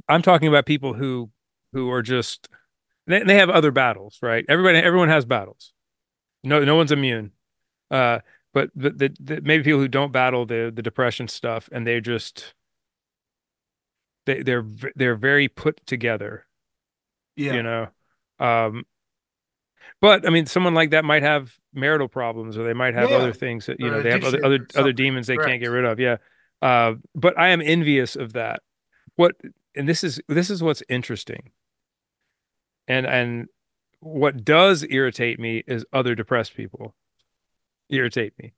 [0.10, 1.30] I'm talking about people who
[1.74, 2.48] who are just
[3.08, 4.46] they, they have other battles, right?
[4.48, 5.74] Everybody, everyone has battles.
[6.44, 7.32] No, no one's immune.
[7.90, 8.20] Uh,
[8.54, 12.02] but the, the, the maybe people who don't battle the the depression stuff and they're
[12.02, 12.54] just
[14.26, 14.66] they they're
[14.96, 16.46] they're very put together,
[17.36, 17.54] yeah.
[17.54, 17.88] you know.
[18.40, 18.86] Um,
[20.02, 23.18] but I mean, someone like that might have marital problems, or they might have Yeah.
[23.18, 25.68] other things that you Or know they have other other other demons they can't get
[25.68, 26.00] rid of.
[26.00, 26.18] Yeah.
[26.62, 28.62] Uh, but I am envious of that.
[29.16, 29.36] What
[29.78, 31.52] and this is this is what's interesting.
[32.88, 33.48] And and
[34.00, 36.96] what does irritate me is other depressed people
[37.90, 38.54] irritate me.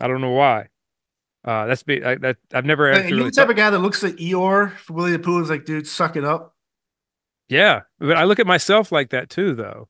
[0.00, 0.68] I don't know why.
[1.44, 3.78] Uh, that's be I, that I've never you really the type thought- of guy that
[3.80, 6.54] looks at Eeyore from Winnie the Pooh is like, dude, suck it up.
[7.48, 9.88] Yeah, but I look at myself like that too, though.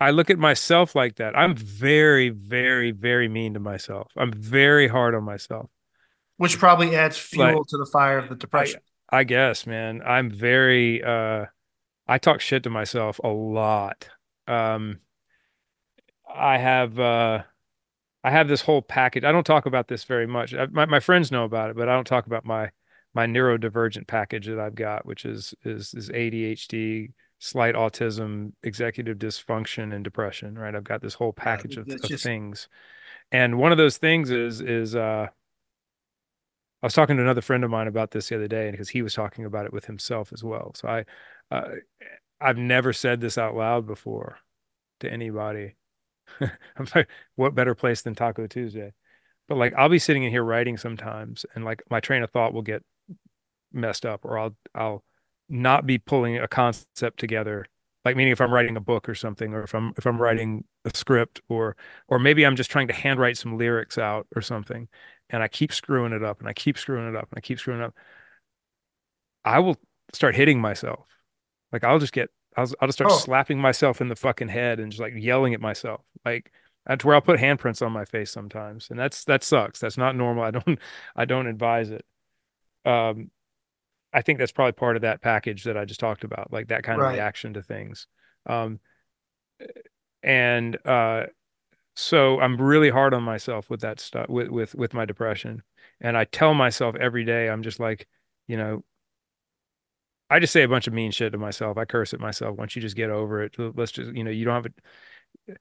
[0.00, 1.38] I look at myself like that.
[1.38, 4.08] I'm very, very, very mean to myself.
[4.16, 5.70] I'm very hard on myself.
[6.36, 8.80] Which probably adds fuel Like, to the fire of the depression.
[9.08, 10.02] I guess, man.
[10.04, 11.46] I'm very uh
[12.08, 14.08] I talk shit to myself a lot.
[14.46, 15.00] Um
[16.32, 17.42] I have uh
[18.24, 19.22] I have this whole package.
[19.22, 20.52] I don't talk about this very much.
[20.54, 22.70] I, my my friends know about it, but I don't talk about my
[23.14, 29.94] my neurodivergent package that I've got, which is is is ADHD, slight autism, executive dysfunction,
[29.94, 30.74] and depression, right?
[30.74, 32.68] I've got this whole package of, of just- things.
[33.32, 35.28] And one of those things is is uh
[36.82, 38.90] I was talking to another friend of mine about this the other day, and because
[38.90, 40.72] he was talking about it with himself as well.
[40.74, 41.04] So I,
[41.50, 41.70] uh,
[42.40, 44.38] I've never said this out loud before
[45.00, 45.76] to anybody.
[46.40, 48.92] I'm like, what better place than Talk O'Tuesday?
[49.48, 52.52] But like, I'll be sitting in here writing sometimes, and like my train of thought
[52.52, 52.82] will get
[53.72, 55.04] messed up, or I'll I'll
[55.48, 57.66] not be pulling a concept together.
[58.04, 60.64] Like meaning if I'm writing a book or something, or if I'm if I'm writing
[60.84, 61.76] a script, or
[62.08, 64.88] or maybe I'm just trying to handwrite some lyrics out or something,
[65.30, 67.58] and I keep screwing it up and I keep screwing it up and I keep
[67.58, 67.94] screwing up,
[69.44, 69.76] I will
[70.12, 71.06] start hitting myself.
[71.72, 73.18] Like I'll just get, I'll, I'll just start Oh.
[73.18, 76.02] slapping myself in the fucking head and just like yelling at myself.
[76.24, 76.52] Like
[76.86, 78.88] that's where I'll put handprints on my face sometimes.
[78.90, 79.80] And that's, that sucks.
[79.80, 80.44] That's not normal.
[80.44, 80.78] I don't,
[81.16, 82.04] I don't advise it.
[82.84, 83.30] Um,
[84.12, 86.84] I think that's probably part of that package that I just talked about, like that
[86.84, 88.06] kind of reaction to things.
[88.46, 88.80] Um,
[90.22, 91.26] and, uh,
[91.96, 95.62] so I'm really hard on myself with that stuff with with with my depression.
[96.00, 98.06] And I tell myself every day, I'm just like,
[98.46, 98.84] you know,
[100.28, 101.78] I just say a bunch of mean shit to myself.
[101.78, 102.58] I curse at myself.
[102.58, 105.58] Once you just get over it, let's just, you know, you don't have it.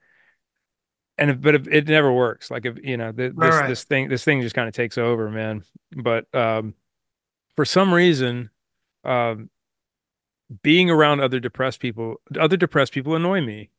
[1.18, 2.52] And if, but if, it never works.
[2.52, 3.68] Like if you know th- this right.
[3.70, 5.64] this thing this thing just kind of takes over, man.
[5.96, 6.74] But um,
[7.56, 8.50] for some reason,
[9.06, 9.50] um,
[10.62, 13.75] being around other depressed people, other depressed people annoy me That's such a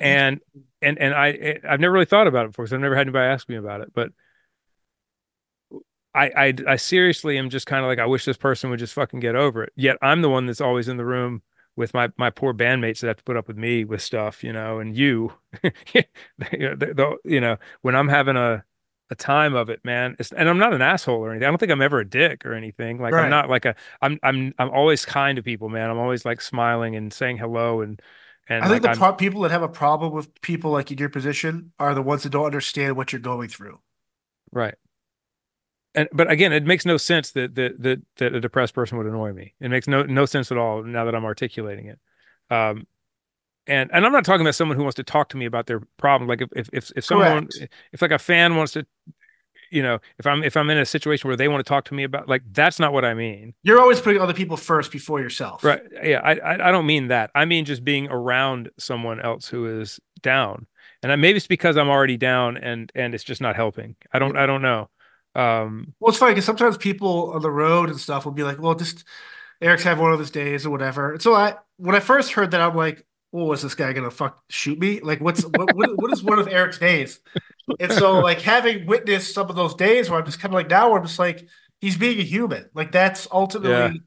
[0.00, 0.40] and
[0.82, 3.06] and and I eh, I've never really thought about it before because I've never had
[3.06, 3.92] anybody ask me about it.
[3.92, 4.10] But
[6.14, 8.94] I I I seriously am just kind of like I wish this person would just
[8.94, 9.72] fucking get over it.
[9.76, 11.42] Yet I'm the one that's always in the room
[11.76, 14.52] with my my poor bandmates that have to put up with me with stuff, you
[14.52, 15.32] know, and you,
[15.62, 16.04] the,
[16.38, 18.64] the, uh, you know, when I'm having a
[19.10, 20.16] a time of it, man.
[20.18, 21.46] It's, and I'm not an asshole or anything.
[21.46, 22.98] I don't think I'm ever a dick or anything.
[22.98, 23.24] Like Right.
[23.24, 25.90] I'm not like a I'm I'm I'm always kind to people, man.
[25.90, 28.00] I'm always like smiling and saying hello and
[28.48, 30.90] and I think like, the I'm- pro- people that have a problem with people like
[30.90, 33.78] in your position are the ones that don't understand what you're going through.
[34.52, 34.74] Right.
[35.94, 39.06] And but again, it makes no sense that that that that a depressed person would
[39.06, 39.54] annoy me.
[39.60, 41.98] It makes no no sense at all now that I'm articulating it.
[42.50, 42.86] Um
[43.66, 45.80] and and I'm not talking about someone who wants to talk to me about their
[45.96, 46.28] problem.
[46.28, 47.72] Like if if if, if someone Correct.
[47.92, 48.86] if like a fan wants to
[49.74, 51.94] you know, if I'm if I'm in a situation where they want to talk to
[51.94, 53.54] me about like that's not what I mean.
[53.62, 55.64] You're always putting other people first before yourself.
[55.64, 55.82] Right.
[56.02, 57.30] Yeah, I I, I don't mean that.
[57.34, 60.66] I mean just being around someone else who is down.
[61.02, 63.96] And I, maybe it's because I'm already down and and it's just not helping.
[64.12, 64.88] I don't I don't know.
[65.34, 68.60] Um Well, it's funny because sometimes people on the road and stuff will be like,
[68.60, 69.04] "Well, just
[69.60, 72.52] Eric's having one of his days or whatever." And so I, when I first heard
[72.52, 73.04] that, I'm like,
[73.34, 75.00] Oh, "Well, was this guy gonna fuck shoot me?
[75.00, 77.20] Like, what's what, what, what is one of Eric's days?"
[77.80, 80.68] And so, like, having witnessed some of those days where I'm just kind of like,
[80.70, 81.48] now where I'm just like,
[81.80, 82.68] he's being a human.
[82.74, 84.02] Like, that's ultimately,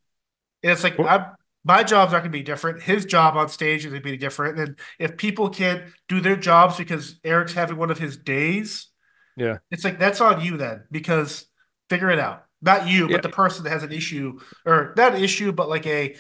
[0.64, 0.72] Yeah.
[0.72, 1.26] it's like, I'm.
[1.66, 2.82] My job's not to be different.
[2.82, 4.58] His job on stage is to be different.
[4.58, 8.88] And if people can't do their jobs because Eric's having one of his days,
[9.36, 9.58] yeah.
[9.70, 11.46] it's like that's on you then, because
[11.90, 12.46] figure it out.
[12.62, 13.18] Not you, Yeah.
[13.18, 16.16] but the person that has an issue, or not an issue, but like a.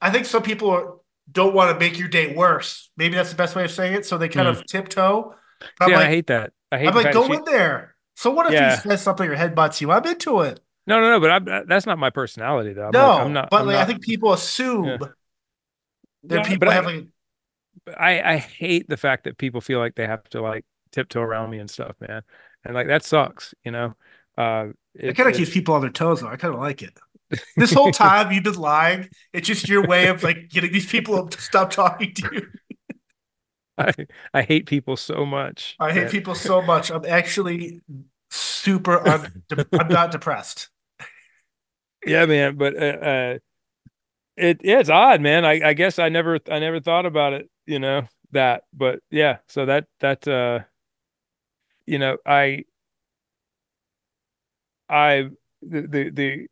[0.00, 0.97] I think some people are,
[1.30, 2.90] don't want to make your day worse.
[2.96, 4.06] Maybe that's the best way of saying it.
[4.06, 5.34] So they kind of tiptoe.
[5.78, 5.90] But.
[5.90, 6.52] Yeah, I hate that.
[6.70, 7.94] I hate that I'm like, go she- in there.
[8.16, 8.74] So what if Yeah.
[8.76, 9.92] he says something or headbutts you?
[9.92, 10.60] I'm into it.
[10.86, 12.86] No, no, no, but I'm, that's not my personality though.
[12.86, 14.96] I'm no, like, I'm not, but I'm like, I think people assume Yeah.
[16.24, 17.06] that No, people but I- like
[17.96, 21.50] I, I hate the fact that people feel like they have to like tiptoe around
[21.50, 22.22] me and stuff, man.
[22.64, 23.94] And like that sucks, you know.
[24.36, 26.28] Uh, it it, kind of keeps people on their toes though.
[26.28, 26.98] I kind of like it.
[27.56, 29.08] This whole time you've been lying.
[29.32, 32.46] It's just your way of like getting these people to stop talking to you.
[33.78, 33.92] I,
[34.34, 35.76] I hate people so much.
[35.78, 36.90] I hate people so much.
[36.90, 37.80] I'm actually
[38.30, 39.06] super.
[39.06, 39.42] Un-
[39.72, 40.68] I'm not depressed.
[42.06, 42.54] Yeah, man.
[42.56, 43.38] But uh, uh,
[44.36, 45.44] it yeah, it's odd, man.
[45.44, 48.62] I, I guess I never I never thought about it, you know, that.
[48.72, 50.60] But yeah, so that that uh,
[51.86, 52.64] you know, I
[54.88, 55.28] I
[55.60, 56.46] the the, the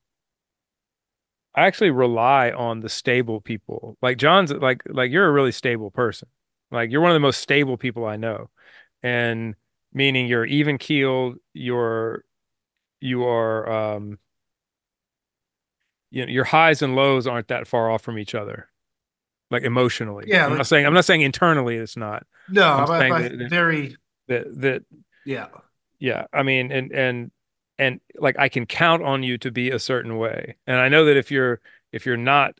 [1.57, 3.97] I actually rely on the stable people.
[4.03, 6.29] Like John's like like you're a really stable person.
[6.71, 8.51] Like you're one of the most stable people I know.
[9.03, 9.55] And
[9.93, 12.25] meaning you're even keeled, you're
[13.01, 14.19] you are um
[16.11, 18.69] you know, your highs and lows aren't that far off from each other.
[19.51, 20.25] Like emotionally.
[20.27, 22.27] Yeah, I'm like, not saying I'm not saying internally it's not.
[22.51, 23.97] no, I'm I'm, saying that very
[24.29, 24.83] that that
[25.25, 25.47] yeah,
[25.99, 27.31] yeah, I mean and and
[27.79, 30.57] and like I can count on you to be a certain way.
[30.67, 31.61] And I know that if you're
[31.93, 32.55] if you're not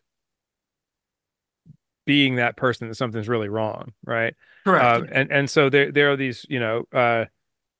[2.05, 4.33] being that person that something's really wrong, right?
[4.65, 4.99] correct.
[4.99, 7.25] Uh, and and so there there are these, you know, uh,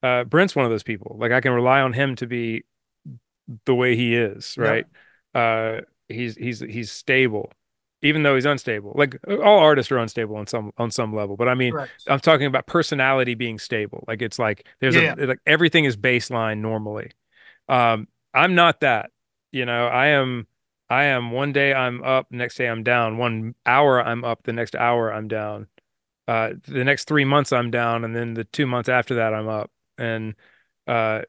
[0.03, 1.17] uh, Brent's one of those people.
[1.19, 2.65] Like I can rely on him to be
[3.65, 4.85] the way he is, Yeah, right?
[5.33, 7.51] Uh, he's he's he's stable,
[8.01, 8.93] even though he's unstable.
[8.95, 12.07] Like all artists are unstable on some on some level, but I mean, correct.
[12.07, 14.03] I'm talking about personality being stable.
[14.07, 17.11] Like it's like there's Yeah, a like everything is baseline normally.
[17.69, 19.11] Um, I'm not that.
[19.51, 20.47] You know, I am
[20.89, 23.17] I am one day I'm up, next day I'm down.
[23.17, 25.67] One hour I'm up, the next hour I'm down.
[26.27, 29.47] Uh, the next three months I'm down, and then the two months after that I'm
[29.47, 29.71] up.
[29.97, 30.35] And
[30.87, 31.23] uh,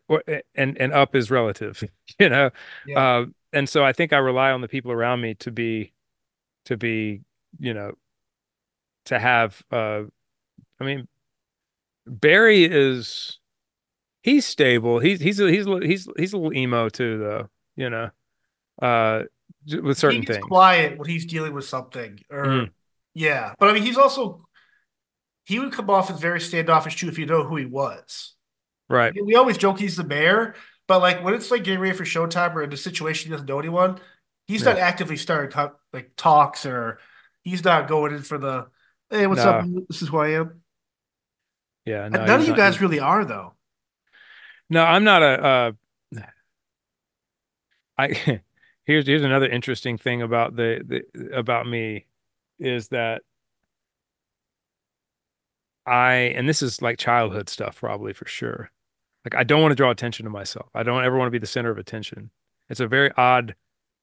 [0.55, 1.83] and and up is relative,
[2.19, 2.51] you know.
[2.85, 5.93] yeah, Uh, and so I think I rely on the people around me to be
[6.67, 7.23] to be,
[7.59, 7.95] you know,
[9.07, 9.63] to have.
[9.71, 10.03] Uh,
[10.81, 11.09] I mean,
[12.07, 13.38] Barry is
[14.23, 14.99] he's stable.
[15.01, 17.49] He's he's he's he's he's a little emo too, though.
[17.77, 18.11] You know,
[18.83, 19.25] uh,
[19.83, 20.47] with certain gets things.
[20.47, 22.71] quiet when he's dealing with something, or Mm,
[23.15, 24.47] yeah, but I mean, he's also
[25.47, 28.35] he would come off as very standoffish too if you know who he was.
[28.89, 29.15] right.
[29.25, 30.55] We always joke he's the mayor,
[30.87, 33.49] but like when it's like getting ready for showtime or in a situation he doesn't
[33.49, 33.99] know anyone,
[34.47, 34.73] he's Yeah.
[34.75, 35.57] not actively starting
[35.93, 36.99] like talks or
[37.43, 38.67] he's not going in for the
[39.11, 39.65] hey, what's up?
[39.89, 40.63] This is who I am.
[41.85, 42.05] Yeah.
[42.05, 42.25] And No.
[42.25, 43.55] None of you guys He's, really are though.
[44.71, 44.83] No.
[44.85, 45.27] I'm not a.
[45.27, 45.73] Uh,
[47.97, 48.41] I
[48.85, 52.07] here's here's another interesting thing about the, the about me
[52.59, 53.23] is that
[55.87, 58.71] I and this is like childhood stuff probably for sure.
[59.25, 60.69] Like I don't want to draw attention to myself.
[60.75, 62.31] I don't ever want to be the center of attention.
[62.69, 63.55] It's a very odd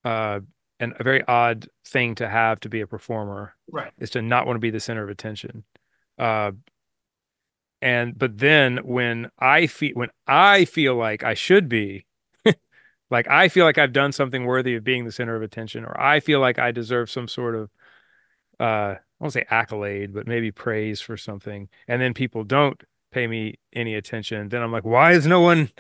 [0.04, 0.40] uh
[0.80, 3.92] and a very odd thing to have to be a performer Right.
[3.98, 5.64] is to not want to be the center of attention.
[6.18, 6.52] Uh
[7.82, 12.06] and but then when I feel when I feel like I should be
[13.10, 16.00] like I feel like I've done something worthy of being the center of attention or
[16.00, 17.70] I feel like I deserve some sort of
[18.60, 22.82] uh I won't say accolade, but maybe praise for something, and then people don't
[23.12, 25.72] pay me any attention, then I'm like, why is no one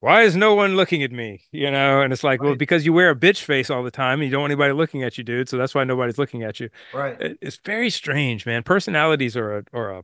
[0.00, 1.42] why is no one looking at me?
[1.52, 4.20] You know, and it's like, well, because you wear a bitch face all the time
[4.20, 5.48] and you don't want anybody looking at you, dude.
[5.48, 6.70] So that's why nobody's looking at you.
[6.94, 7.16] Right.
[7.42, 8.62] It's very strange, man.
[8.62, 10.02] Personalities are a are a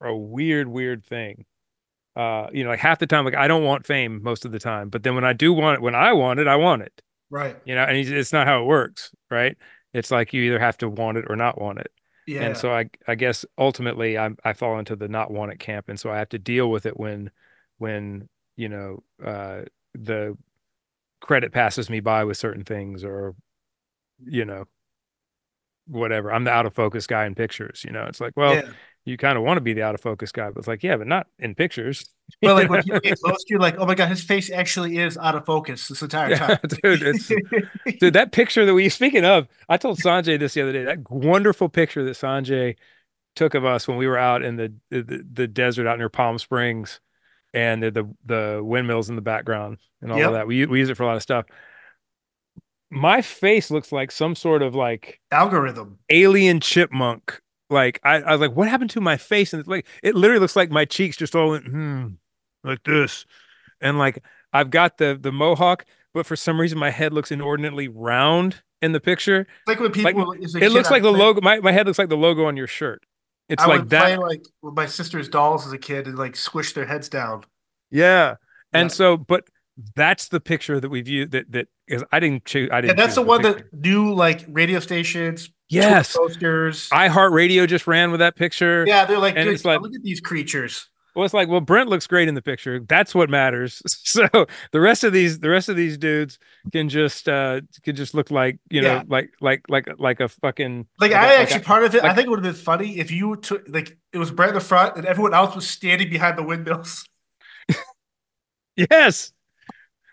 [0.00, 1.44] a weird, weird thing.
[2.14, 4.58] Uh, you know, like half the time, like I don't want fame most of the
[4.58, 7.02] time, but then when I do want it, when I want it, I want it
[7.28, 7.56] Right.
[7.64, 9.56] you know, and it's not how it works, right?
[9.92, 11.90] It's like you either have to want it or not want it.
[12.26, 12.42] Yeah.
[12.42, 15.88] And so I I guess ultimately I I fall into the not want it camp,
[15.88, 17.30] and so I have to deal with it when
[17.78, 19.62] when you know uh
[19.94, 20.36] the
[21.20, 23.34] credit passes me by with certain things or
[24.24, 24.66] you know
[25.86, 26.32] whatever.
[26.32, 28.04] I'm the out of focus guy in pictures, you know.
[28.04, 28.72] It's like, well, Yeah.
[29.06, 30.96] You kind of want to be the out of focus guy, but it's like, yeah,
[30.96, 32.04] but not in pictures.
[32.42, 34.98] But like when people get close to you, like, oh my God, his face actually
[34.98, 36.58] is out of focus this entire Yeah, time.
[36.82, 37.28] dude, it's
[38.00, 40.84] Dude, that picture that we speaking of, I told Sanjay this the other day.
[40.84, 42.76] That wonderful picture that Sanjay
[43.36, 46.38] took of us when we were out in the the, the desert out near Palm
[46.38, 46.98] Springs,
[47.54, 50.48] and the, the the windmills in the background and all of that.
[50.48, 51.46] We we use it for a lot of stuff.
[52.90, 55.98] My face looks like some sort of like Algorithm.
[56.08, 57.40] alien chipmunk.
[57.70, 59.52] Like I, I was like, what happened to my face?
[59.52, 62.08] And it's like it literally looks like my cheeks just all went hmm,
[62.64, 63.26] like this,
[63.80, 64.22] and like
[64.52, 65.84] I've got the the mohawk,
[66.14, 69.40] but for some reason my head looks inordinately round in the picture.
[69.42, 71.40] It's like when people is a it looks like the logo.
[71.40, 73.04] My my head looks like the logo on your shirt.
[73.48, 74.18] It's I like that.
[74.18, 77.44] like with my sister's dolls as a kid and like squish their heads down.
[77.90, 78.36] Yeah.
[78.72, 78.94] And Yeah.
[78.94, 79.44] so, but
[79.94, 82.70] that's the picture that we view that that is I didn't choose.
[82.72, 82.96] I didn't.
[82.96, 83.64] that's choose the one picture.
[83.70, 86.16] that new like radio stations, Yes.
[86.16, 86.88] posters.
[86.90, 88.84] iHeartRadio just ran with that picture.
[88.86, 90.88] yeah, they're like, And dude, it's like- look at these creatures.
[91.14, 92.78] Well, it's like, well, Brent looks great in the picture.
[92.78, 93.80] That's what matters.
[94.06, 94.28] So
[94.72, 96.38] the rest of these, the rest of these dudes
[96.72, 99.02] can just, uh, can just look like, you know, Yeah.
[99.08, 100.86] like, like, like, like a fucking.
[101.00, 102.98] Like I like a- actually part of it, I think it would have been funny
[102.98, 106.10] if you took like it was Brent in the front and everyone else was standing
[106.10, 107.06] behind the windmills.
[108.76, 109.32] yes.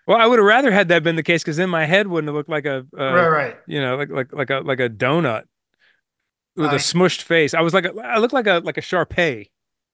[0.08, 2.28] Well, I would have rather had that been the case because then my head wouldn't
[2.28, 3.56] have looked like a, uh, right, right.
[3.68, 5.44] you know, like, like, like a, like a donut
[6.56, 7.54] with I- a smushed face.
[7.54, 9.50] I was like, a, I look like a, like a Shar-Pei.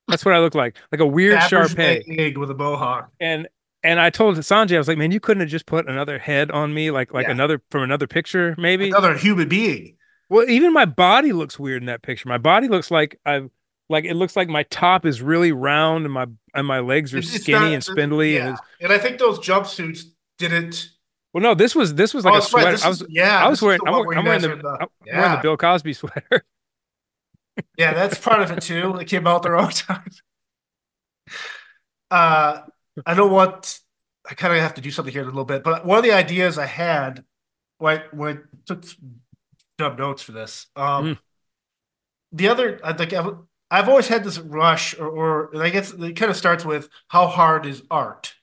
[0.08, 2.04] That's what I look like, like a weird Shar-Pei.
[2.08, 3.12] egg with a mohawk.
[3.20, 3.48] And
[3.84, 6.52] and I told Sanjay, I was like, man, you couldn't have just put another head
[6.52, 8.90] on me, like like Yeah, another from another picture, maybe.
[8.90, 9.96] another human being.
[10.28, 12.28] Well, even my body looks weird in that picture.
[12.28, 13.50] My body looks like I've
[13.90, 17.18] like it looks like my top is really round and my and my legs are
[17.20, 17.74] it's skinny not.
[17.74, 20.04] and spindly and Yeah, it's and I think those jumpsuits
[20.38, 20.90] didn't.
[21.34, 22.62] well no, this was this was Oh, like a that's right.
[22.62, 22.72] sweater.
[22.78, 23.44] This I is was yeah.
[23.46, 26.44] I was wearing I'm, I'm wearing the the- I'm wearing the Bill Cosby sweater.
[27.78, 28.96] Yeah, that's part of it too.
[28.98, 30.10] It came out the wrong time.
[32.12, 32.62] Uh,
[33.06, 33.78] I don't know what
[34.30, 36.04] I kind of have to do something here in a little bit, but one of
[36.04, 37.24] the ideas I had
[37.78, 38.84] when when I took
[39.78, 41.20] dumb notes for this, um, Mm.
[42.34, 43.14] the other I think
[43.72, 46.90] I've, always had this rush, or, or and I guess it kind of starts with
[47.08, 48.34] how hard is art,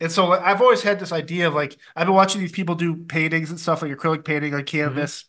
[0.00, 2.74] and so like, I've always had this idea of like I've been watching these people
[2.74, 4.78] do paintings and stuff like acrylic painting on mm-hmm.
[4.78, 5.24] canvas,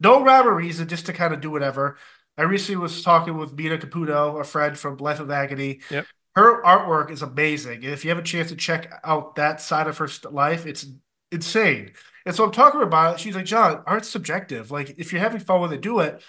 [0.00, 1.96] no rhyme or reason, just to kind of do whatever.
[2.36, 5.80] I recently was talking with Mina Caputo, a friend from Life of Agony.
[5.90, 6.06] Yep.
[6.34, 9.86] Her artwork is amazing, and if you have a chance to check out that side
[9.86, 10.86] of her life, it's
[11.30, 11.92] insane.
[12.26, 13.20] And so I'm talking about it.
[13.20, 14.70] She's like, John, art's subjective.
[14.70, 16.22] Like, if you're having fun with it, do it.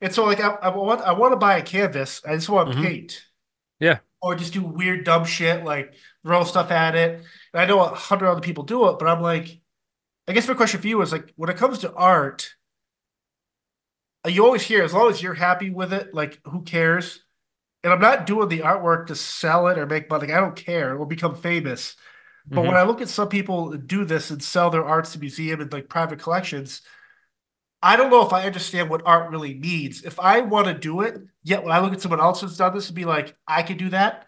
[0.00, 2.20] And so, like, I, I want I want to buy a canvas.
[2.26, 2.82] I just want to Mhm.
[2.84, 3.22] paint,
[3.80, 3.98] Yeah.
[4.20, 5.94] or just do weird dumb shit like
[6.24, 7.22] throw stuff at it.
[7.52, 9.60] And I know a hundred other people do it, but I'm like,
[10.28, 12.54] I guess my question for you is like, when it comes to art,
[14.24, 17.22] uh, you always hear as long as you're happy with it, like who cares?
[17.84, 20.32] And I'm not doing the artwork to sell it or make money.
[20.32, 20.92] I don't care.
[20.92, 21.94] It will become famous.
[22.48, 22.66] But Mhm.
[22.68, 25.72] when I look at some people do this and sell their arts to museum and
[25.72, 26.82] like private collections,
[27.82, 30.02] I don't know if I understand what art really means.
[30.02, 32.74] If I want to do it, yet when I look at someone else who's done
[32.74, 34.26] this and be like, I could do that,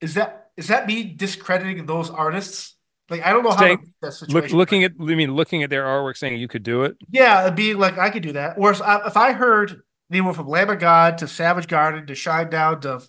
[0.00, 2.74] is that is that me discrediting those artists?
[3.10, 4.58] Like I don't know how to Saying- read that Look, situation.
[4.58, 6.96] looking at, I mean, looking at their artwork, saying you could do it.
[7.10, 8.58] Yeah, being like, I could do that.
[8.58, 12.80] Whereas I, if I heard anyone from Lamb of God to Savage Garden to Shinedown
[12.82, 13.02] to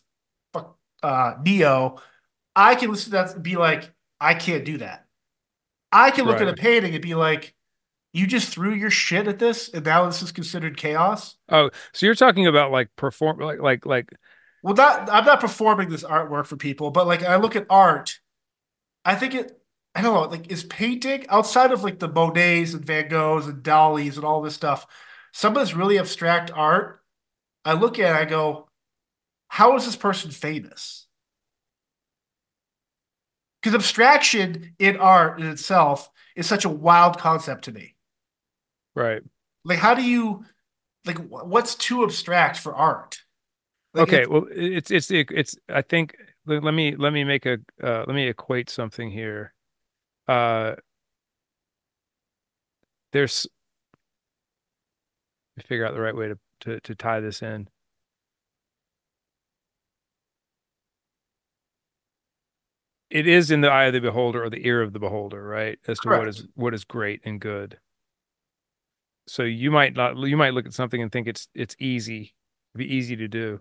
[0.53, 1.97] fuck, uh, Neo,
[2.55, 5.05] I can listen to that and be like, I can't do that.
[5.91, 6.47] I can look Right.
[6.47, 7.53] at a painting and be like,
[8.13, 11.35] you just threw your shit at this, and now this is considered chaos.
[11.49, 14.09] Oh, so you're talking about like perform, like like like
[14.61, 18.19] Well, not I'm not performing this artwork for people, but like I look at art,
[19.05, 19.55] I think it.
[19.95, 23.63] I don't know, like is painting outside of like the Monets and Van Goghs and
[23.63, 24.85] Dalís and all this stuff,
[25.33, 27.01] some of this really abstract art.
[27.65, 28.69] I look at it, I go,
[29.47, 31.07] how is this person famous?
[33.61, 37.95] Because abstraction in art in itself is such a wild concept to me.
[38.95, 39.21] Right.
[39.65, 40.45] Like, how do you,
[41.05, 43.19] like, what's too abstract for art?
[43.93, 45.55] Like, Okay, it's- well, it's it's it's.
[45.67, 49.53] I think let let me let me make a uh, let me equate something here.
[50.27, 50.75] Uh,
[53.11, 53.47] there's
[55.57, 57.67] let me figure out the right way to to to tie this in.
[63.09, 65.79] It is in the eye of the beholder or the ear of the beholder, right?
[65.87, 66.29] As to what Correct.
[66.29, 67.79] is what is great and good.
[69.29, 72.33] So you might not you might look at something and think it's it's easy,
[72.75, 73.59] be easy to do,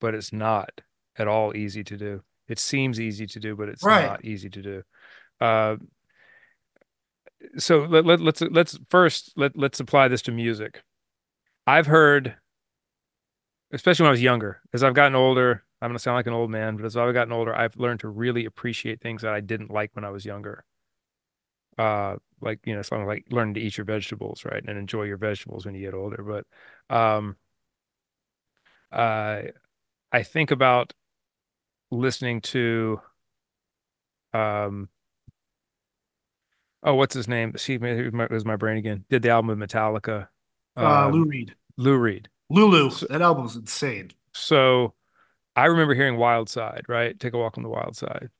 [0.00, 0.80] but it's not
[1.16, 2.22] at all easy to do.
[2.48, 4.04] It seems easy to do, but it's Right.
[4.04, 4.82] not easy to do.
[5.40, 5.76] Uh,
[7.56, 10.82] so let, let let's let's first let let's apply this to music.
[11.68, 12.34] I've heard,
[13.72, 16.50] especially when I was younger, as I've gotten older, I'm gonna sound like an old
[16.50, 19.70] man, but as I've gotten older, I've learned to really appreciate things that I didn't
[19.70, 20.64] like when I was younger.
[21.78, 25.16] Uh, like you know, something like learning to eat your vegetables, right, and enjoy your
[25.16, 26.22] vegetables when you get older.
[26.22, 27.36] But um,
[28.92, 29.42] uh,
[30.12, 30.92] I think about
[31.90, 33.00] listening to
[34.32, 34.88] um
[36.82, 40.26] oh what's his name see it was my brain again did the album with Metallica
[40.76, 41.54] uh, um, Lou Reed.
[41.76, 44.10] Lou Reed Lulu, that album was insane.
[44.32, 44.94] so
[45.56, 48.30] I remember hearing Wild Side right take a walk on the wild side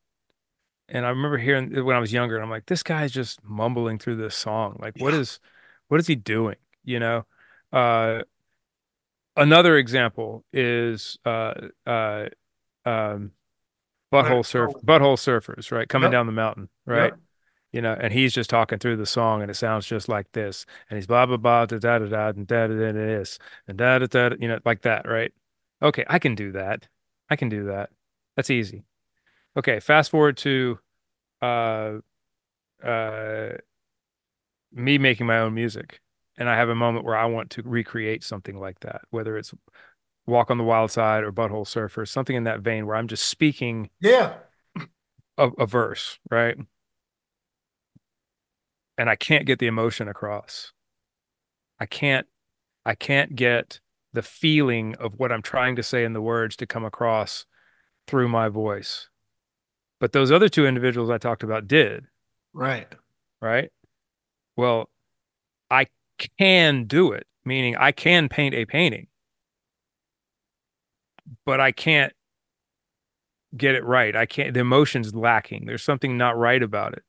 [0.89, 3.43] and I remember hearing it when I was younger and I'm like this guy's just
[3.43, 5.39] mumbling through this song like what is
[5.87, 7.25] what is he doing you know
[7.73, 8.21] uh
[9.35, 11.53] another example is uh
[11.85, 12.25] uh
[12.85, 13.31] um
[14.13, 15.89] Butthole surf, butthole surfers, right?
[15.89, 16.11] Coming Yep.
[16.11, 17.11] down the mountain, right?
[17.11, 17.19] Yep.
[17.73, 20.65] You know, and he's just talking through the song, and it sounds just like this,
[20.89, 23.39] and he's blah blah blah da da da da and da da da da this
[23.67, 25.33] and da da da, you know, like that, right?
[25.81, 26.87] Okay, I can do that.
[27.29, 27.89] I can do that.
[28.37, 28.85] That's easy.
[29.57, 30.79] Okay, fast forward to
[31.41, 31.99] uh
[32.83, 33.49] uh
[34.73, 36.01] me making my own music,
[36.37, 39.53] and I have a moment where I want to recreate something like that, whether it's
[40.27, 43.27] Walk on the Wild Side or Butthole Surfer, something in that vein where I'm just
[43.27, 44.33] speaking Yeah.
[45.37, 46.57] a, a verse, right?
[48.97, 50.71] And I can't get the emotion across.
[51.79, 52.27] I can't
[52.85, 53.79] I can't get
[54.13, 57.45] the feeling of what I'm trying to say in the words to come across
[58.07, 59.09] through my voice.
[59.99, 62.05] But those other two individuals I talked about did,
[62.53, 62.87] Right.
[63.41, 63.71] right?
[64.57, 64.89] Well,
[65.69, 65.87] I
[66.37, 69.07] can do it, meaning I can paint a painting,
[71.45, 72.13] but I can't
[73.55, 74.15] get it right.
[74.15, 75.65] I can't, the emotion's lacking.
[75.65, 77.03] There's something not right about it.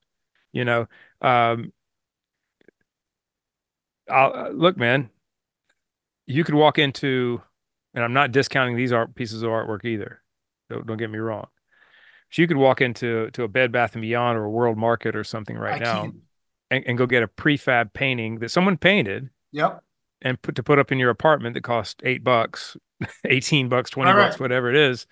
[0.52, 0.86] You know,
[1.20, 1.72] um,
[4.08, 5.10] I'll, uh, look, man,
[6.26, 7.42] you could walk into,
[7.94, 10.22] and I'm not discounting these art pieces of artwork either.
[10.70, 11.46] Don't, don't get me wrong.
[12.36, 15.16] So you could walk into to a Bed Bath and Beyond or a World Market
[15.16, 16.12] or something right I now
[16.70, 19.82] and, and go get a prefab painting that someone painted Yep.
[20.20, 22.76] and put to put up in your apartment that cost eight bucks,
[23.24, 25.06] 18 bucks, 20 All bucks, whatever it is.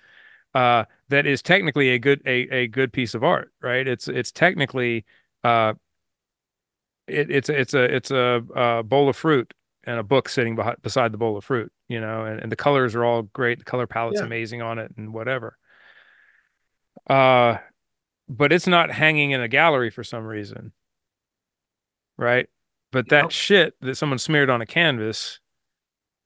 [0.54, 3.88] Uh, that is technically a good a, a good piece of art, right?
[3.88, 5.06] It's it's technically
[5.44, 5.72] uh
[7.06, 10.76] it, it's it's a it's a, a bowl of fruit and a book sitting behind,
[10.82, 13.60] beside the bowl of fruit, you know, and, and the colors are all great.
[13.60, 14.26] The color palette's Yeah.
[14.26, 15.56] amazing on it and whatever.
[17.08, 17.58] Uh,
[18.28, 20.72] but it's not hanging in a gallery for some reason,
[22.16, 22.48] right?
[22.92, 23.30] But that Yep.
[23.30, 25.40] shit that someone smeared on a canvas,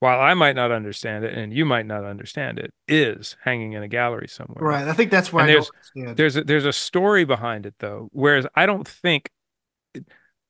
[0.01, 3.83] while I might not understand it and you might not understand it, is hanging in
[3.83, 4.65] a gallery somewhere.
[4.65, 4.87] Right.
[4.87, 8.09] I think that's why there's there's a, there's a story behind it though.
[8.13, 9.31] Whereas I don't think,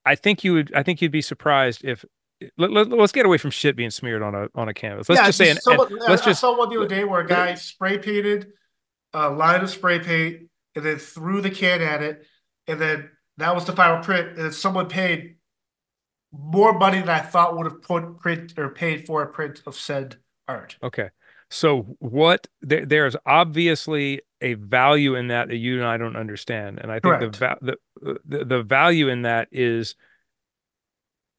[0.04, 2.04] I think you would, I think you'd be surprised if.
[2.56, 5.08] Let, let, us get away from shit being smeared on a on a canvas.
[5.08, 6.86] Let's yeah, just say, an, an- someone, let's I, just I saw one the other
[6.86, 8.52] day where a guy spray painted
[9.14, 12.26] Uh, a line of spray paint and then threw the can at it,
[12.66, 14.28] and then that was the final print.
[14.28, 15.36] And then someone paid
[16.32, 19.74] more money than I thought would have put print or paid for a print of
[19.74, 20.16] said
[20.46, 20.76] art.
[20.82, 21.08] Okay.
[21.50, 26.78] So what there, there's obviously a value in that that you and I don't understand.
[26.82, 27.76] And I think the, va- the
[28.24, 29.94] the the value in that is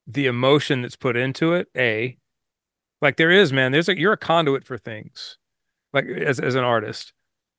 [0.06, 1.68] the emotion that's put into it.
[1.76, 2.18] A
[3.00, 5.38] like there is, man, there's a you're a conduit for things.
[5.92, 7.12] Like as as an artist.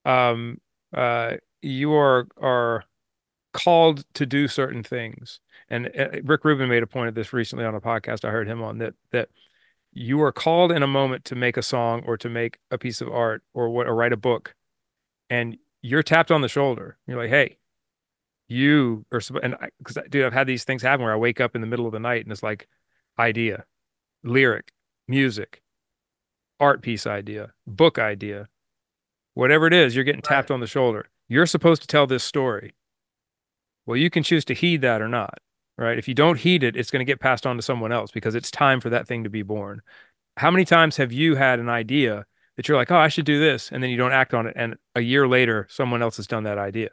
[0.05, 0.59] Um
[0.93, 2.83] uh you are are
[3.53, 5.39] called to do certain things.
[5.69, 8.47] And uh, Rick Rubin made a point of this recently on a podcast I heard
[8.47, 9.29] him on that that
[9.93, 13.01] you are called in a moment to make a song or to make a piece
[13.01, 14.55] of art or what or write a book
[15.29, 17.57] and you're tapped on the shoulder you're like hey
[18.47, 21.61] you are and because dude i've had these things happen where i wake up in
[21.61, 22.67] the middle of the night and it's like
[23.19, 23.65] idea
[24.23, 24.71] lyric
[25.07, 25.61] music
[26.59, 28.47] art piece idea book idea
[29.33, 30.35] whatever it is you're getting Right.
[30.35, 32.73] tapped on the shoulder you're supposed to tell this story
[33.85, 35.39] well you can choose to heed that or not
[35.77, 38.11] right if you don't heed it it's going to get passed on to someone else
[38.11, 39.81] because it's time for that thing to be born
[40.37, 42.25] how many times have you had an idea
[42.57, 44.53] that you're like, oh, I should do this, and then you don't act on it,
[44.57, 46.89] and a year later, someone else has done that idea,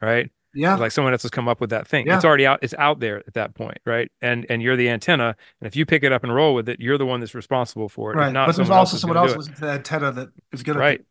[0.00, 0.30] right?
[0.54, 0.76] Yeah.
[0.76, 2.06] Like someone else has come up with that thing.
[2.06, 2.16] Yeah.
[2.16, 2.60] It's already out.
[2.62, 4.10] It's out there at that point, right?
[4.22, 6.80] And and you're the antenna, and if you pick it up and roll with it,
[6.80, 8.16] you're the one that's responsible for it.
[8.16, 8.32] Right.
[8.32, 11.04] not But there's also someone else listening to the antenna that is going to Right.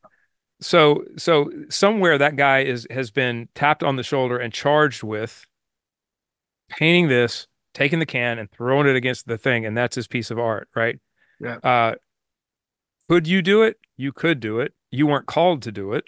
[0.65, 5.45] So so somewhere that guy is has been tapped on the shoulder and charged with
[6.69, 10.31] painting this, taking the can and throwing it against the thing, and that's his piece
[10.31, 10.99] of art, right?
[11.39, 11.57] Yeah.
[11.57, 11.95] Uh,
[13.07, 13.77] could you do it?
[13.95, 14.73] You could do it.
[14.89, 16.05] You weren't called to do it.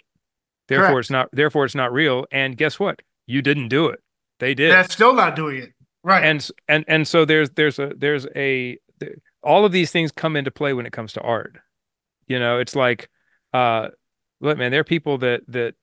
[0.66, 1.00] Therefore, Correct.
[1.04, 1.28] it's not.
[1.32, 2.26] Therefore, it's not real.
[2.32, 3.00] And guess what?
[3.26, 4.00] You didn't do it.
[4.40, 4.72] They did.
[4.72, 5.72] That's still not doing it.
[6.02, 6.24] Right.
[6.24, 8.76] and and and so there's there's a there's a
[9.44, 11.58] all of these things come into play when it comes to art.
[12.26, 13.08] You know, it's like,
[13.54, 13.90] uh,
[14.40, 15.74] look, man, there are people that that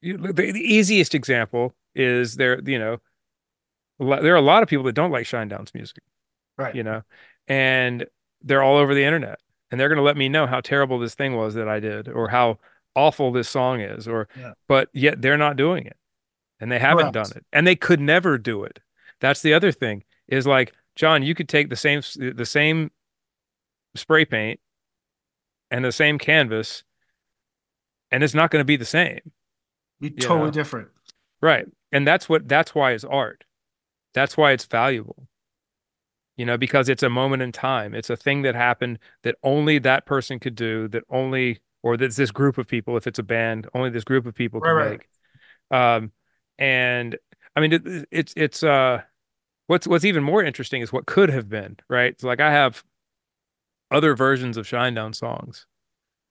[0.00, 2.60] you, the, the easiest example is there.
[2.64, 2.98] You know,
[3.98, 6.02] lot- there are a lot of people that don't like Shinedown's music.
[6.58, 6.74] right.
[6.74, 7.02] You know,
[7.48, 8.06] and
[8.42, 9.38] they're all over the internet,
[9.70, 12.08] and they're going to let me know how terrible this thing was that I did,
[12.08, 12.58] or how
[12.94, 14.52] awful this song is, or Yeah.
[14.68, 15.96] but yet they're not doing it,
[16.60, 17.30] and they haven't Correct.
[17.30, 18.80] done it, and they could never do it.
[19.20, 22.90] That's the other thing is like John, you could take the same the same
[23.94, 24.58] spray paint
[25.72, 26.84] and the same canvas,
[28.12, 29.32] and it's not going to be the same.
[30.00, 30.50] Be totally know.
[30.50, 30.88] different.
[31.40, 31.66] Right.
[31.90, 33.44] And that's what that's why it's art.
[34.14, 35.28] That's why it's valuable.
[36.36, 37.94] You know, because it's a moment in time.
[37.94, 42.16] It's a thing that happened that only that person could do, that only or that's
[42.16, 44.84] this group of people, if it's a band, only this group of people can Right,
[44.84, 44.90] right.
[44.90, 45.08] make.
[45.70, 46.12] Um
[46.58, 47.18] and
[47.56, 49.02] I mean it, it's it's uh
[49.68, 52.20] what's what's even more interesting is what could have been, right?
[52.20, 52.84] So like I have
[53.92, 55.66] other versions of Shinedown songs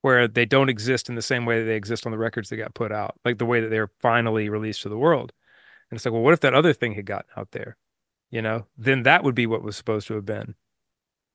[0.02, 2.58] where they don't exist in the same way that they exist on the records that
[2.58, 5.32] got put out, like the way that they're finally released to the world.
[5.90, 7.78] And it's like, well, what if that other thing had gotten out there?
[8.32, 10.56] You know, then that would be what was supposed to have been,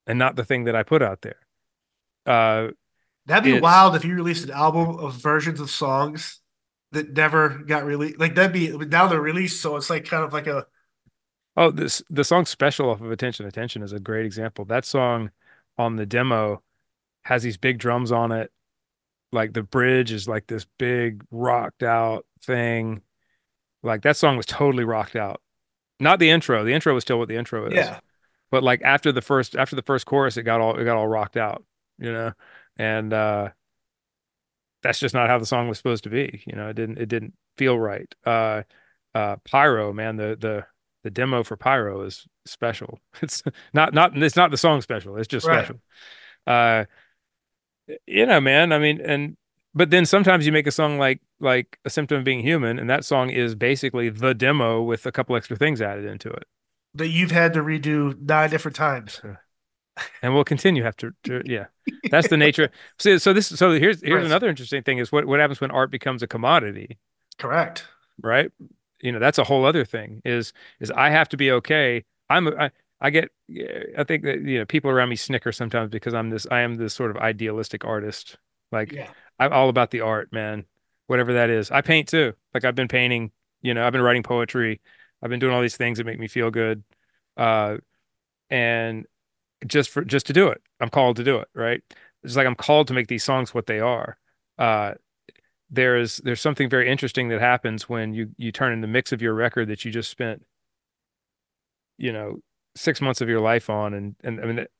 [0.06, 1.36] and not the thing that I put out there.
[2.24, 2.72] Uh,
[3.26, 6.40] That'd be wild if you released an album of versions of songs
[6.92, 8.18] that never got released.
[8.18, 10.66] Like that'd be now they're released, so it's like kind of like a
[11.56, 14.64] oh, this the song "Special" off of "Attention Attention" is a great example.
[14.64, 15.30] That song
[15.78, 16.62] on the demo
[17.22, 18.52] has these big drums on it,
[19.32, 23.02] like the bridge is like this big rocked out thing.
[23.82, 25.40] Like that song was totally rocked out.
[25.98, 26.64] Not the intro.
[26.64, 27.74] The intro was still what the intro is.
[27.74, 28.00] Yeah.
[28.50, 31.08] But like after the first after the first chorus, it got all it got all
[31.08, 31.64] rocked out,
[31.98, 32.32] you know?
[32.76, 33.50] And uh
[34.82, 36.42] that's just not how the song was supposed to be.
[36.46, 38.12] You know, it didn't it didn't feel right.
[38.24, 38.62] Uh
[39.14, 40.66] uh Pyro, man, the the
[41.06, 42.98] the demo for Pyro is special.
[43.22, 43.42] It's
[43.72, 45.16] not not it's not the song special.
[45.16, 45.64] It's just Right.
[45.64, 45.80] special.
[46.46, 46.84] Uh
[48.06, 49.36] you know, man, I mean, and
[49.74, 52.90] but then sometimes you make a song like like A Symptom of Being Human, and
[52.90, 56.44] that song is basically the demo with a couple extra things added into it.
[56.94, 59.20] That you've had to redo nine different times.
[60.22, 61.66] And we'll continue have to, to yeah.
[62.10, 62.70] That's the nature.
[62.98, 64.26] So so this so here's here's Right.
[64.26, 66.98] another interesting thing is what what happens when art becomes a commodity,
[67.38, 67.86] Correct.
[68.22, 68.50] right?
[69.06, 72.04] You know, that's a whole other thing is is I have to be okay.
[72.30, 72.70] I'm I,
[73.00, 73.30] I get
[73.98, 76.76] I think that you know people around me snicker sometimes because I'm this I am
[76.76, 78.38] this sort of idealistic artist.
[78.72, 79.10] Like Yeah.
[79.38, 80.66] I'm all about the art, man.
[81.06, 81.70] Whatever that is.
[81.70, 82.34] I paint too.
[82.54, 83.30] Like I've been painting,
[83.62, 84.80] you know, I've been writing poetry.
[85.22, 86.82] I've been doing all these things that make me feel good.
[87.36, 87.78] Uh
[88.50, 89.06] and
[89.66, 90.62] just for just to do it.
[90.80, 91.82] I'm called to do it, right?
[92.24, 94.18] It's like I'm called to make these songs what they are.
[94.58, 94.94] Uh
[95.70, 99.20] there's there's something very interesting that happens when you you turn in the mix of
[99.22, 100.42] your record that you just spent,
[101.98, 102.38] you know,
[102.76, 104.70] six months of your life on and and I mean that,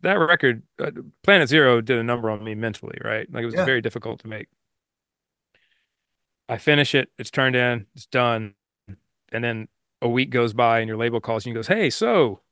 [0.00, 0.90] that record uh,
[1.22, 3.30] Planet Zero did a number on me mentally, right?
[3.32, 3.64] Like it was Yeah.
[3.64, 4.48] very difficult to make.
[6.48, 8.54] I finish it, it's turned in, it's done.
[9.32, 9.68] And then
[10.02, 12.42] a week goes by and your label calls you and goes, "Hey, so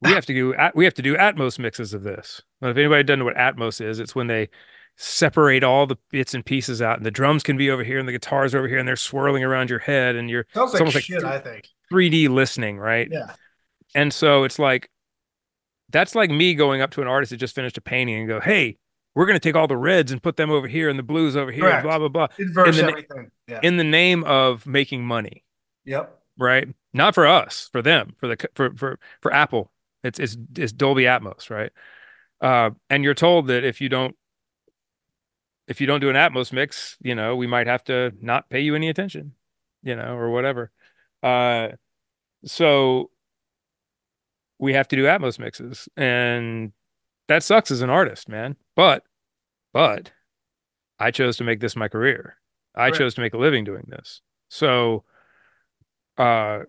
[0.00, 3.02] we have to do we have to do Atmos mixes of this." Well, if anybody
[3.04, 4.50] doesn't know what Atmos is, it's when they
[4.96, 8.06] separate all the bits and pieces out and the drums can be over here and
[8.06, 11.24] the guitars over here and they're swirling around your head and you're Sounds like shit,
[11.24, 11.68] I think.
[11.92, 13.08] 3D listening, right?
[13.10, 13.32] Yeah.
[13.94, 14.88] And so it's like
[15.90, 18.40] that's like me going up to an artist that just finished a painting and go,
[18.40, 18.78] "Hey,
[19.14, 21.36] we're going to take all the reds and put them over here and the blues
[21.36, 21.84] over here, and Correct.
[21.84, 23.30] blah blah blah." Inverse In the- everything.
[23.46, 23.60] Yeah.
[23.62, 25.44] In the name of making money,
[25.84, 26.18] Yep.
[26.38, 26.68] right?
[26.94, 29.70] Not for us, for them, for the for for for Apple.
[30.02, 31.72] It's it's it's Dolby Atmos, right?
[32.40, 34.16] Uh, and you're told that if you don't
[35.66, 38.60] if you don't do an Atmos mix, you know, we might have to not pay
[38.60, 39.32] you any attention,
[39.82, 40.70] you know, or whatever.
[41.22, 41.68] Uh,
[42.44, 43.10] so
[44.58, 46.72] we have to do Atmos mixes, and
[47.28, 48.56] that sucks as an artist, man.
[48.76, 49.04] But
[49.72, 50.12] but
[50.98, 52.36] I chose to make this my career.
[52.74, 52.94] I Right.
[52.94, 54.20] chose to make a living doing this.
[54.48, 55.04] So
[56.18, 56.60] uh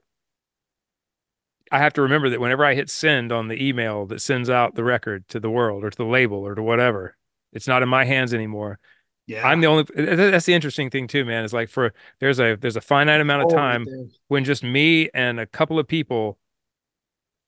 [1.71, 4.75] I have to remember that whenever I hit send on the email that sends out
[4.75, 7.17] the record to the world or to the label or to whatever,
[7.53, 8.79] it's not in my hands anymore.
[9.25, 9.47] Yeah.
[9.47, 11.45] I'm the only that's the interesting thing too, man.
[11.45, 14.05] Is like for there's a there's a finite amount of Oh, time there.
[14.27, 16.37] when just me and a couple of people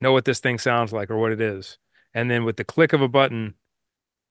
[0.01, 1.77] know what this thing sounds like or what it is.
[2.13, 3.55] And then with the click of a button,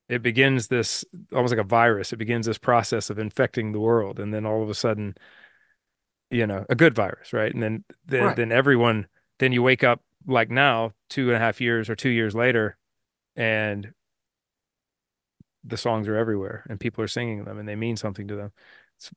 [0.09, 2.13] it begins this almost like a virus.
[2.13, 4.21] It begins this process of infecting the world.
[4.21, 5.15] And then all of a sudden,
[6.31, 7.53] you know, a good virus, right?
[7.53, 8.37] And then then, Right.
[8.37, 9.07] then everyone,
[9.39, 12.77] then you wake up like now, two and a half years or two years later,
[13.37, 13.93] and
[15.65, 18.53] the songs are everywhere and people are singing them and they mean something to them.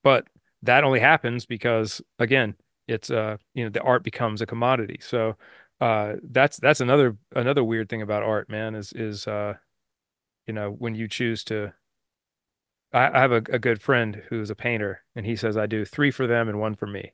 [0.04, 0.28] But
[0.64, 2.56] that only happens because again,
[2.88, 4.98] it's uh, you know, the art becomes a commodity.
[5.02, 5.36] So
[5.80, 9.56] uh that's that's another another weird thing about art, man, is is uh,
[10.48, 11.74] you know, when you choose to
[12.94, 15.86] I, I have a, a good friend who's a painter and he says I do
[15.86, 17.14] three for them and one for me.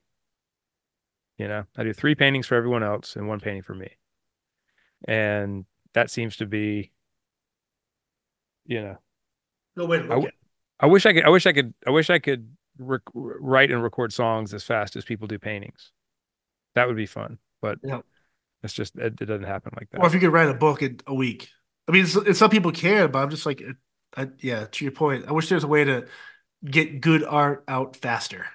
[1.38, 3.98] You know, I do three paintings for everyone else and one painting for me.
[5.06, 6.92] And that seems to be,
[8.66, 8.98] you know,
[9.76, 10.34] Good way to I look w- at.
[10.80, 13.82] I wish I could, I wish I could, I wish I could rec write and
[13.84, 15.92] record songs as fast as people do paintings.
[16.76, 18.02] That would be fun, but Yeah.
[18.64, 20.00] it's just, it, it doesn't happen like that.
[20.02, 21.50] Or if you could write a book in a week.
[21.88, 23.62] I mean, it's, it's some people can, but I'm just like,
[24.18, 26.08] I, yeah, to your point, I wish there's a way to
[26.66, 28.46] get good art out faster.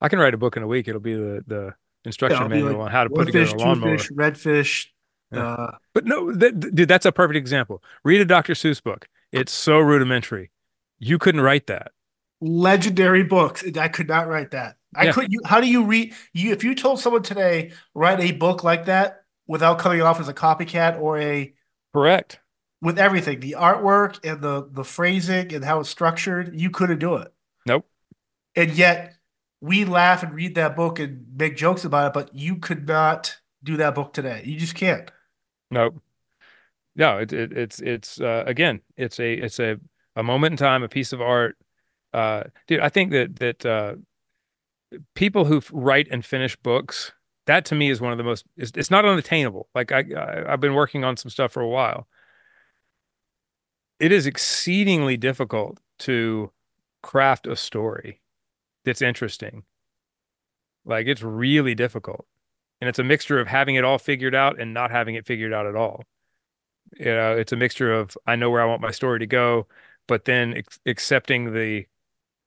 [0.00, 0.88] I can write a book in a week.
[0.88, 1.74] It'll be the, the
[2.04, 3.98] instruction it'll manual like on how to put together fish, a lawnmower.
[3.98, 4.92] fish, red fish.
[5.32, 5.46] Yeah.
[5.46, 7.82] Uh, But no, that, dude, that's a perfect example.
[8.04, 8.52] Read a Dr.
[8.54, 9.08] Seuss book.
[9.32, 10.50] It's so rudimentary.
[10.98, 11.92] You couldn't write that.
[12.42, 13.64] legendary books.
[13.78, 14.76] I could not write that.
[14.94, 15.12] I Yeah.
[15.12, 15.32] could.
[15.32, 16.12] You, how do you read?
[16.34, 20.28] You, if you told someone today write a book like that without coming off as
[20.28, 21.54] a copycat or a
[21.94, 22.40] Correct.
[22.82, 27.14] with everything, the artwork and the the phrasing and how it's structured, you couldn't do
[27.16, 27.32] it.
[27.64, 27.88] Nope.
[28.54, 29.14] And yet
[29.62, 33.38] we laugh and read that book and make jokes about it, but you could not
[33.64, 34.42] do that book today.
[34.44, 35.10] You just can't.
[35.70, 36.02] Nope.
[36.94, 39.78] No, it, it, it's it's uh, again, it's a it's a
[40.16, 41.56] a moment in time, a piece of art.
[42.12, 43.94] Uh, dude, I think that that uh,
[45.14, 47.12] people who write and finish books,
[47.46, 48.44] that to me is one of the most.
[48.56, 49.68] It's, it's not unattainable.
[49.74, 52.08] Like I, I I've been working on some stuff for a while.
[54.00, 56.50] It is exceedingly difficult to
[57.02, 58.20] craft a story
[58.84, 59.64] that's interesting.
[60.84, 62.26] Like it's really difficult.
[62.80, 65.52] And it's a mixture of having it all figured out and not having it figured
[65.52, 66.04] out at all.
[66.98, 69.66] You know, it's a mixture of I know where I want my story to go,
[70.06, 71.86] but then ex accepting the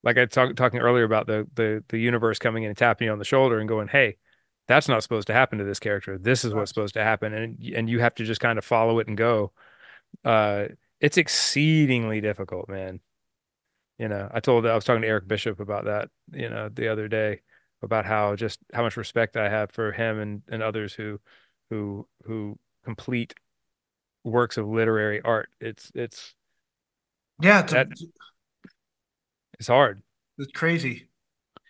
[0.03, 3.11] like I talked talking earlier about the the the universe coming in and tapping you
[3.11, 4.17] on the shoulder and going, "Hey,
[4.67, 6.17] that's not supposed to happen to this character.
[6.17, 8.99] This is what's supposed to happen." And and you have to just kind of follow
[8.99, 9.51] it and go.
[10.25, 10.67] Uh,
[11.01, 13.01] it's exceedingly difficult, man.
[13.97, 16.87] You know, I told I was talking to Eric Bishop about that, you know, the
[16.89, 17.41] other day
[17.81, 21.19] about how just how much respect I have for him and and others who
[21.69, 23.33] who who complete
[24.23, 25.49] works of literary art.
[25.59, 26.35] It's it's
[27.41, 27.87] Yeah, it's, that
[29.59, 30.01] it's hard.
[30.37, 31.09] it's crazy.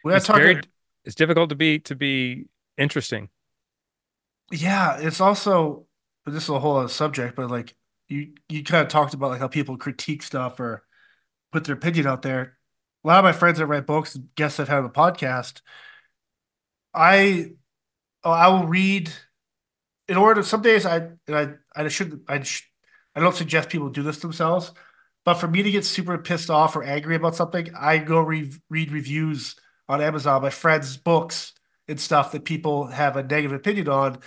[0.03, 0.43] We It's talking.
[0.43, 0.61] very
[1.05, 2.45] it's difficult to be to be
[2.77, 3.29] interesting.
[4.51, 5.85] Yeah, it's also
[6.25, 7.75] this is a whole other subject, but like
[8.07, 10.83] you you kind of talked about like how people critique stuff or
[11.51, 12.57] put their opinion out there.
[13.03, 15.61] A lot of my friends that write books, guests I've had on the podcast,
[16.93, 17.51] I
[18.23, 19.11] oh, I will read
[20.07, 20.43] in order.
[20.43, 20.97] Some days I
[21.27, 22.63] and I I should I sh
[23.15, 24.71] I don't suggest people do this themselves,
[25.25, 28.51] but for me to get super pissed off or angry about something, I go re
[28.69, 29.55] read reviews
[29.87, 31.53] on Amazon, my friends' books
[31.87, 34.19] and stuff that people have a negative opinion on.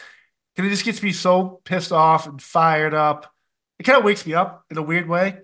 [0.56, 3.32] And it just gets me so pissed off and fired up.
[3.78, 5.38] It kind of wakes me up in a weird way.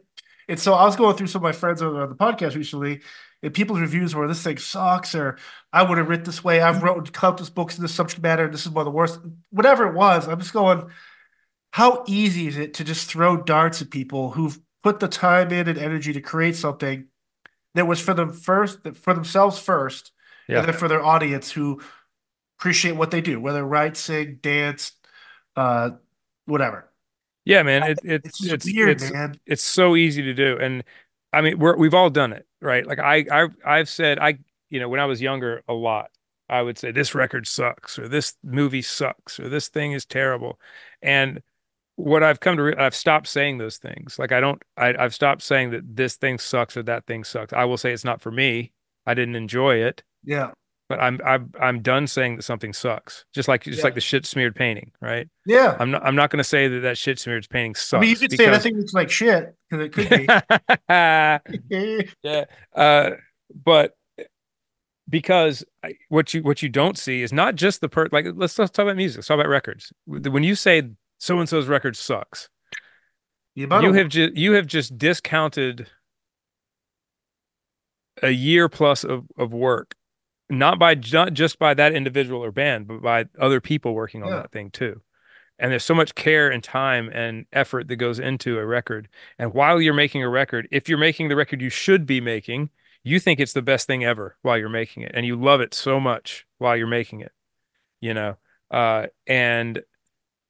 [0.49, 3.03] And so I was going through some of my friends on the podcast recently,
[3.43, 5.39] and people's reviews were this thing sucks, or
[5.73, 6.61] I would have written this way.
[6.61, 8.45] I've written countless books in this subject matter.
[8.45, 9.21] and This is one of the worst.
[9.51, 10.91] Whatever it was, I'm just going,
[11.73, 14.59] how easy is it to just throw darts at people who've
[14.89, 17.07] put the time in and energy to create something
[17.75, 20.13] that was for them first, for themselves first,
[20.49, 20.59] Yeah.
[20.59, 21.81] and then for their audience who
[22.59, 24.93] appreciate what they do, whether write, sing, dance,
[25.57, 25.91] uh,
[26.47, 26.91] whatever.
[27.45, 27.83] Yeah, man.
[27.83, 29.41] It, it It's it's weird, it's man.
[29.47, 30.59] it's so easy to do.
[30.59, 30.85] And
[31.33, 32.87] I mean, we're we've all done it, right?
[32.87, 34.39] Like I I I've said I
[34.71, 36.11] you know, when I was younger a lot,
[36.49, 40.59] I would say this record sucks or this movie sucks or this thing is terrible.
[41.03, 41.43] And
[41.99, 44.19] what I've come to re I've stopped saying those things.
[44.21, 47.53] Like I don't I I've stopped saying that this thing sucks or that thing sucks.
[47.53, 48.73] I will say it's not for me.
[49.05, 50.53] I didn't enjoy it, Yeah,
[50.89, 53.25] but I'm I'm I'm done saying that something sucks.
[53.35, 55.29] Just like just yeah, like the shit smeared painting, right?
[55.45, 55.77] yeah.
[55.81, 58.17] I'm not I'm not going to say that that shit smeared painting I mean, you
[58.17, 60.27] sucks could say that because thing looks like shit because it could be.
[62.23, 62.45] yeah
[62.77, 63.11] uh
[63.65, 63.97] but
[65.09, 68.57] because I, what you what you don't see is not just the per like let's
[68.57, 70.83] let's talk about music let's talk about records when you say
[71.19, 72.49] so and so's record sucks
[73.55, 75.89] You you have just you have just discounted
[78.23, 79.95] a year plus of of work
[80.51, 84.31] not by not just by that individual or band but by other people working on
[84.31, 85.01] yeah, that thing too
[85.59, 89.09] and there's so much care and time and effort that goes into a record.
[89.39, 92.71] And while you're making a record, if you're making the record you should be making,
[93.03, 95.75] you think it's the best thing ever while you're making it, and you love it
[95.75, 97.33] so much while you're making it,
[98.01, 98.37] you know.
[98.71, 99.83] Uh, and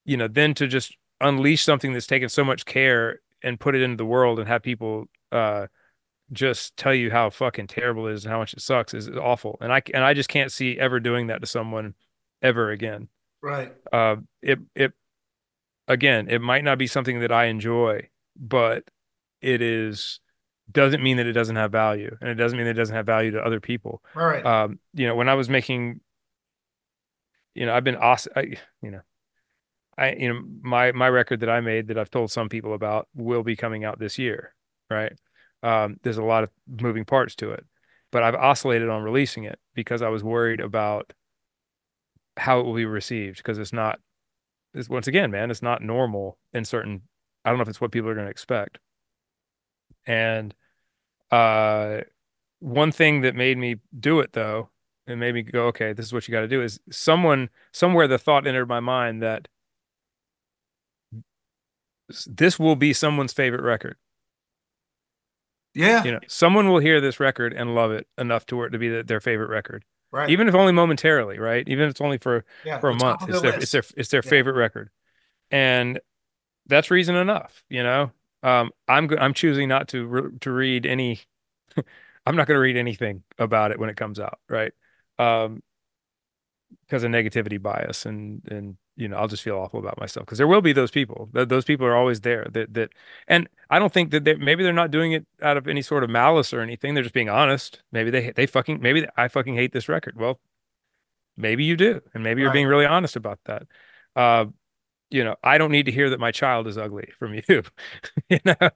[0.09, 3.83] you know, then to just unleash something that's taken so much care and put it
[3.83, 5.67] into the world and have people uh
[6.33, 9.59] just tell you how fucking terrible it is and how much it sucks is, awful.
[9.61, 11.95] And I and I just can't see ever doing that to someone
[12.43, 13.09] ever again.
[13.43, 14.93] right, Uh, it it
[15.87, 18.85] again, it might not be something that I enjoy, but
[19.41, 20.21] it is
[20.71, 23.07] doesn't mean that it doesn't have value, and it doesn't mean that it doesn't have
[23.07, 24.03] value to other people.
[24.15, 24.45] all right.
[24.45, 26.01] Um, you know, when I was making,
[27.55, 28.33] you know, I've been awesome.
[28.37, 29.01] I, you know,
[29.99, 33.09] I you know my my record that I made that I've told some people about
[33.15, 34.55] will be coming out this year,
[34.89, 35.13] right?
[35.63, 36.51] Um, there's a lot of
[36.81, 37.67] moving parts to it,
[38.13, 41.13] but I've oscillated on releasing it because I was worried about
[42.37, 43.99] how it will be received because it's not
[44.73, 47.03] it's, once again, man, it's not normal in certain.
[47.45, 48.79] I don't know if it's what people are going to expect.
[50.07, 50.55] And
[51.31, 52.03] uh,
[52.61, 54.71] one thing that made me do it though,
[55.07, 58.07] and made me go, okay, this is what you got to do, is someone somewhere
[58.07, 59.49] the thought entered my mind that
[62.27, 63.97] this will be someone's favorite record.
[65.75, 68.71] Yeah, You know, someone will hear this record and love it enough to where it
[68.71, 70.33] to be the, their favorite record, right.
[70.33, 71.67] even if only momentarily, right?
[71.69, 74.23] Even if it's only for Yeah, for a month, it's their it's their it's their
[74.23, 74.91] Yeah, favorite record,
[75.51, 76.01] and
[76.67, 78.13] that's reason enough, you know.
[78.43, 81.21] Um, I'm I'm choosing not to re to read any.
[82.27, 84.73] I'm not going to read anything about it when it comes out, right?
[85.19, 85.63] Um,
[86.87, 90.39] because of negativity bias, and and you know, I'll just feel awful about myself because
[90.39, 91.31] there will be those people.
[91.35, 92.47] Th those people are always there.
[92.53, 92.91] That that,
[93.29, 96.05] and I don't think that they maybe they're not doing it out of any sort
[96.05, 96.95] of malice or anything.
[96.95, 97.83] They're just being honest.
[97.93, 100.17] Maybe they they fucking maybe I fucking hate this record.
[100.19, 100.41] Well,
[101.37, 103.67] maybe you do, and maybe you're right, being really honest about that.
[104.17, 104.47] Uh,
[105.11, 107.63] you know, I don't need to hear that my child is ugly from you.
[108.31, 108.71] You know,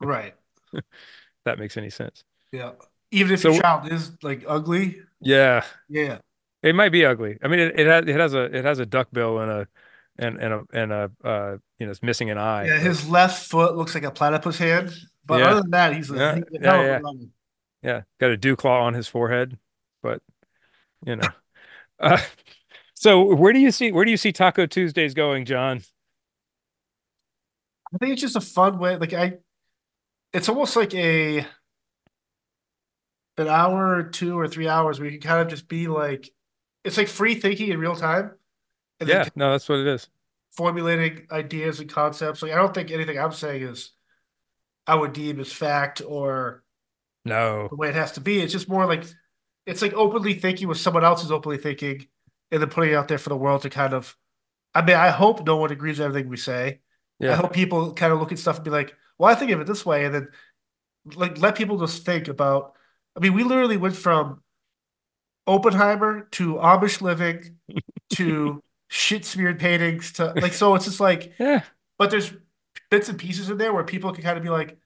[0.00, 0.34] right.
[1.44, 2.24] that makes any sense.
[2.52, 2.72] Yeah.
[3.10, 5.02] Even if your child is like ugly.
[5.20, 6.18] yeah, Yeah.
[6.62, 7.38] It might be ugly.
[7.42, 9.68] I mean, it, it has it has a it has a duck bill and a
[10.18, 12.78] and and a and a uh you know it's missing an eye, Yeah.
[12.78, 14.92] His left foot looks like a platypus hand.
[15.24, 17.26] But yeah, other than that, he's a, yeah, he's a yeah, yeah, runner.
[17.82, 18.02] yeah.
[18.18, 19.58] Got a dew claw on his forehead,
[20.02, 20.22] but
[21.04, 21.28] you know.
[22.02, 22.18] Uh,
[22.94, 25.82] so where do you see where do you see Talk O'Tuesdays going, John?
[27.94, 28.96] I think it's just a fun way.
[28.96, 29.34] Like I
[30.32, 31.46] it's almost like a
[33.36, 36.30] an hour or two or three hours where you can kind of just be like
[36.84, 38.32] it's like free thinking in real time
[39.00, 40.08] and Yeah, no, that's what it is.
[40.50, 42.42] formulating ideas and concepts.
[42.42, 43.90] Like I don't think anything I'm saying is
[44.86, 46.64] I would deem as fact or
[47.24, 47.68] No.
[47.70, 48.40] the way it has to be.
[48.40, 49.04] It's just more like
[49.66, 52.08] it's like openly thinking what someone else is openly thinking
[52.50, 54.16] and then putting it out there for the world to kind of
[54.74, 56.80] I mean, I hope no one agrees with everything we say.
[57.18, 57.32] Yeah.
[57.32, 59.60] I hope people kind of look at stuff and be like, well, I think of
[59.60, 60.28] it this way, and then
[61.16, 62.74] like let people just think about
[63.16, 64.42] I mean, we literally went from
[65.46, 67.56] Oppenheimer to Amish living
[68.14, 71.62] to shit smeared paintings to like so it's just like Yeah.
[71.98, 72.32] but there's
[72.90, 74.76] bits and pieces in there where people can kind of be like,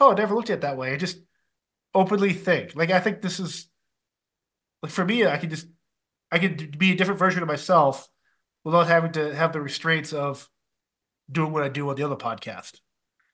[0.00, 0.92] oh, I never looked at it that way.
[0.92, 1.18] I just
[1.94, 2.74] openly think.
[2.76, 3.68] Like I think this is
[4.82, 5.66] like for me, I can just
[6.30, 8.08] I can be a different version of myself
[8.64, 10.48] without having to have the restraints of
[11.30, 12.78] doing what I do on the other podcast.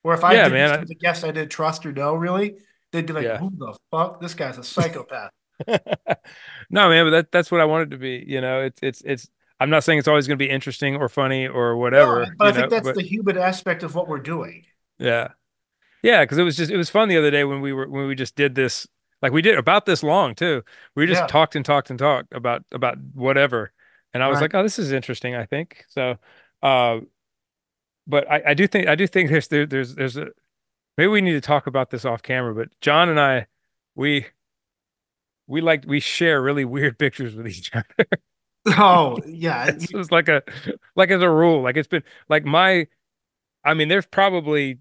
[0.02, 0.86] Or if I Yeah, did man.
[0.90, 2.56] a guest I didn't trust or know really,
[2.92, 3.38] they'd be like, Yeah.
[3.38, 4.20] who the fuck?
[4.20, 5.30] This guy's a psychopath.
[6.70, 8.24] No, man, but that that's what I want it to be.
[8.26, 9.28] You know, it's it's it's
[9.60, 12.46] I'm not saying it's always going to be interesting or funny or No, whatever, but
[12.46, 14.66] you I think know, that's but the human aspect of what we're doing.
[14.98, 15.28] yeah.
[16.02, 18.08] Yeah, because it was just it was fun the other day when we were when
[18.08, 18.86] we just did this
[19.22, 20.64] like we did about this long too.
[20.96, 21.28] We just Yeah.
[21.28, 23.72] talked and talked and talked about about whatever.
[24.14, 24.42] And I was Right.
[24.42, 25.84] like, oh, this is interesting, I think.
[25.88, 26.18] So
[26.62, 27.00] uh
[28.06, 30.28] but I, I do think I do think there's there, there's there's a
[30.98, 33.46] maybe we need to talk about this off camera, but John and I
[33.94, 34.26] we
[35.46, 38.08] we like we share really weird pictures with each other.
[38.66, 39.66] Oh, yeah.
[39.66, 40.42] It's just like a
[40.96, 41.62] like as a rule.
[41.62, 42.86] Like it's been like my
[43.64, 44.78] I mean, there's probably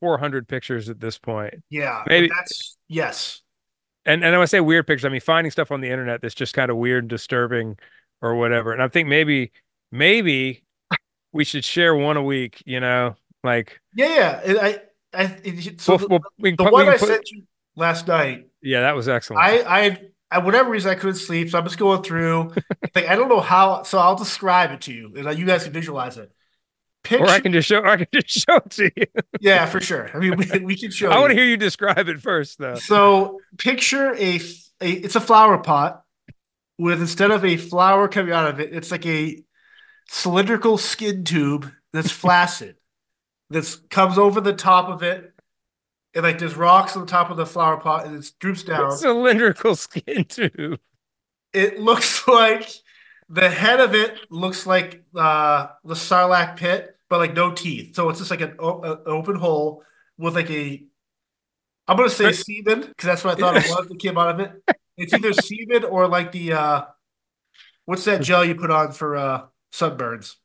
[0.00, 1.54] 400 pictures at this point.
[1.70, 2.02] Yeah.
[2.06, 3.42] Maybe That's yes.
[4.04, 6.34] and and when I say weird pictures, I mean finding stuff on the internet that's
[6.34, 7.78] just kind of weird and disturbing
[8.22, 8.72] or whatever.
[8.72, 9.52] And I think maybe
[9.92, 10.64] maybe
[11.32, 13.16] we should share one a week, you know?
[13.42, 14.60] Like Yeah, yeah.
[14.62, 14.80] I
[15.14, 17.44] I so we'll, the, we'll, we can the one I put sent you
[17.76, 19.44] last night yeah, that was excellent.
[19.44, 22.52] I, I, I, whatever reason, I couldn't sleep, so I'm just going through.
[22.96, 25.62] like, I don't know how, so I'll describe it to you, and uh, you guys
[25.62, 26.32] can visualize it.
[27.12, 29.06] Or I can just show I can just show it to you.
[29.38, 30.10] yeah, for sure.
[30.12, 32.74] I mean, we, we can show I want to hear you describe it first though.
[32.74, 34.40] So, picture a,
[34.80, 36.02] a it's a flower pot
[36.78, 39.40] with instead of a flower coming out of it, it's like a
[40.08, 42.74] cylindrical skin tube that's flaccid,
[43.50, 45.32] that comes over the top of it,
[46.16, 48.90] and like there's rocks on the top of the flower pot, and it droops down.
[48.96, 50.80] Cylindrical skin tube.
[51.52, 52.68] it looks like
[53.28, 57.94] the head of it looks like uh, the Sarlacc pit, but like no teeth.
[57.94, 59.82] So it's just like an, o- an open hole
[60.16, 60.82] with like a.
[61.86, 64.40] I'm gonna say semen because that's what I thought it was that came out of
[64.40, 64.76] it.
[64.96, 66.84] It's either semen or like the uh,
[67.84, 70.36] what's that gel you put on for uh, sunburns?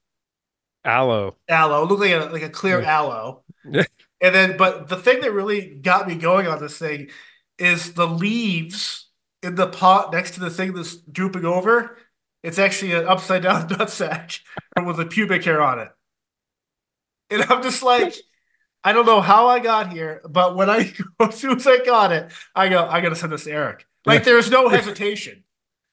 [0.84, 1.38] Aloe.
[1.48, 1.84] Aloe.
[1.84, 3.44] It looked like a like a clear aloe.
[4.22, 7.10] And then, but the thing that really got me going on this thing
[7.58, 9.10] is the leaves
[9.44, 11.98] in the pot next to the thing that's drooping over.
[12.44, 14.40] It's actually an upside down nutsack
[14.86, 15.90] with a pubic hair on it.
[17.30, 18.14] And I'm just like,
[18.84, 22.12] I don't know how I got here, but when I as soon as I got
[22.12, 23.86] it, I go, I gotta send this to Eric.
[24.06, 25.44] Like there's no hesitation.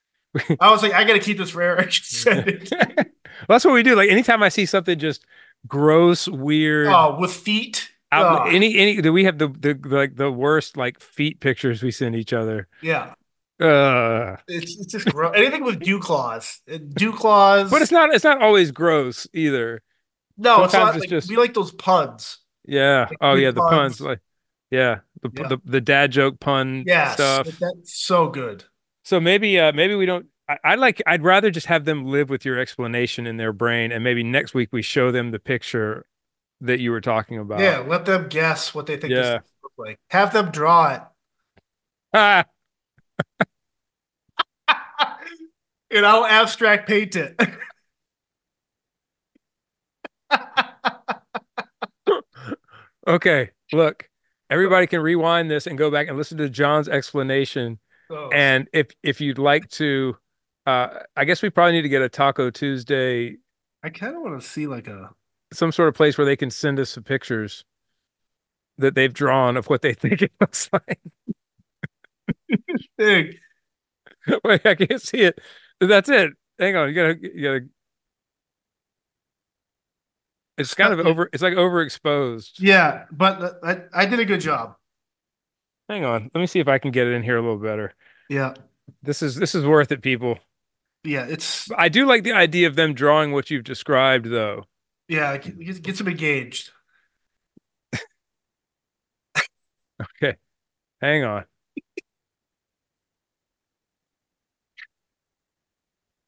[0.61, 1.93] I was like, I gotta keep this for Eric.
[1.93, 2.71] Send it.
[2.71, 3.05] well,
[3.49, 3.95] that's what we do.
[3.95, 5.25] Like anytime I see something just
[5.67, 7.91] gross, weird, Oh, with feet.
[8.13, 11.83] Out, Oh, any any do we have the the like the worst like feet pictures
[11.83, 12.69] we send each other.
[12.83, 13.15] yeah.
[13.61, 15.33] Uh It's, it's just gross.
[15.37, 16.61] Anything with dew claws.
[16.73, 17.71] Uh, Dew claws.
[17.71, 19.83] but it's not it's not always gross either.
[20.37, 22.39] no, it's sometimes not it's like just- we like those puns.
[22.65, 23.07] Yeah.
[23.11, 24.01] Like Oh yeah, the puns.
[24.01, 24.21] like
[24.71, 25.49] yeah, the Yeah.
[25.49, 27.47] the, the dad joke pun Yes, stuff.
[27.59, 28.65] that's so good.
[29.05, 32.31] So maybe uh maybe we don't I, I like I'd rather just have them live
[32.31, 36.07] with your explanation in their brain and maybe next week we show them the picture
[36.61, 37.61] that you were talking about.
[37.61, 39.39] Yeah, let them guess what they think Yeah.
[39.39, 39.99] this look like.
[40.11, 41.03] Have them draw it.
[42.13, 42.45] Ah,
[45.91, 47.41] and I'll abstract paint it.
[53.07, 54.09] okay, look.
[54.51, 57.79] Everybody can rewind this and go back and listen to John's explanation.
[58.11, 60.17] Oh, And if if you'd like to
[60.67, 63.37] uh I guess we probably need to get a Talk O'Tuesday,
[63.83, 65.11] I kind of want to see like a
[65.53, 67.65] some sort of place where they can send us some pictures
[68.79, 71.01] that they've drawn of what they think it looks like.
[72.99, 73.41] Wait,
[74.67, 75.39] I can't see it.
[75.81, 76.33] That's it.
[76.59, 77.61] Hang on, you gotta, you gotta.
[80.57, 81.31] It's kind of uh, over.
[81.33, 82.53] It's like overexposed.
[82.59, 84.75] Yeah, but I, I did a good job.
[85.89, 87.95] Hang on, let me see if I can get it in here a little better.
[88.29, 88.55] Yeah,
[89.03, 90.39] This is this is worth it, people.
[91.05, 94.65] yeah, it's I do like the idea of them drawing what you've described, though.
[95.09, 96.71] Yeah, get, get some engaged.
[100.01, 100.37] Okay,
[101.01, 101.45] hang on.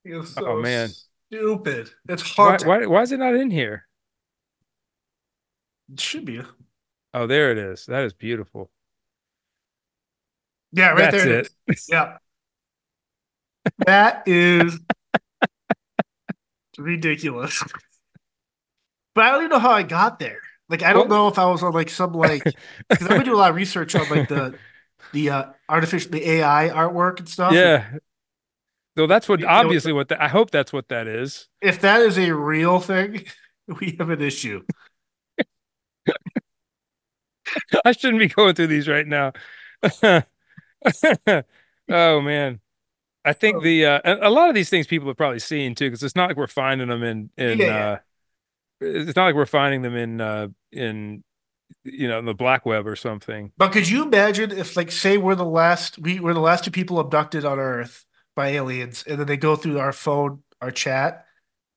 [0.05, 0.89] It's Oh, man.
[1.29, 1.91] stupid.
[2.09, 2.61] It's Why, hard.
[2.61, 3.87] to- why why is it not in here?
[5.93, 6.41] It should be.
[7.15, 7.87] Oh, there it is.
[7.87, 8.71] That is beautiful.
[10.73, 11.39] Yeah, right That's there.
[11.41, 11.51] it.
[11.69, 11.87] is.
[11.89, 12.19] Yeah,
[13.87, 14.79] that is
[16.79, 17.63] ridiculous.
[19.15, 20.41] But I don't even know how I got there.
[20.69, 22.55] Like, I don't know if I was on like some like
[22.91, 24.57] because I've been doing a lot of research on like the
[25.13, 27.53] the uh, artificial the AI artwork and stuff.
[27.55, 27.99] Yeah.
[28.97, 31.49] So that's what You know, obviously what that I hope that's what that is.
[31.61, 33.25] If that is a real thing,
[33.81, 34.63] we have an issue.
[37.85, 39.33] I shouldn't be going through these right now.
[41.89, 42.61] Oh man.
[43.25, 43.63] I think Oh.
[43.63, 46.17] the uh a a lot of these things people have probably seen too, because it's
[46.17, 47.85] not like we're finding them in in Yeah, yeah.
[47.85, 47.99] uh
[48.81, 51.23] it's not like we're finding them in uh in
[51.85, 53.53] you know in the black web or something.
[53.57, 56.71] But could you imagine if, like, say we're the last we we're the last two
[56.71, 61.27] people abducted on Earth by aliens, and then they go through our phone, our chat,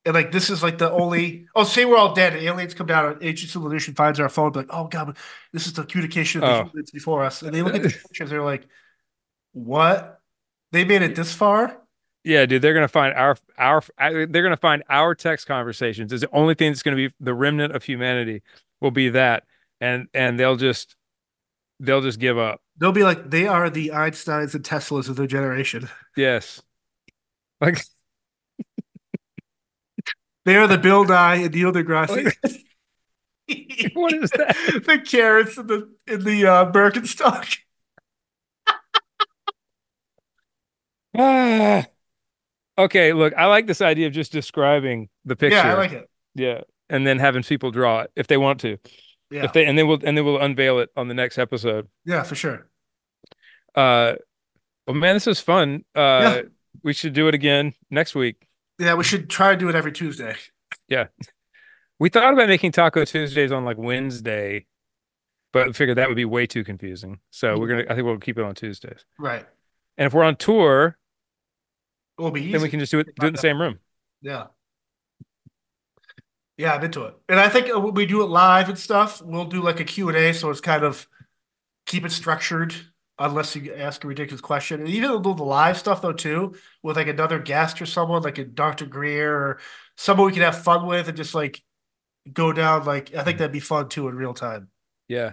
[0.04, 2.86] and like this is like the only oh, say we're all dead, and aliens come
[2.86, 5.16] down, and Ancient Civilization finds our phone, like, oh god,
[5.52, 6.64] this is the communication of the Oh.
[6.70, 8.66] humans before us, and they look at the pictures, they're like,
[9.52, 10.20] what?
[10.72, 11.80] They made it this far?
[12.24, 16.30] Yeah, dude, they're gonna find our our they're gonna find our text conversations is the
[16.32, 18.42] only thing that's gonna be the remnant of humanity
[18.80, 19.44] will be that,
[19.80, 20.96] and and they'll just
[21.80, 22.62] they'll just give up.
[22.78, 25.88] They'll be like, they are the Einsteins and Teslas of their generation.
[26.16, 26.62] Yes,
[27.60, 27.84] like
[30.44, 32.32] They are the Bill Nye and Neil deGrasse.
[33.94, 34.56] what is that?
[34.86, 37.58] the carrots in the in the uh, Birkenstock.
[41.16, 41.86] Ah.
[42.76, 45.56] Okay, look, I like this idea of just describing the picture.
[45.58, 46.10] Yeah, I like it.
[46.34, 48.78] Yeah, and then having people draw it if they want to.
[49.30, 51.88] Yeah, If they and then we'll and then we'll unveil it on the next episode.
[52.04, 52.68] yeah, for sure.
[53.74, 54.14] Uh,
[54.86, 55.84] well, man, this was fun.
[55.94, 56.42] Uh, Yeah.
[56.82, 58.46] we should do it again next week.
[58.78, 60.36] Yeah, we should try to do it every Tuesday.
[60.88, 61.06] Yeah,
[61.98, 64.66] we thought about making Talk O'Tuesdays on like Wednesday,
[65.52, 67.20] but we figured that would be way too confusing.
[67.30, 67.84] So we're gonna.
[67.88, 69.04] I think we'll keep it on Tuesdays.
[69.18, 69.46] Right.
[69.96, 70.98] And if we're on tour,
[72.18, 72.52] It will be easy.
[72.52, 73.78] then we can just do it do it in the same room.
[74.22, 74.46] Yeah.
[76.56, 77.14] Yeah, I'm into it.
[77.28, 79.84] And I think uh, when we do it live and stuff, we'll do like a
[79.84, 81.08] Q&A so it's kind of
[81.86, 82.74] keep it structured
[83.18, 84.80] unless you ask a ridiculous question.
[84.80, 88.38] And even do the live stuff though too, with like another guest or someone like
[88.38, 88.86] a Dr.
[88.86, 89.58] Greer or
[89.96, 91.62] someone we can have fun with and just like
[92.32, 94.68] go down like I think that'd be fun too in real time.
[95.08, 95.32] Yeah.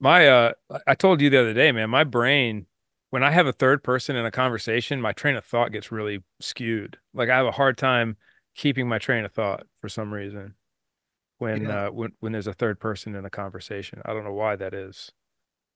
[0.00, 0.52] My uh
[0.86, 2.66] I told you the other day, man, my brain
[3.12, 6.24] when I have a third person in a conversation, my train of thought gets really
[6.40, 6.98] skewed.
[7.14, 8.18] Like I have a hard time
[8.56, 10.56] keeping my train of thought for some reason
[11.38, 11.70] when Yeah.
[11.70, 14.02] uh when when there's a third person in a conversation.
[14.04, 15.12] I don't know why that is.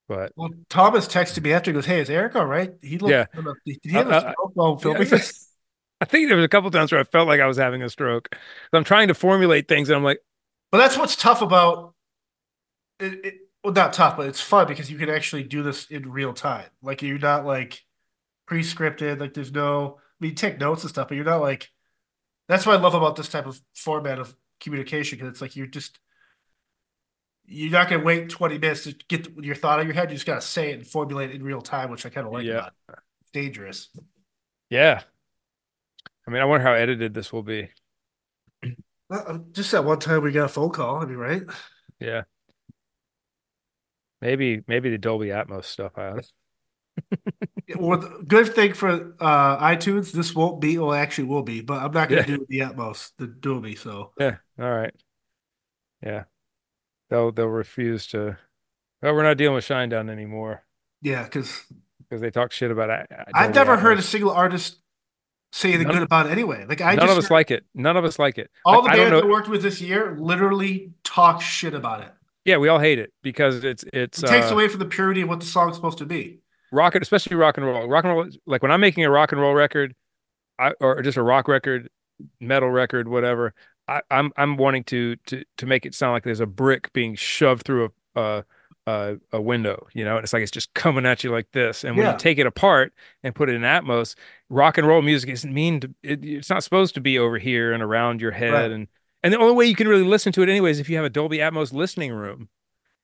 [0.09, 1.71] But Well, Thomas texted me after.
[1.71, 2.73] He goes, "Hey, is Eric all right?
[2.83, 3.11] He looked.
[3.11, 3.27] Yeah.
[3.65, 5.09] Did he have a stroke while filming Yeah.
[5.09, 5.49] this?"
[6.01, 7.91] I think there was a couple times where I felt like I was having a
[7.91, 8.29] stroke.
[8.33, 8.39] So
[8.79, 10.21] I'm trying to formulate things and I'm like,
[10.71, 11.95] But that's what's tough about
[12.99, 13.35] it, it.
[13.67, 16.69] Well, not tough, but it's fun because you can actually do this in real time.
[16.83, 17.83] Like you're not like
[18.47, 19.19] pre-scripted.
[19.19, 19.97] Like there's no.
[19.99, 21.69] I mean, you take notes and stuff, but you're not like.
[22.47, 25.67] That's what I love about this type of format of communication because it's like you're
[25.67, 25.99] just.
[27.45, 30.13] You're not gonna wait 20 minutes to get your thought in your head.
[30.13, 32.33] You just gotta say it and formulate it in real time, which I kind of
[32.33, 32.69] like Yeah.
[33.23, 33.89] It's dangerous.
[34.71, 35.03] yeah.
[36.25, 37.69] I mean, I wonder how edited this will be.
[39.09, 40.97] Uh, Just that one time we got a phone call.
[40.97, 41.43] I mean, right?
[42.01, 42.23] Yeah.
[44.21, 46.21] Maybe maybe the Dolby Atmos stuff I
[47.77, 50.79] Well, good thing for uh, iTunes, this won't be.
[50.79, 52.37] Well, actually, will be, but I'm not going to Yeah.
[52.37, 53.75] do the Atmos, the Dolby.
[53.77, 54.37] So Yeah.
[54.59, 54.95] All right.
[56.03, 56.25] Yeah.
[57.11, 58.39] They'll they'll refuse to.
[59.03, 60.65] Well, we're not dealing with Shinedown anymore
[61.03, 61.65] yeah, because
[61.99, 63.07] because they talk shit about it.
[63.35, 64.79] I've never heard a single artist
[65.53, 66.65] say anything good about it anyway.
[66.69, 67.65] Like I None just of us heard like it.
[67.75, 68.51] None of us like it.
[68.65, 69.33] all Like, the I don't bands I know.
[69.33, 72.13] worked with this year literally talk shit about it.
[72.47, 75.21] Yeah, we all hate it because it's it's It takes uh, away from the purity
[75.23, 76.41] of what the song's supposed to be.
[76.73, 77.87] rock and especially rock and roll.
[77.89, 79.95] Rock and roll, like when I'm making a rock and roll record,
[80.59, 81.89] I or just a rock record,
[82.41, 83.55] metal record, whatever.
[83.89, 87.15] I, I'm I'm wanting to to to make it sound like there's a brick being
[87.17, 87.87] shoved through
[88.17, 88.45] a a,
[88.87, 91.85] a, a window, you know, and it's like it's just coming at you like this.
[91.85, 92.13] And when Yeah.
[92.13, 92.93] you take it apart
[93.23, 94.17] and put it in Atmos,
[94.51, 95.95] rock and roll music isn't mean to.
[96.03, 98.53] It, it's not supposed to be over here and around your head.
[98.53, 98.71] Right.
[98.73, 98.89] And
[99.27, 101.05] and the only way you can really listen to it anyway is if you have
[101.05, 102.49] a Dolby Atmos listening room.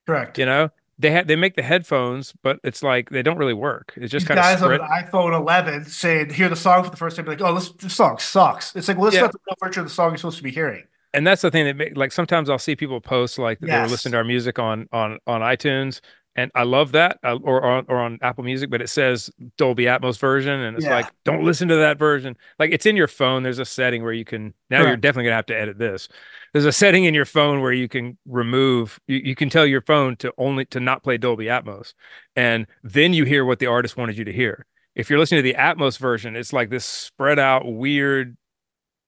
[0.07, 0.37] Correct.
[0.37, 3.93] You know, they have they make the headphones, but it's like they don't really work.
[3.97, 6.89] It's just These kind of guys on an iPhone 11 saying, hear the song for
[6.89, 8.75] the first time, be like, oh, this, this song sucks.
[8.75, 9.21] It's like, well, this Yeah.
[9.21, 10.83] is not the real version of the song you're supposed to be hearing.
[11.13, 13.77] and that's the thing that make, like sometimes I'll see people post like that they
[13.77, 13.91] were Yes.
[13.91, 15.99] listening to our music on on on iTunes,
[16.35, 19.85] and I love that, uh, or on or on Apple Music, but it says Dolby
[19.85, 20.95] Atmos version, and it's Yeah.
[20.95, 22.35] like don't listen to that version.
[22.59, 23.43] Like it's in your phone.
[23.43, 24.53] There's a setting where you can.
[24.69, 26.07] Now you're definitely gonna have to edit this.
[26.53, 28.99] There's a setting in your phone where you can remove.
[29.07, 31.93] You, you can tell your phone to only to not play Dolby Atmos,
[32.35, 34.65] and then you hear what the artist wanted you to hear.
[34.95, 38.37] If you're listening to the Atmos version, it's like this spread out, weird,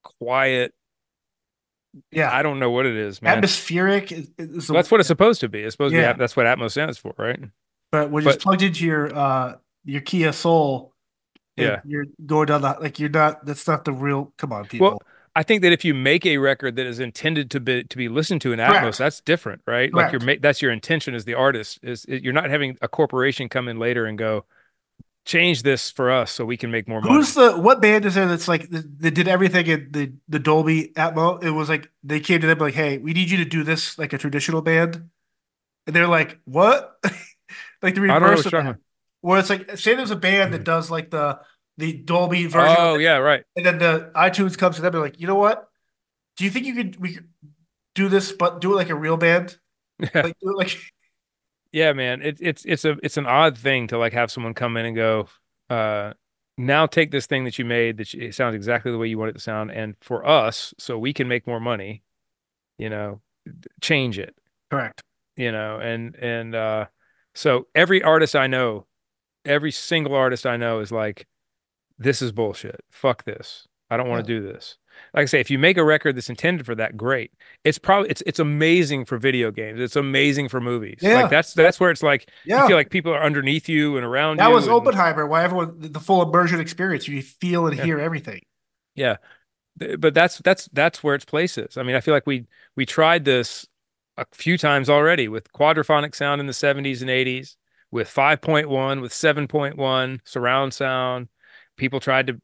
[0.02, 0.72] quiet.
[2.10, 2.30] Yeah.
[2.32, 3.36] I don't know what it is, man.
[3.38, 5.62] Atmospheric is, is the- That's what it's supposed to be.
[5.62, 6.18] It's supposed to be.
[6.18, 7.40] That's what Atmos stands for, right?
[7.92, 9.54] But when it's plugged into your uh
[9.84, 10.92] your Kia Soul,
[11.56, 11.80] Yeah.
[11.84, 13.46] you're going down that like you're not.
[13.46, 14.32] That's not the real.
[14.38, 14.88] Come on, people.
[14.88, 15.02] Well,
[15.34, 18.08] I think that if you make a record that is intended to be to be
[18.08, 18.98] listened to in Atmos, Correct.
[18.98, 19.92] that's different, right?
[19.94, 21.78] Like you're that's your intention as the artist.
[21.82, 24.44] Is is- you're not having a corporation come in later and go
[25.26, 27.14] change this for us so we can make more money.
[27.14, 30.92] Who's the what band is there that's like that did everything in the the Dolby
[30.96, 31.44] Atmos?
[31.44, 33.98] It was like they came to them like, "Hey, we need you to do this
[33.98, 35.10] like a traditional band,"
[35.86, 36.96] and they're like, "What?"
[37.82, 38.76] like the I don't know reverse of.
[39.20, 41.40] Where it's like, say there's a band that does like the
[41.78, 43.42] the Dolby version, Oh yeah, right.
[43.56, 45.68] and then the iTunes comes to them and like, "You know what?
[46.36, 47.28] Do you think you could we could
[47.94, 49.58] do this, but do it like a real band?
[49.98, 50.20] Yeah.
[50.22, 50.78] Like do it like
[51.72, 52.22] Yeah, man.
[52.22, 54.96] It, it's it's a it's an odd thing to like have someone come in and
[54.96, 55.28] go,
[55.68, 56.12] uh,
[56.56, 59.18] now take this thing that you made that you, it sounds exactly the way you
[59.18, 62.02] want it to sound, and for us, so we can make more money,
[62.78, 63.20] you know,
[63.80, 64.34] change it,
[64.70, 65.02] correct?"
[65.36, 66.86] you know, and and uh,
[67.34, 68.86] so every artist I know,
[69.44, 71.26] every single artist I know is like,
[71.98, 72.80] this is bullshit.
[72.90, 73.66] Fuck this.
[73.90, 74.78] I don't want to do this.
[75.14, 77.32] Like I say, if you make a record that's intended for that, great.
[77.64, 79.80] It's probably it's it's amazing for video games.
[79.80, 80.98] It's amazing for movies.
[81.00, 81.22] Yeah.
[81.22, 84.04] Like that's that's where it's like Yeah, you feel like people are underneath you and
[84.06, 84.50] around that you.
[84.50, 85.26] That was and- Oppenheimer.
[85.26, 87.08] Why everyone the full immersion experience?
[87.08, 87.84] You feel and Yeah.
[87.84, 88.40] hear everything.
[88.94, 89.16] Yeah.
[89.98, 91.76] But that's that's that's where its place is.
[91.76, 92.46] I mean, I feel like we
[92.76, 93.66] we tried this
[94.16, 97.56] a few times already with quadraphonic sound in the 70s and 80s,
[97.90, 101.28] with 5.1, with 7.1, surround sound.
[101.76, 102.40] People tried to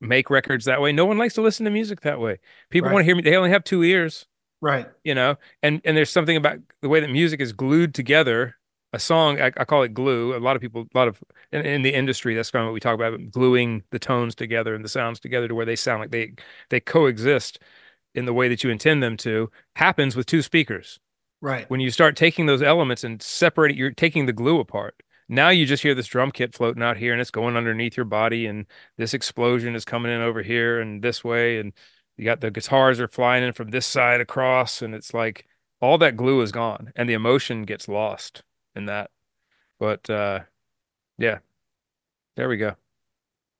[0.00, 0.92] make records that way.
[0.92, 2.38] No one likes to listen to music that way.
[2.70, 2.94] People Right.
[2.94, 3.22] want to hear me.
[3.22, 4.26] They only have two ears.
[4.62, 4.86] Right.
[5.04, 8.56] you know and and there's something about the way that music is glued together
[8.92, 11.18] a song I, I call it glue a lot of people a lot of
[11.50, 14.74] in, in the industry that's kind of what we talk about gluing the tones together
[14.74, 16.34] and the sounds together to where they sound like they
[16.68, 17.58] they coexist
[18.14, 21.00] in the way that you intend them to happens with two speakers
[21.40, 21.64] Right.
[21.70, 25.64] when you start taking those elements and separating you're taking the glue apart now you
[25.64, 28.66] just hear this drum kit floating out here and it's going underneath your body and
[28.98, 31.72] this explosion is coming in over here and this way and
[32.16, 35.46] you got the guitars are flying in from this side across and it's like
[35.80, 38.42] all that glue is gone and the emotion gets lost
[38.74, 39.10] in that
[39.78, 40.40] but uh
[41.16, 41.38] yeah
[42.36, 42.74] there we go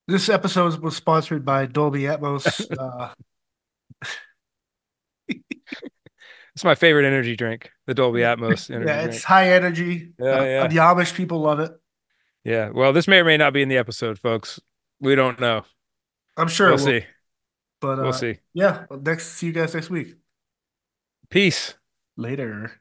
[0.08, 2.66] This episode was sponsored by Dolby Atmos.
[2.78, 3.14] Uh,
[6.54, 10.12] it's my favorite energy drink the dolby atmos energy yeah, drink it's high energy.
[10.18, 10.66] Yeah, Uh, yeah.
[10.68, 11.72] The Amish people love it.
[12.44, 14.60] yeah well this may or may not be in the episode folks
[15.00, 15.62] we don't know
[16.36, 17.06] I'm sure we'll it will, see
[17.80, 20.14] But uh, we'll see yeah, well, next see you guys next week.
[21.28, 21.74] peace
[22.16, 22.80] Later.